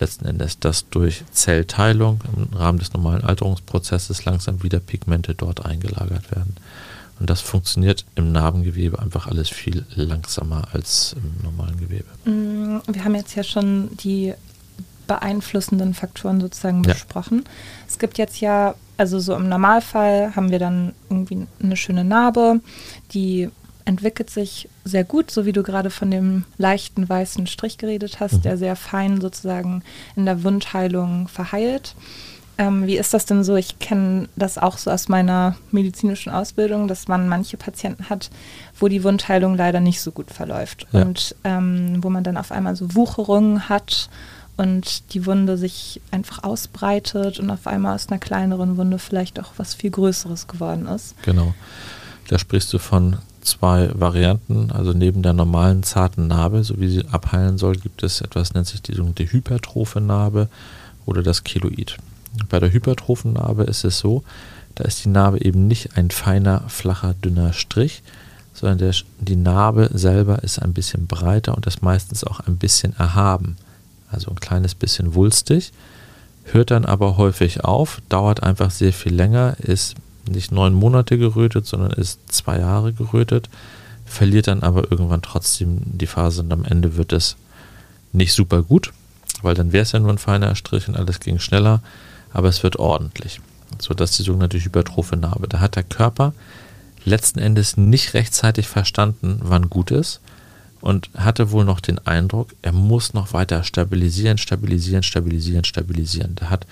letzten 0.00 0.26
Endes, 0.26 0.58
dass 0.58 0.88
durch 0.88 1.24
Zellteilung 1.32 2.20
im 2.36 2.56
Rahmen 2.56 2.78
des 2.78 2.92
normalen 2.92 3.24
Alterungsprozesses 3.24 4.24
langsam 4.24 4.62
wieder 4.62 4.80
Pigmente 4.80 5.34
dort 5.34 5.64
eingelagert 5.64 6.30
werden. 6.30 6.56
Und 7.20 7.28
das 7.28 7.40
funktioniert 7.40 8.04
im 8.14 8.30
Narbengewebe 8.30 8.98
einfach 8.98 9.26
alles 9.26 9.48
viel 9.48 9.84
langsamer 9.94 10.68
als 10.72 11.16
im 11.16 11.42
normalen 11.42 11.78
Gewebe. 11.78 12.06
Mm, 12.24 12.80
wir 12.86 13.04
haben 13.04 13.14
jetzt 13.14 13.34
ja 13.34 13.42
schon 13.42 13.96
die 13.96 14.34
beeinflussenden 15.08 15.94
Faktoren 15.94 16.40
sozusagen 16.40 16.84
ja. 16.84 16.92
besprochen. 16.92 17.44
Es 17.88 17.98
gibt 17.98 18.18
jetzt 18.18 18.40
ja, 18.40 18.74
also 18.96 19.18
so 19.18 19.34
im 19.34 19.48
Normalfall 19.48 20.36
haben 20.36 20.50
wir 20.50 20.60
dann 20.60 20.92
irgendwie 21.10 21.46
eine 21.60 21.76
schöne 21.76 22.04
Narbe, 22.04 22.60
die 23.12 23.48
entwickelt 23.84 24.30
sich 24.30 24.68
sehr 24.88 25.04
gut, 25.04 25.30
so 25.30 25.46
wie 25.46 25.52
du 25.52 25.62
gerade 25.62 25.90
von 25.90 26.10
dem 26.10 26.44
leichten 26.56 27.08
weißen 27.08 27.46
Strich 27.46 27.78
geredet 27.78 28.20
hast, 28.20 28.34
mhm. 28.34 28.42
der 28.42 28.56
sehr 28.56 28.76
fein 28.76 29.20
sozusagen 29.20 29.82
in 30.16 30.24
der 30.24 30.42
Wundheilung 30.42 31.28
verheilt. 31.28 31.94
Ähm, 32.60 32.88
wie 32.88 32.96
ist 32.96 33.14
das 33.14 33.24
denn 33.24 33.44
so? 33.44 33.54
Ich 33.54 33.78
kenne 33.78 34.28
das 34.34 34.58
auch 34.58 34.78
so 34.78 34.90
aus 34.90 35.08
meiner 35.08 35.54
medizinischen 35.70 36.30
Ausbildung, 36.30 36.88
dass 36.88 37.06
man 37.06 37.28
manche 37.28 37.56
Patienten 37.56 38.10
hat, 38.10 38.30
wo 38.78 38.88
die 38.88 39.04
Wundheilung 39.04 39.56
leider 39.56 39.78
nicht 39.78 40.00
so 40.00 40.10
gut 40.10 40.32
verläuft 40.32 40.88
ja. 40.90 41.02
und 41.02 41.36
ähm, 41.44 42.02
wo 42.02 42.10
man 42.10 42.24
dann 42.24 42.36
auf 42.36 42.50
einmal 42.50 42.74
so 42.74 42.96
Wucherungen 42.96 43.68
hat 43.68 44.10
und 44.56 45.14
die 45.14 45.24
Wunde 45.24 45.56
sich 45.56 46.00
einfach 46.10 46.42
ausbreitet 46.42 47.38
und 47.38 47.48
auf 47.48 47.68
einmal 47.68 47.94
aus 47.94 48.08
einer 48.08 48.18
kleineren 48.18 48.76
Wunde 48.76 48.98
vielleicht 48.98 49.38
auch 49.38 49.52
was 49.56 49.74
viel 49.74 49.90
Größeres 49.90 50.48
geworden 50.48 50.86
ist. 50.86 51.14
Genau. 51.22 51.54
Da 52.26 52.40
sprichst 52.40 52.72
du 52.72 52.78
von 52.78 53.18
zwei 53.40 53.90
Varianten. 53.94 54.70
Also 54.70 54.92
neben 54.92 55.22
der 55.22 55.32
normalen 55.32 55.82
zarten 55.82 56.26
Narbe, 56.26 56.64
so 56.64 56.80
wie 56.80 56.88
sie 56.88 57.06
abheilen 57.10 57.58
soll, 57.58 57.76
gibt 57.76 58.02
es 58.02 58.20
etwas, 58.20 58.54
nennt 58.54 58.66
sich 58.66 58.82
die 58.82 58.92
sogenannte 58.92 59.30
hypertrophe 59.30 60.00
Narbe 60.00 60.48
oder 61.06 61.22
das 61.22 61.44
Keloid. 61.44 61.96
Bei 62.48 62.60
der 62.60 62.72
hypertrophen 62.72 63.34
Narbe 63.34 63.64
ist 63.64 63.84
es 63.84 63.98
so, 63.98 64.22
da 64.74 64.84
ist 64.84 65.04
die 65.04 65.08
Narbe 65.08 65.40
eben 65.40 65.66
nicht 65.66 65.96
ein 65.96 66.10
feiner, 66.10 66.62
flacher, 66.68 67.14
dünner 67.14 67.52
Strich, 67.52 68.02
sondern 68.54 68.78
der, 68.78 68.94
die 69.18 69.36
Narbe 69.36 69.90
selber 69.92 70.42
ist 70.42 70.60
ein 70.60 70.72
bisschen 70.72 71.06
breiter 71.06 71.56
und 71.56 71.66
ist 71.66 71.82
meistens 71.82 72.24
auch 72.24 72.40
ein 72.40 72.58
bisschen 72.58 72.96
erhaben. 72.96 73.56
Also 74.10 74.30
ein 74.30 74.40
kleines 74.40 74.74
bisschen 74.74 75.14
wulstig, 75.14 75.72
hört 76.44 76.70
dann 76.70 76.84
aber 76.84 77.16
häufig 77.16 77.64
auf, 77.64 78.00
dauert 78.08 78.42
einfach 78.42 78.70
sehr 78.70 78.92
viel 78.92 79.14
länger, 79.14 79.56
ist 79.58 79.94
nicht 80.30 80.52
neun 80.52 80.74
Monate 80.74 81.18
gerötet, 81.18 81.66
sondern 81.66 81.92
ist 81.92 82.20
zwei 82.32 82.58
Jahre 82.58 82.92
gerötet. 82.92 83.48
verliert 84.04 84.46
dann 84.46 84.62
aber 84.62 84.90
irgendwann 84.90 85.20
trotzdem 85.20 85.80
die 85.84 86.06
Phase 86.06 86.40
und 86.42 86.52
am 86.52 86.64
Ende 86.64 86.96
wird 86.96 87.12
es 87.12 87.36
nicht 88.12 88.32
super 88.32 88.62
gut, 88.62 88.92
weil 89.42 89.54
dann 89.54 89.72
wäre 89.72 89.82
es 89.82 89.92
ja 89.92 90.00
nur 90.00 90.10
ein 90.10 90.18
feiner 90.18 90.54
Strich 90.54 90.88
und 90.88 90.96
alles 90.96 91.20
ging 91.20 91.38
schneller, 91.38 91.82
aber 92.32 92.48
es 92.48 92.62
wird 92.62 92.76
ordentlich. 92.76 93.40
So 93.78 93.92
dass 93.92 94.12
die 94.12 94.22
sogenannte 94.22 94.58
hypertrophe 94.58 95.16
Narbe. 95.16 95.46
Da 95.46 95.60
hat 95.60 95.76
der 95.76 95.82
Körper 95.82 96.32
letzten 97.04 97.38
Endes 97.38 97.76
nicht 97.76 98.14
rechtzeitig 98.14 98.66
verstanden, 98.66 99.40
wann 99.42 99.68
gut 99.68 99.90
ist 99.90 100.20
und 100.80 101.10
hatte 101.16 101.50
wohl 101.50 101.64
noch 101.64 101.80
den 101.80 101.98
Eindruck, 102.06 102.54
er 102.62 102.72
muss 102.72 103.14
noch 103.14 103.32
weiter 103.32 103.64
stabilisieren, 103.64 104.38
stabilisieren, 104.38 105.02
stabilisieren, 105.02 105.64
stabilisieren. 105.64 106.34
Da 106.36 106.50
hat 106.50 106.66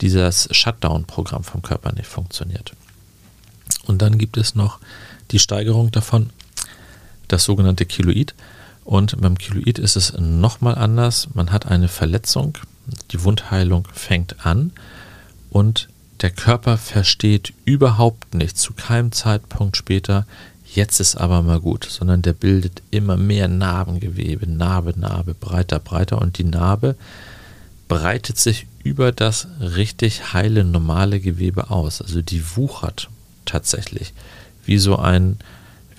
dieses 0.00 0.48
Shutdown-Programm 0.52 1.44
vom 1.44 1.62
Körper 1.62 1.92
nicht 1.92 2.06
funktioniert. 2.06 2.74
Und 3.88 4.02
dann 4.02 4.18
gibt 4.18 4.36
es 4.36 4.54
noch 4.54 4.78
die 5.32 5.38
Steigerung 5.38 5.90
davon, 5.90 6.30
das 7.26 7.44
sogenannte 7.44 7.86
Kiloid. 7.86 8.34
Und 8.84 9.20
beim 9.20 9.36
Kiloid 9.36 9.78
ist 9.78 9.96
es 9.96 10.16
nochmal 10.18 10.76
anders. 10.76 11.28
Man 11.34 11.50
hat 11.50 11.66
eine 11.66 11.88
Verletzung, 11.88 12.56
die 13.10 13.24
Wundheilung 13.24 13.88
fängt 13.92 14.46
an 14.46 14.72
und 15.50 15.88
der 16.20 16.30
Körper 16.30 16.78
versteht 16.78 17.52
überhaupt 17.64 18.34
nicht 18.34 18.58
zu 18.58 18.72
keinem 18.72 19.12
Zeitpunkt 19.12 19.76
später, 19.76 20.26
jetzt 20.74 21.00
ist 21.00 21.16
aber 21.16 21.42
mal 21.42 21.60
gut, 21.60 21.86
sondern 21.88 22.22
der 22.22 22.32
bildet 22.32 22.82
immer 22.90 23.16
mehr 23.16 23.46
Narbengewebe, 23.46 24.50
Narbe, 24.50 24.98
Narbe, 24.98 25.34
breiter, 25.34 25.78
breiter 25.78 26.20
und 26.20 26.38
die 26.38 26.44
Narbe 26.44 26.96
breitet 27.86 28.38
sich 28.38 28.66
über 28.82 29.12
das 29.12 29.46
richtig 29.60 30.32
heile, 30.32 30.64
normale 30.64 31.20
Gewebe 31.20 31.70
aus. 31.70 32.02
Also 32.02 32.20
die 32.20 32.56
wuchert 32.56 33.08
tatsächlich 33.48 34.12
wie 34.64 34.78
so 34.78 34.96
ein, 34.96 35.38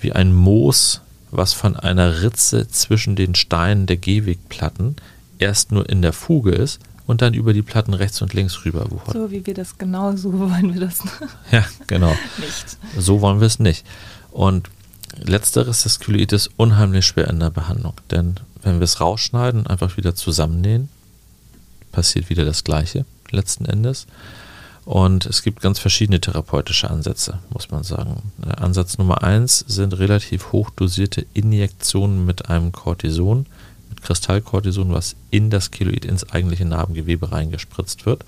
wie 0.00 0.12
ein 0.12 0.32
Moos, 0.32 1.00
was 1.30 1.52
von 1.52 1.76
einer 1.76 2.22
Ritze 2.22 2.68
zwischen 2.68 3.16
den 3.16 3.34
Steinen 3.34 3.86
der 3.86 3.96
Gehwegplatten 3.96 4.96
erst 5.38 5.72
nur 5.72 5.88
in 5.88 6.02
der 6.02 6.12
Fuge 6.12 6.52
ist 6.52 6.80
und 7.06 7.22
dann 7.22 7.34
über 7.34 7.52
die 7.52 7.62
Platten 7.62 7.94
rechts 7.94 8.22
und 8.22 8.34
links 8.34 8.64
rüber 8.64 8.90
wuchert. 8.90 9.14
So 9.14 9.30
wie 9.30 9.44
wir 9.44 9.54
das 9.54 9.78
genau 9.78 10.14
so 10.16 10.38
wollen 10.38 10.74
wir 10.74 10.80
das. 10.80 11.02
Ja, 11.50 11.64
genau. 11.86 12.14
nicht. 12.38 12.78
So 12.96 13.20
wollen 13.20 13.40
wir 13.40 13.46
es 13.46 13.58
nicht. 13.58 13.84
Und 14.30 14.70
letzteres, 15.16 15.82
das 15.82 15.98
Kyloid 15.98 16.32
ist 16.32 16.50
unheimlich 16.56 17.06
schwer 17.06 17.28
in 17.28 17.40
der 17.40 17.50
Behandlung. 17.50 17.94
Denn 18.10 18.36
wenn 18.62 18.78
wir 18.78 18.84
es 18.84 19.00
rausschneiden, 19.00 19.66
einfach 19.66 19.96
wieder 19.96 20.14
zusammennähen, 20.14 20.88
passiert 21.90 22.30
wieder 22.30 22.44
das 22.44 22.62
Gleiche 22.62 23.04
letzten 23.30 23.64
Endes. 23.64 24.06
Und 24.84 25.26
es 25.26 25.42
gibt 25.42 25.60
ganz 25.60 25.78
verschiedene 25.78 26.20
therapeutische 26.20 26.90
Ansätze, 26.90 27.38
muss 27.50 27.70
man 27.70 27.84
sagen. 27.84 28.32
Ansatz 28.56 28.98
Nummer 28.98 29.22
eins 29.22 29.64
sind 29.68 29.98
relativ 29.98 30.52
hochdosierte 30.52 31.26
Injektionen 31.34 32.24
mit 32.24 32.48
einem 32.48 32.72
Cortison, 32.72 33.46
mit 33.88 34.02
Kristallkortison, 34.02 34.92
was 34.92 35.16
in 35.30 35.50
das 35.50 35.70
Keloid, 35.70 36.04
ins 36.04 36.30
eigentliche 36.30 36.64
Narbengewebe 36.64 37.30
reingespritzt 37.30 38.06
wird, 38.06 38.24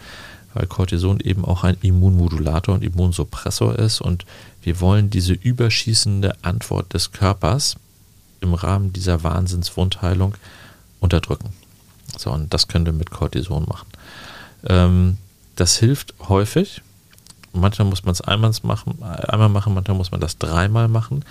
weil 0.53 0.67
Cortison 0.67 1.21
eben 1.21 1.45
auch 1.45 1.65
ein 1.65 1.79
Immunmodulator 1.81 2.75
und 2.75 2.85
Immunsuppressor 2.85 3.79
ist 3.79 4.01
und 4.01 4.27
wir 4.63 4.81
wollen 4.81 5.09
diese 5.09 5.33
überschießende 5.33 6.37
Antwort 6.43 6.93
des 6.93 7.13
Körpers 7.13 7.77
im 8.41 8.55
Rahmen 8.55 8.93
dieser 8.93 9.23
Wahnsinnswundheilung 9.23 10.35
unterdrücken. 11.01 11.51
So, 12.19 12.31
und 12.31 12.53
das 12.53 12.69
können 12.69 12.85
wir 12.85 12.93
mit 12.93 13.11
Cortison 13.11 13.65
machen. 13.67 13.89
Ähm, 14.65 15.19
das 15.57 15.77
hilft 15.77 16.15
häufig. 16.29 16.83
Manchmal 17.55 17.89
muss 17.89 18.05
man 18.05 18.13
es 18.13 18.23
einmal 18.23 18.51
machen, 18.63 19.03
einmal 19.03 19.51
machen, 19.51 19.75
manchmal 19.75 19.97
muss 19.99 20.11
man 20.11 20.21
das 20.21 20.39
dreimal 20.39 20.89
machen. 20.89 21.23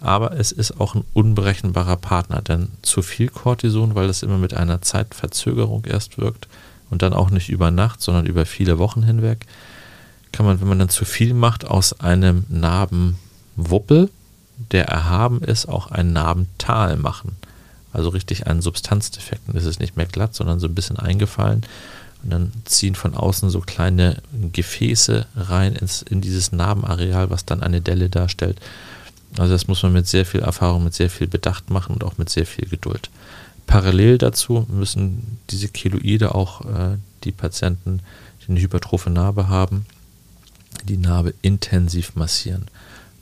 Aber 0.00 0.32
es 0.38 0.52
ist 0.52 0.78
auch 0.78 0.94
ein 0.94 1.04
unberechenbarer 1.14 1.96
Partner, 1.96 2.42
denn 2.42 2.68
zu 2.82 3.00
viel 3.00 3.28
Cortison, 3.28 3.94
weil 3.94 4.10
es 4.10 4.22
immer 4.22 4.36
mit 4.36 4.52
einer 4.52 4.82
Zeitverzögerung 4.82 5.86
erst 5.86 6.18
wirkt 6.18 6.48
und 6.90 7.00
dann 7.00 7.14
auch 7.14 7.30
nicht 7.30 7.48
über 7.48 7.70
Nacht, 7.70 8.02
sondern 8.02 8.26
über 8.26 8.44
viele 8.44 8.78
Wochen 8.78 9.02
hinweg, 9.02 9.46
kann 10.32 10.44
man, 10.44 10.60
wenn 10.60 10.68
man 10.68 10.78
dann 10.78 10.90
zu 10.90 11.04
viel 11.04 11.32
macht, 11.32 11.64
aus 11.64 11.98
einem 12.00 12.44
Narbenwuppel, 12.50 14.10
der 14.72 14.86
erhaben 14.86 15.42
ist, 15.42 15.66
auch 15.66 15.90
ein 15.90 16.12
Narbental 16.12 16.96
machen. 16.96 17.36
Also 17.92 18.10
richtig 18.10 18.46
einen 18.46 18.62
Substanzdefekt. 18.62 19.48
Und 19.48 19.56
es 19.56 19.64
ist 19.64 19.80
nicht 19.80 19.96
mehr 19.96 20.06
glatt, 20.06 20.34
sondern 20.34 20.60
so 20.60 20.66
ein 20.68 20.74
bisschen 20.74 20.98
eingefallen. 20.98 21.62
Und 22.22 22.30
dann 22.30 22.52
ziehen 22.64 22.94
von 22.94 23.14
außen 23.14 23.50
so 23.50 23.60
kleine 23.60 24.18
Gefäße 24.52 25.26
rein 25.36 25.74
ins, 25.74 26.02
in 26.02 26.20
dieses 26.20 26.52
Narbenareal, 26.52 27.30
was 27.30 27.44
dann 27.44 27.62
eine 27.62 27.80
Delle 27.80 28.10
darstellt. 28.10 28.60
Also 29.38 29.52
das 29.52 29.68
muss 29.68 29.82
man 29.82 29.92
mit 29.92 30.06
sehr 30.06 30.26
viel 30.26 30.40
Erfahrung, 30.40 30.84
mit 30.84 30.94
sehr 30.94 31.10
viel 31.10 31.28
Bedacht 31.28 31.70
machen 31.70 31.94
und 31.94 32.04
auch 32.04 32.18
mit 32.18 32.28
sehr 32.28 32.46
viel 32.46 32.68
Geduld. 32.68 33.10
Parallel 33.66 34.18
dazu 34.18 34.66
müssen 34.68 35.38
diese 35.50 35.68
Keloide 35.68 36.34
auch 36.34 36.62
äh, 36.64 36.96
die 37.24 37.32
Patienten, 37.32 38.00
die 38.42 38.50
eine 38.50 38.60
hypertrophe 38.60 39.10
Narbe 39.10 39.48
haben, 39.48 39.86
die 40.84 40.96
Narbe 40.96 41.34
intensiv 41.42 42.16
massieren. 42.16 42.66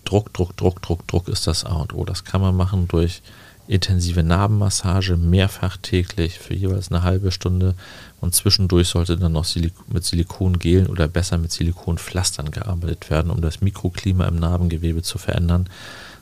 Druck, 0.05 0.33
Druck, 0.33 0.57
Druck, 0.57 0.81
Druck, 0.81 1.07
Druck 1.07 1.29
ist 1.29 1.47
das 1.47 1.65
A 1.65 1.75
und 1.75 1.93
O. 1.93 2.05
Das 2.07 2.25
kann 2.25 2.41
man 2.41 2.57
machen 2.57 2.89
durch 2.89 3.21
intensive 3.67 4.23
Narbenmassage 4.23 5.19
mehrfach 5.19 5.77
täglich 5.77 6.39
für 6.39 6.55
jeweils 6.55 6.91
eine 6.91 7.03
halbe 7.03 7.31
Stunde 7.31 7.75
und 8.21 8.35
zwischendurch 8.35 8.89
sollte 8.89 9.17
dann 9.17 9.33
noch 9.33 9.45
Silik 9.45 9.73
mit 9.93 10.05
Silikongelen 10.05 10.87
oder 10.89 11.09
besser 11.09 11.39
mit 11.39 11.53
Silikonpflastern 11.53 12.51
gearbeitet 12.51 13.11
werden, 13.11 13.31
um 13.31 13.41
das 13.41 13.61
Mikroklima 13.61 14.27
im 14.27 14.37
Narbengewebe 14.37 15.03
zu 15.03 15.19
verändern, 15.19 15.69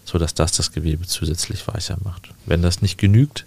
sodass 0.05 0.35
das 0.35 0.53
das 0.53 0.73
Gewebe 0.73 1.07
zusätzlich 1.07 1.67
weicher 1.69 1.97
macht. 2.05 2.29
Wenn 2.45 2.63
das 2.63 2.83
nicht 2.83 2.99
genügt, 2.99 3.45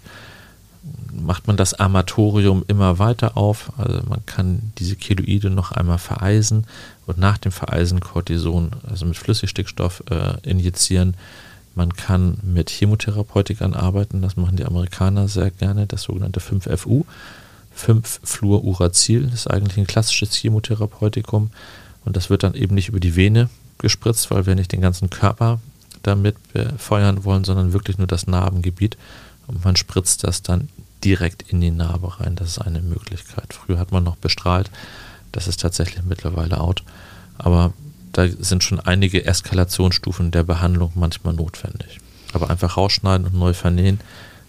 macht 1.12 1.46
man 1.46 1.56
das 1.56 1.74
Armatorium 1.74 2.64
immer 2.66 2.98
weiter 2.98 3.36
auf. 3.36 3.72
Also 3.78 4.00
man 4.08 4.24
kann 4.26 4.72
diese 4.78 4.96
Keloide 4.96 5.50
noch 5.50 5.72
einmal 5.72 5.98
vereisen 5.98 6.66
und 7.06 7.18
nach 7.18 7.38
dem 7.38 7.52
Vereisen 7.52 8.00
Cortison, 8.00 8.70
also 8.88 9.06
mit 9.06 9.16
Flüssigstickstoff, 9.16 10.02
äh, 10.10 10.48
injizieren 10.48 11.14
man 11.74 11.94
kann 11.94 12.38
mit 12.42 12.68
Chemotherapeutikern 12.68 13.74
arbeiten, 13.74 14.22
das 14.22 14.36
machen 14.36 14.56
die 14.56 14.64
Amerikaner 14.64 15.28
sehr 15.28 15.50
gerne, 15.50 15.86
das 15.86 16.02
sogenannte 16.02 16.40
5FU. 16.40 17.04
5-Fluoruracil 17.76 19.32
ist 19.32 19.46
eigentlich 19.46 19.78
ein 19.78 19.86
klassisches 19.86 20.34
Chemotherapeutikum 20.34 21.50
und 22.04 22.16
das 22.16 22.30
wird 22.30 22.42
dann 22.42 22.54
eben 22.54 22.74
nicht 22.74 22.88
über 22.88 23.00
die 23.00 23.16
Vene 23.16 23.48
gespritzt, 23.78 24.30
weil 24.30 24.46
wir 24.46 24.54
nicht 24.54 24.72
den 24.72 24.80
ganzen 24.80 25.10
Körper 25.10 25.60
damit 26.02 26.36
befeuern 26.52 27.24
wollen, 27.24 27.44
sondern 27.44 27.72
wirklich 27.72 27.98
nur 27.98 28.06
das 28.06 28.26
Narbengebiet 28.26 28.96
und 29.46 29.64
man 29.64 29.76
spritzt 29.76 30.24
das 30.24 30.42
dann 30.42 30.68
direkt 31.04 31.42
in 31.42 31.60
die 31.60 31.70
Narbe 31.70 32.20
rein. 32.20 32.36
Das 32.36 32.48
ist 32.48 32.58
eine 32.58 32.82
Möglichkeit. 32.82 33.54
Früher 33.54 33.78
hat 33.78 33.92
man 33.92 34.04
noch 34.04 34.16
bestrahlt, 34.16 34.70
das 35.32 35.48
ist 35.48 35.60
tatsächlich 35.60 36.04
mittlerweile 36.04 36.60
out. 36.60 36.82
Aber 37.38 37.72
da 38.12 38.26
sind 38.28 38.64
schon 38.64 38.80
einige 38.80 39.24
Eskalationsstufen 39.24 40.30
der 40.30 40.42
Behandlung 40.42 40.92
manchmal 40.94 41.34
notwendig. 41.34 42.00
Aber 42.32 42.50
einfach 42.50 42.76
rausschneiden 42.76 43.26
und 43.26 43.34
neu 43.34 43.54
vernähen, 43.54 44.00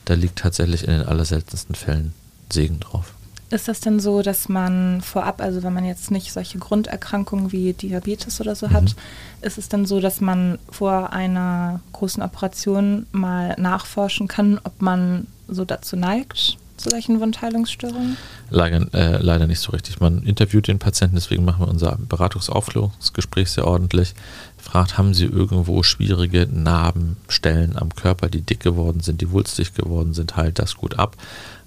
da 0.05 0.13
liegt 0.15 0.39
tatsächlich 0.39 0.83
in 0.83 0.91
den 0.91 1.03
allerseltensten 1.03 1.75
Fällen 1.75 2.13
Segen 2.53 2.79
drauf. 2.79 3.13
Ist 3.51 3.67
das 3.67 3.81
denn 3.81 3.99
so, 3.99 4.21
dass 4.21 4.47
man 4.47 5.01
vorab, 5.01 5.41
also 5.41 5.61
wenn 5.61 5.73
man 5.73 5.83
jetzt 5.83 6.09
nicht 6.09 6.31
solche 6.31 6.57
Grunderkrankungen 6.57 7.51
wie 7.51 7.73
Diabetes 7.73 8.39
oder 8.39 8.55
so 8.55 8.69
mhm. 8.69 8.73
hat, 8.73 8.95
ist 9.41 9.57
es 9.57 9.67
dann 9.67 9.85
so, 9.85 9.99
dass 9.99 10.21
man 10.21 10.57
vor 10.69 11.11
einer 11.11 11.81
großen 11.91 12.23
Operation 12.23 13.07
mal 13.11 13.55
nachforschen 13.59 14.29
kann, 14.29 14.57
ob 14.63 14.81
man 14.81 15.27
so 15.49 15.65
dazu 15.65 15.97
neigt, 15.97 16.57
zu 16.77 16.89
solchen 16.89 17.19
Wundheilungsstörungen? 17.19 18.15
Leider, 18.49 18.87
äh, 18.93 19.17
leider 19.21 19.47
nicht 19.47 19.59
so 19.59 19.73
richtig. 19.73 19.99
Man 19.99 20.23
interviewt 20.23 20.69
den 20.69 20.79
Patienten, 20.79 21.15
deswegen 21.15 21.43
machen 21.43 21.65
wir 21.65 21.67
unser 21.67 21.97
Beratungsaufklärungsgespräch 21.97 23.51
sehr 23.51 23.67
ordentlich. 23.67 24.13
Fragt, 24.57 24.97
haben 24.97 25.13
Sie 25.13 25.25
irgendwo 25.25 25.83
schwierige 25.83 26.47
Narbenstellen 26.47 27.77
am 27.77 27.93
Körper, 27.95 28.29
die 28.29 28.41
dick 28.41 28.61
geworden 28.61 29.01
sind, 29.01 29.21
die 29.21 29.31
wulstig 29.31 29.73
geworden 29.73 30.13
sind, 30.13 30.37
heilt 30.37 30.57
das 30.57 30.75
gut 30.75 30.97
ab. 30.97 31.17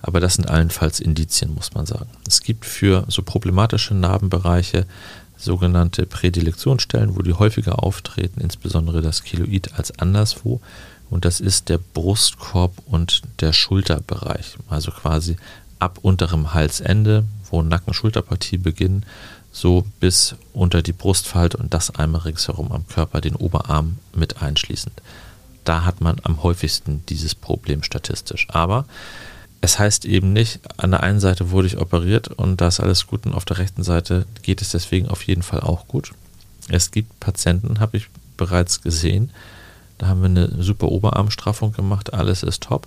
Aber 0.06 0.20
das 0.20 0.34
sind 0.34 0.50
allenfalls 0.50 1.00
Indizien, 1.00 1.54
muss 1.54 1.72
man 1.72 1.86
sagen. 1.86 2.10
Es 2.28 2.42
gibt 2.42 2.66
für 2.66 3.06
so 3.08 3.22
problematische 3.22 3.94
Narbenbereiche 3.94 4.84
sogenannte 5.36 6.04
Prädilektionsstellen, 6.04 7.16
wo 7.16 7.22
die 7.22 7.32
häufiger 7.32 7.82
auftreten, 7.82 8.40
insbesondere 8.40 9.00
das 9.00 9.24
Kiloid 9.24 9.72
als 9.78 9.98
anderswo 9.98 10.60
und 11.10 11.24
das 11.24 11.40
ist 11.40 11.68
der 11.70 11.78
Brustkorb 11.78 12.72
und 12.86 13.22
der 13.40 13.52
Schulterbereich, 13.52 14.56
also 14.68 14.90
quasi 14.90 15.36
ab 15.78 15.98
unterem 16.02 16.54
Halsende, 16.54 17.24
wo 17.50 17.62
Nacken-Schulterpartie 17.62 18.58
beginnen, 18.58 19.06
so 19.52 19.86
bis 20.00 20.34
unter 20.52 20.82
die 20.82 20.92
Brustfalte 20.92 21.56
und 21.56 21.72
das 21.72 21.90
einmal 21.94 22.22
ringsherum 22.22 22.72
am 22.72 22.86
Körper, 22.88 23.20
den 23.20 23.36
Oberarm 23.36 23.98
mit 24.14 24.42
einschließend. 24.42 25.00
Da 25.64 25.84
hat 25.84 26.00
man 26.00 26.16
am 26.24 26.42
häufigsten 26.42 27.02
dieses 27.08 27.34
Problem 27.34 27.82
statistisch. 27.82 28.46
Aber 28.50 28.84
es 29.64 29.78
heißt 29.78 30.04
eben 30.04 30.34
nicht, 30.34 30.60
an 30.76 30.90
der 30.90 31.02
einen 31.02 31.20
Seite 31.20 31.50
wurde 31.50 31.66
ich 31.66 31.78
operiert 31.78 32.28
und 32.28 32.60
da 32.60 32.68
ist 32.68 32.80
alles 32.80 33.06
gut 33.06 33.24
und 33.24 33.32
auf 33.32 33.46
der 33.46 33.56
rechten 33.56 33.82
Seite 33.82 34.26
geht 34.42 34.60
es 34.60 34.70
deswegen 34.70 35.08
auf 35.08 35.22
jeden 35.22 35.42
Fall 35.42 35.60
auch 35.60 35.88
gut. 35.88 36.12
Es 36.68 36.90
gibt 36.90 37.18
Patienten, 37.18 37.80
habe 37.80 37.96
ich 37.96 38.08
bereits 38.36 38.82
gesehen, 38.82 39.30
Da 39.96 40.08
haben 40.08 40.20
wir 40.20 40.26
eine 40.26 40.62
super 40.62 40.88
Oberarmstraffung 40.88 41.72
gemacht, 41.72 42.12
alles 42.12 42.42
ist 42.42 42.64
top. 42.64 42.86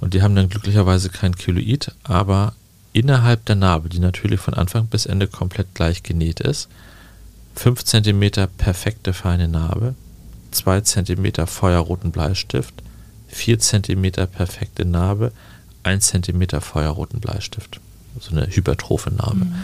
Und 0.00 0.14
die 0.14 0.22
haben 0.22 0.34
dann 0.34 0.48
glücklicherweise 0.48 1.08
kein 1.08 1.36
Keloid, 1.36 1.92
aber 2.02 2.54
innerhalb 2.92 3.44
der 3.44 3.56
Narbe, 3.56 3.88
die 3.88 4.00
natürlich 4.00 4.40
von 4.40 4.54
Anfang 4.54 4.86
bis 4.86 5.06
Ende 5.06 5.28
komplett 5.28 5.74
gleich 5.74 6.02
genäht 6.02 6.40
ist, 6.40 6.68
5 7.54 7.84
cm 7.84 8.48
perfekte 8.56 9.12
feine 9.12 9.46
Narbe, 9.46 9.94
2 10.50 10.80
cm 10.80 11.46
feuerroten 11.46 12.10
Bleistift, 12.10 12.74
4 13.28 13.58
cm 13.58 14.10
perfekte 14.32 14.84
Narbe, 14.84 15.32
1 15.82 16.06
cm 16.06 16.60
feuerroten 16.60 17.20
Bleistift. 17.20 17.80
So 18.20 18.36
eine 18.36 18.46
hypertrophe 18.46 19.10
Narbe. 19.10 19.44
Mhm. 19.44 19.54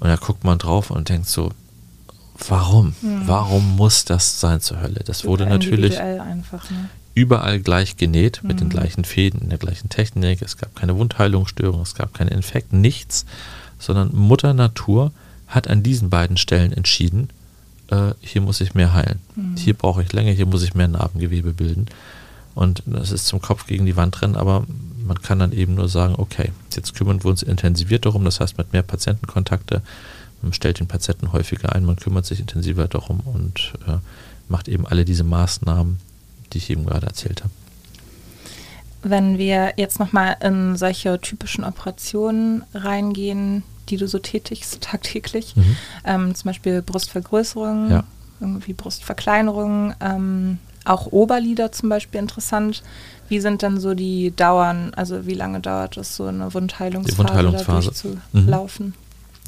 Und 0.00 0.08
da 0.08 0.16
guckt 0.16 0.44
man 0.44 0.58
drauf 0.58 0.90
und 0.90 1.08
denkt 1.08 1.28
so, 1.28 1.52
warum? 2.48 2.94
Mhm. 3.00 3.22
Warum 3.26 3.76
muss 3.76 4.04
das 4.04 4.40
sein 4.40 4.60
zur 4.60 4.80
Hölle? 4.80 5.02
Das 5.04 5.18
Super 5.18 5.30
wurde 5.30 5.46
natürlich 5.46 6.00
einfach, 6.00 6.68
ne? 6.70 6.88
überall 7.14 7.60
gleich 7.60 7.96
genäht, 7.96 8.42
mit 8.42 8.56
mhm. 8.56 8.60
den 8.60 8.68
gleichen 8.70 9.04
Fäden, 9.04 9.42
in 9.42 9.50
der 9.50 9.58
gleichen 9.58 9.88
Technik. 9.88 10.42
Es 10.42 10.56
gab 10.56 10.74
keine 10.74 10.96
Wundheilungsstörung, 10.96 11.82
es 11.82 11.94
gab 11.94 12.14
keinen 12.14 12.28
Infekt, 12.28 12.72
nichts, 12.72 13.26
sondern 13.78 14.14
Mutter 14.14 14.54
Natur 14.54 15.12
hat 15.46 15.68
an 15.68 15.82
diesen 15.82 16.10
beiden 16.10 16.36
Stellen 16.36 16.72
entschieden, 16.72 17.28
äh, 17.90 18.12
hier 18.20 18.40
muss 18.40 18.60
ich 18.60 18.74
mehr 18.74 18.94
heilen. 18.94 19.20
Mhm. 19.34 19.56
Hier 19.56 19.74
brauche 19.74 20.02
ich 20.02 20.12
länger, 20.12 20.32
hier 20.32 20.46
muss 20.46 20.62
ich 20.62 20.74
mehr 20.74 20.88
Narbengewebe 20.88 21.52
bilden. 21.52 21.86
Und 22.54 22.82
das 22.86 23.10
ist 23.10 23.26
zum 23.26 23.40
Kopf 23.40 23.66
gegen 23.66 23.86
die 23.86 23.96
Wand 23.96 24.22
rennen, 24.22 24.36
aber 24.36 24.64
man 25.10 25.20
kann 25.20 25.40
dann 25.40 25.50
eben 25.50 25.74
nur 25.74 25.88
sagen, 25.88 26.14
okay, 26.18 26.52
jetzt 26.72 26.94
kümmern 26.94 27.24
wir 27.24 27.30
uns 27.30 27.42
intensiviert 27.42 28.06
darum, 28.06 28.24
das 28.24 28.38
heißt 28.38 28.56
mit 28.58 28.72
mehr 28.72 28.84
Patientenkontakte, 28.84 29.82
man 30.40 30.52
stellt 30.52 30.78
den 30.78 30.86
Patienten 30.86 31.32
häufiger 31.32 31.74
ein, 31.74 31.84
man 31.84 31.96
kümmert 31.96 32.26
sich 32.26 32.38
intensiver 32.38 32.86
darum 32.86 33.18
und 33.18 33.72
äh, 33.88 33.96
macht 34.48 34.68
eben 34.68 34.86
alle 34.86 35.04
diese 35.04 35.24
Maßnahmen, 35.24 35.98
die 36.52 36.58
ich 36.58 36.70
eben 36.70 36.86
gerade 36.86 37.08
erzählt 37.08 37.42
habe. 37.42 37.52
Wenn 39.02 39.36
wir 39.36 39.72
jetzt 39.78 39.98
nochmal 39.98 40.36
in 40.44 40.76
solche 40.76 41.20
typischen 41.20 41.64
Operationen 41.64 42.62
reingehen, 42.72 43.64
die 43.88 43.96
du 43.96 44.06
so 44.06 44.20
tätigst 44.20 44.80
tagtäglich, 44.80 45.56
mhm. 45.56 45.76
ähm, 46.04 46.34
zum 46.36 46.50
Beispiel 46.50 46.82
Brustvergrößerung, 46.82 47.90
ja. 47.90 48.04
irgendwie 48.38 48.74
Brustverkleinerung, 48.74 49.92
ähm, 50.00 50.58
auch 50.84 51.06
Oberlider 51.12 51.72
zum 51.72 51.88
Beispiel 51.88 52.20
interessant. 52.20 52.82
Wie 53.28 53.40
sind 53.40 53.62
dann 53.62 53.78
so 53.78 53.94
die 53.94 54.32
Dauern, 54.34 54.92
also 54.96 55.26
wie 55.26 55.34
lange 55.34 55.60
dauert 55.60 55.96
es, 55.96 56.16
so 56.16 56.24
eine 56.24 56.52
Wundheilungsphase, 56.52 57.12
die 57.12 57.18
Wundheilungsphase. 57.18 57.92
zu 57.92 58.18
mhm. 58.32 58.48
laufen? 58.48 58.94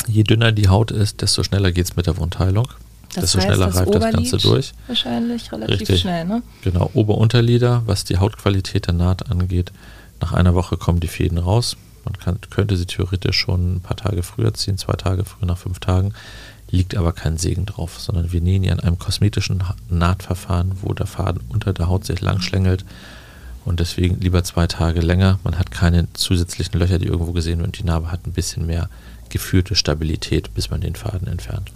Je 0.07 0.23
dünner 0.23 0.53
die 0.53 0.69
Haut 0.69 0.91
ist, 0.91 1.21
desto 1.21 1.43
schneller 1.43 1.73
geht 1.73 1.87
es 1.87 1.97
mit 1.97 2.07
der 2.07 2.17
Wundheilung. 2.17 2.69
Das 3.15 3.25
desto 3.25 3.39
heißt, 3.39 3.47
schneller 3.49 3.67
das 3.67 3.77
reift 3.77 3.95
das 3.95 4.13
Ganze 4.13 4.37
durch. 4.39 4.73
Wahrscheinlich 4.87 5.53
relativ 5.53 5.81
Richtig. 5.81 6.01
schnell, 6.01 6.25
ne? 6.25 6.43
Genau, 6.63 6.91
Ober-Unterlider, 6.95 7.83
was 7.87 8.05
die 8.05 8.19
Hautqualität 8.19 8.87
der 8.87 8.95
Naht 8.95 9.31
angeht. 9.31 9.73
Nach 10.21 10.33
einer 10.33 10.55
Woche 10.55 10.77
kommen 10.77 11.01
die 11.01 11.09
Fäden 11.09 11.39
raus. 11.39 11.77
Man 12.05 12.15
kann, 12.19 12.39
könnte 12.51 12.77
sie 12.77 12.87
theoretisch 12.87 13.37
schon 13.37 13.77
ein 13.77 13.81
paar 13.81 13.97
Tage 13.97 14.23
früher 14.23 14.55
ziehen, 14.55 14.79
zwei 14.79 14.95
Tage 14.95 15.25
früher, 15.25 15.47
nach 15.47 15.59
fünf 15.59 15.79
Tagen. 15.79 16.15
Liegt 16.73 16.97
aber 16.97 17.13
kein 17.13 17.37
Segen 17.37 17.67
drauf, 17.67 18.01
sondern 18.01 18.33
wir 18.33 18.41
nähen 18.41 18.65
hier 18.65 18.73
an 18.73 18.81
einem 18.81 18.99
kosmetischen 18.99 19.63
Nahtverfahren, 19.91 20.73
wo 20.81 20.93
der 20.95 21.07
Faden 21.07 21.43
unter 21.51 21.73
der 21.73 21.87
Haut 21.87 22.05
sich 22.05 22.21
lang 22.21 22.41
schlängelt. 22.41 22.85
Und 23.65 23.79
deswegen 23.79 24.19
lieber 24.21 24.43
zwei 24.43 24.67
Tage 24.67 25.01
länger. 25.01 25.39
Man 25.45 25.59
hat 25.59 25.71
keine 25.71 26.13
zusätzlichen 26.15 26.81
Löcher, 26.81 26.99
die 26.99 27.07
irgendwo 27.07 27.33
gesehen 27.33 27.61
werden. 27.61 27.73
Die 27.73 27.85
Narbe 27.85 28.11
hat 28.11 28.27
ein 28.27 28.33
bisschen 28.33 28.67
mehr 28.67 28.89
geführte 29.29 29.75
Stabilität, 29.75 30.55
bis 30.55 30.71
man 30.71 30.81
den 30.81 30.97
Faden 30.97 31.29
entfernt. 31.29 31.71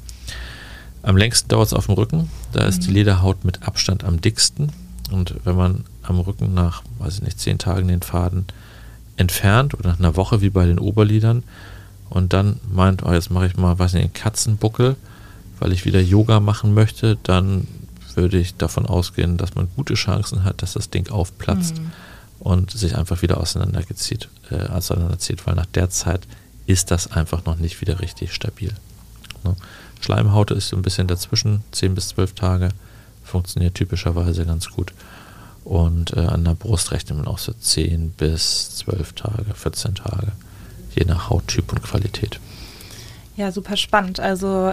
Am 1.02 1.16
längsten 1.16 1.48
dauert 1.48 1.68
es 1.68 1.74
auf 1.74 1.86
dem 1.86 1.94
Rücken. 1.94 2.30
Da 2.52 2.64
ist 2.64 2.80
die 2.80 2.88
mhm. 2.88 2.94
Lederhaut 2.94 3.44
mit 3.44 3.62
Abstand 3.62 4.02
am 4.02 4.20
dicksten. 4.20 4.72
Und 5.10 5.34
wenn 5.44 5.56
man 5.56 5.84
am 6.02 6.18
Rücken 6.18 6.54
nach, 6.54 6.82
weiß 6.98 7.16
ich 7.16 7.22
nicht, 7.22 7.38
zehn 7.38 7.58
Tagen 7.58 7.86
den 7.86 8.02
Faden 8.02 8.46
entfernt 9.18 9.74
oder 9.74 9.90
nach 9.90 9.98
einer 9.98 10.16
Woche 10.16 10.40
wie 10.40 10.50
bei 10.50 10.66
den 10.66 10.78
Oberlidern 10.78 11.42
und 12.08 12.32
dann 12.32 12.60
meint, 12.70 13.02
oh, 13.04 13.12
jetzt 13.12 13.30
mache 13.30 13.46
ich 13.46 13.56
mal, 13.56 13.78
weiß 13.78 13.94
nicht, 13.94 14.04
einen 14.04 14.12
Katzenbuckel, 14.12 14.96
weil 15.58 15.72
ich 15.72 15.84
wieder 15.84 16.00
Yoga 16.00 16.40
machen 16.40 16.74
möchte, 16.74 17.16
dann 17.22 17.66
würde 18.14 18.38
ich 18.38 18.56
davon 18.56 18.86
ausgehen, 18.86 19.36
dass 19.36 19.54
man 19.54 19.68
gute 19.76 19.94
Chancen 19.94 20.44
hat, 20.44 20.62
dass 20.62 20.72
das 20.72 20.90
Ding 20.90 21.10
aufplatzt 21.10 21.78
mhm. 21.78 21.92
und 22.40 22.70
sich 22.70 22.96
einfach 22.96 23.22
wieder 23.22 23.38
auseinanderzieht, 23.38 24.28
äh, 24.50 24.68
auseinanderzieht, 24.68 25.46
weil 25.46 25.54
nach 25.54 25.66
der 25.66 25.90
Zeit 25.90 26.26
ist 26.66 26.90
das 26.90 27.12
einfach 27.12 27.44
noch 27.44 27.56
nicht 27.56 27.80
wieder 27.80 28.00
richtig 28.00 28.32
stabil. 28.32 28.72
Ne? 29.44 29.54
Schleimhaut 30.00 30.50
ist 30.50 30.68
so 30.68 30.76
ein 30.76 30.82
bisschen 30.82 31.06
dazwischen, 31.06 31.62
10 31.72 31.94
bis 31.94 32.08
12 32.08 32.34
Tage, 32.34 32.68
funktioniert 33.24 33.74
typischerweise 33.74 34.44
ganz 34.44 34.70
gut. 34.70 34.92
Und 35.64 36.16
äh, 36.16 36.20
an 36.20 36.44
der 36.44 36.54
Brust 36.54 36.92
rechnet 36.92 37.18
man 37.18 37.26
auch 37.26 37.38
so 37.38 37.52
10 37.52 38.10
bis 38.10 38.76
12 38.76 39.14
Tage, 39.14 39.52
14 39.52 39.96
Tage, 39.96 40.32
je 40.96 41.04
nach 41.04 41.30
Hauttyp 41.30 41.72
und 41.72 41.82
Qualität. 41.82 42.40
Ja, 43.36 43.52
super 43.52 43.76
spannend. 43.76 44.18
Also 44.18 44.72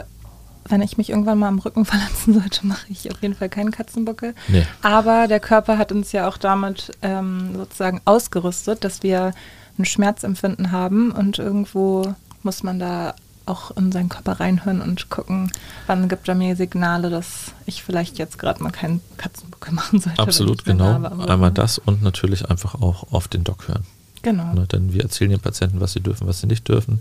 wenn 0.69 0.81
ich 0.81 0.97
mich 0.97 1.09
irgendwann 1.09 1.39
mal 1.39 1.49
am 1.49 1.59
Rücken 1.59 1.85
verletzen 1.85 2.33
sollte, 2.33 2.65
mache 2.65 2.85
ich 2.89 3.11
auf 3.11 3.21
jeden 3.21 3.35
Fall 3.35 3.49
keinen 3.49 3.71
Katzenbuckel. 3.71 4.33
Nee. 4.47 4.65
Aber 4.81 5.27
der 5.27 5.39
Körper 5.39 5.77
hat 5.77 5.91
uns 5.91 6.11
ja 6.11 6.27
auch 6.27 6.37
damit 6.37 6.91
ähm, 7.01 7.55
sozusagen 7.55 8.01
ausgerüstet, 8.05 8.83
dass 8.83 9.03
wir 9.03 9.33
ein 9.77 9.85
Schmerzempfinden 9.85 10.71
haben 10.71 11.11
und 11.11 11.39
irgendwo 11.39 12.15
muss 12.43 12.63
man 12.63 12.79
da 12.79 13.15
auch 13.45 13.75
in 13.75 13.91
seinen 13.91 14.07
Körper 14.07 14.39
reinhören 14.39 14.81
und 14.81 15.09
gucken, 15.09 15.51
wann 15.87 16.07
gibt 16.07 16.27
er 16.29 16.35
mir 16.35 16.55
Signale, 16.55 17.09
dass 17.09 17.51
ich 17.65 17.83
vielleicht 17.83 18.17
jetzt 18.17 18.39
gerade 18.39 18.63
mal 18.63 18.71
keinen 18.71 19.01
Katzenbuckel 19.17 19.73
machen 19.73 19.99
sollte. 19.99 20.21
Absolut, 20.21 20.63
genau. 20.63 21.03
Einmal 21.27 21.51
das 21.51 21.77
und 21.77 22.01
natürlich 22.01 22.49
einfach 22.49 22.75
auch 22.75 23.11
auf 23.11 23.27
den 23.27 23.43
Doc 23.43 23.67
hören. 23.67 23.83
Genau. 24.23 24.53
Ne, 24.53 24.67
denn 24.67 24.93
wir 24.93 25.03
erzählen 25.03 25.29
den 25.29 25.39
Patienten, 25.39 25.79
was 25.79 25.93
sie 25.93 25.99
dürfen, 25.99 26.27
was 26.27 26.39
sie 26.39 26.47
nicht 26.47 26.67
dürfen. 26.67 26.99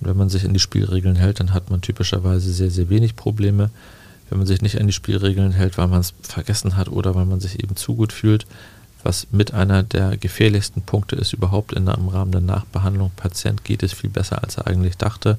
Und 0.00 0.06
wenn 0.06 0.16
man 0.16 0.28
sich 0.28 0.44
in 0.44 0.54
die 0.54 0.60
Spielregeln 0.60 1.16
hält, 1.16 1.40
dann 1.40 1.52
hat 1.52 1.70
man 1.70 1.80
typischerweise 1.80 2.52
sehr, 2.52 2.70
sehr 2.70 2.88
wenig 2.88 3.16
Probleme. 3.16 3.70
Wenn 4.28 4.38
man 4.38 4.46
sich 4.46 4.62
nicht 4.62 4.80
an 4.80 4.86
die 4.86 4.92
Spielregeln 4.92 5.52
hält, 5.52 5.76
weil 5.76 5.88
man 5.88 6.00
es 6.00 6.14
vergessen 6.22 6.76
hat 6.76 6.88
oder 6.88 7.14
weil 7.14 7.26
man 7.26 7.40
sich 7.40 7.62
eben 7.62 7.74
zu 7.74 7.96
gut 7.96 8.12
fühlt, 8.12 8.46
was 9.02 9.26
mit 9.32 9.52
einer 9.54 9.82
der 9.82 10.16
gefährlichsten 10.16 10.82
Punkte 10.82 11.16
ist 11.16 11.32
überhaupt 11.32 11.72
in, 11.72 11.88
im 11.88 12.08
Rahmen 12.08 12.32
der 12.32 12.40
Nachbehandlung. 12.40 13.10
Patient 13.16 13.64
geht 13.64 13.82
es 13.82 13.92
viel 13.92 14.10
besser, 14.10 14.44
als 14.44 14.56
er 14.56 14.66
eigentlich 14.66 14.96
dachte 14.96 15.38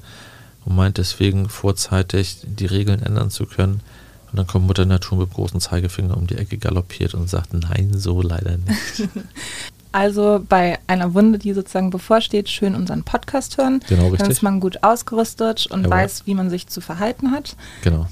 und 0.64 0.76
meint 0.76 0.98
deswegen 0.98 1.48
vorzeitig 1.48 2.38
die 2.44 2.66
Regeln 2.66 3.02
ändern 3.02 3.30
zu 3.30 3.46
können. 3.46 3.80
Und 4.30 4.38
dann 4.38 4.46
kommt 4.46 4.66
Mutter 4.66 4.86
Natur 4.86 5.18
mit 5.18 5.32
großen 5.32 5.60
Zeigefinger 5.60 6.16
um 6.16 6.26
die 6.26 6.38
Ecke 6.38 6.56
galoppiert 6.56 7.14
und 7.14 7.28
sagt, 7.28 7.52
nein, 7.52 7.92
so 7.94 8.22
leider 8.22 8.56
nicht. 8.56 9.08
Also 9.92 10.42
bei 10.48 10.78
einer 10.86 11.12
Wunde, 11.14 11.38
die 11.38 11.52
sozusagen 11.52 11.90
bevorsteht, 11.90 12.48
schön 12.48 12.74
unseren 12.74 13.04
Podcast 13.04 13.58
hören. 13.58 13.80
Genau, 13.88 14.04
richtig. 14.04 14.20
Dann 14.20 14.30
ist 14.30 14.42
man 14.42 14.58
gut 14.58 14.82
ausgerüstet 14.82 15.66
und 15.66 15.84
Jawohl. 15.84 15.98
weiß, 15.98 16.22
wie 16.26 16.34
man 16.34 16.48
sich 16.48 16.66
zu 16.66 16.80
verhalten 16.80 17.30
hat. 17.30 17.56
Genau. 17.82 18.06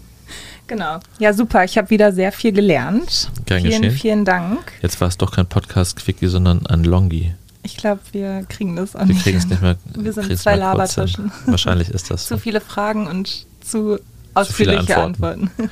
genau. 0.68 1.00
Ja, 1.18 1.32
super. 1.32 1.64
Ich 1.64 1.76
habe 1.76 1.90
wieder 1.90 2.12
sehr 2.12 2.30
viel 2.30 2.52
gelernt. 2.52 3.30
Gern 3.44 3.62
vielen, 3.62 3.82
geschehen. 3.82 3.98
vielen 3.98 4.24
Dank. 4.24 4.72
Jetzt 4.82 5.00
war 5.00 5.08
es 5.08 5.18
doch 5.18 5.32
kein 5.32 5.46
Podcast-Quickie, 5.46 6.28
sondern 6.28 6.64
ein 6.66 6.84
Longi. 6.84 7.34
Ich 7.64 7.76
glaube, 7.76 8.00
wir 8.12 8.44
kriegen 8.48 8.76
das 8.76 8.94
auch 8.94 9.08
Wir 9.08 9.16
kriegen 9.16 9.38
es 9.38 9.48
nicht 9.48 9.60
mehr. 9.60 9.76
Wir 9.96 10.12
sind 10.12 10.38
zwei 10.38 10.54
Labertaschen. 10.54 11.32
Wahrscheinlich 11.46 11.90
ist 11.90 12.08
das. 12.12 12.26
Zu 12.28 12.38
viele 12.38 12.60
Fragen 12.60 13.08
und 13.08 13.46
zu 13.60 13.98
ausführliche 14.34 14.86
zu 14.86 15.00
Antworten. 15.00 15.50
Antworten. 15.56 15.70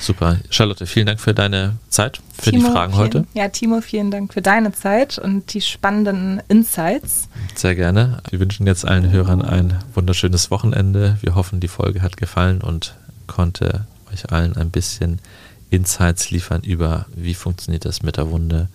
Super. 0.00 0.38
Charlotte, 0.48 0.86
vielen 0.86 1.06
Dank 1.06 1.20
für 1.20 1.34
deine 1.34 1.76
Zeit, 1.90 2.20
für 2.32 2.50
Timo, 2.50 2.66
die 2.66 2.72
Fragen 2.72 2.92
vielen, 2.92 3.04
heute. 3.04 3.26
Ja, 3.34 3.48
Timo, 3.48 3.80
vielen 3.82 4.10
Dank 4.10 4.32
für 4.32 4.40
deine 4.40 4.72
Zeit 4.72 5.18
und 5.18 5.52
die 5.52 5.60
spannenden 5.60 6.42
Insights. 6.48 7.28
Sehr 7.54 7.74
gerne. 7.74 8.22
Wir 8.30 8.40
wünschen 8.40 8.66
jetzt 8.66 8.86
allen 8.86 9.10
Hörern 9.10 9.42
ein 9.42 9.78
wunderschönes 9.94 10.50
Wochenende. 10.50 11.18
Wir 11.20 11.34
hoffen, 11.34 11.60
die 11.60 11.68
Folge 11.68 12.00
hat 12.00 12.16
gefallen 12.16 12.62
und 12.62 12.94
konnte 13.26 13.86
euch 14.12 14.32
allen 14.32 14.56
ein 14.56 14.70
bisschen 14.70 15.20
Insights 15.68 16.30
liefern 16.30 16.62
über, 16.62 17.06
wie 17.14 17.34
funktioniert 17.34 17.84
das 17.84 18.02
mit 18.02 18.16
der 18.16 18.30
Wunde, 18.30 18.68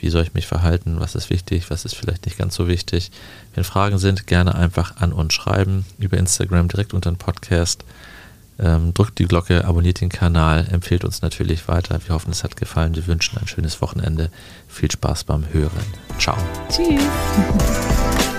wie 0.00 0.08
soll 0.08 0.22
ich 0.22 0.34
mich 0.34 0.46
verhalten, 0.46 0.98
was 0.98 1.14
ist 1.14 1.28
wichtig, 1.30 1.68
was 1.68 1.84
ist 1.84 1.94
vielleicht 1.94 2.24
nicht 2.24 2.38
ganz 2.38 2.54
so 2.54 2.68
wichtig. 2.68 3.10
Wenn 3.54 3.64
Fragen 3.64 3.98
sind, 3.98 4.26
gerne 4.26 4.54
einfach 4.54 4.96
an 4.96 5.12
uns 5.12 5.34
schreiben, 5.34 5.84
über 5.98 6.16
Instagram 6.16 6.68
direkt 6.68 6.94
unter 6.94 7.10
den 7.10 7.18
Podcast. 7.18 7.84
Ähm, 8.60 8.92
drückt 8.92 9.18
die 9.18 9.24
Glocke, 9.24 9.64
abonniert 9.64 10.00
den 10.00 10.10
Kanal, 10.10 10.68
empfehlt 10.70 11.04
uns 11.04 11.22
natürlich 11.22 11.66
weiter. 11.66 11.98
Wir 12.04 12.14
hoffen, 12.14 12.30
es 12.30 12.44
hat 12.44 12.56
gefallen. 12.56 12.94
Wir 12.94 13.06
wünschen 13.06 13.38
ein 13.38 13.48
schönes 13.48 13.80
Wochenende. 13.80 14.30
Viel 14.68 14.90
Spaß 14.90 15.24
beim 15.24 15.44
Hören. 15.52 15.84
Ciao. 16.18 16.36
Tschüss. 16.68 17.00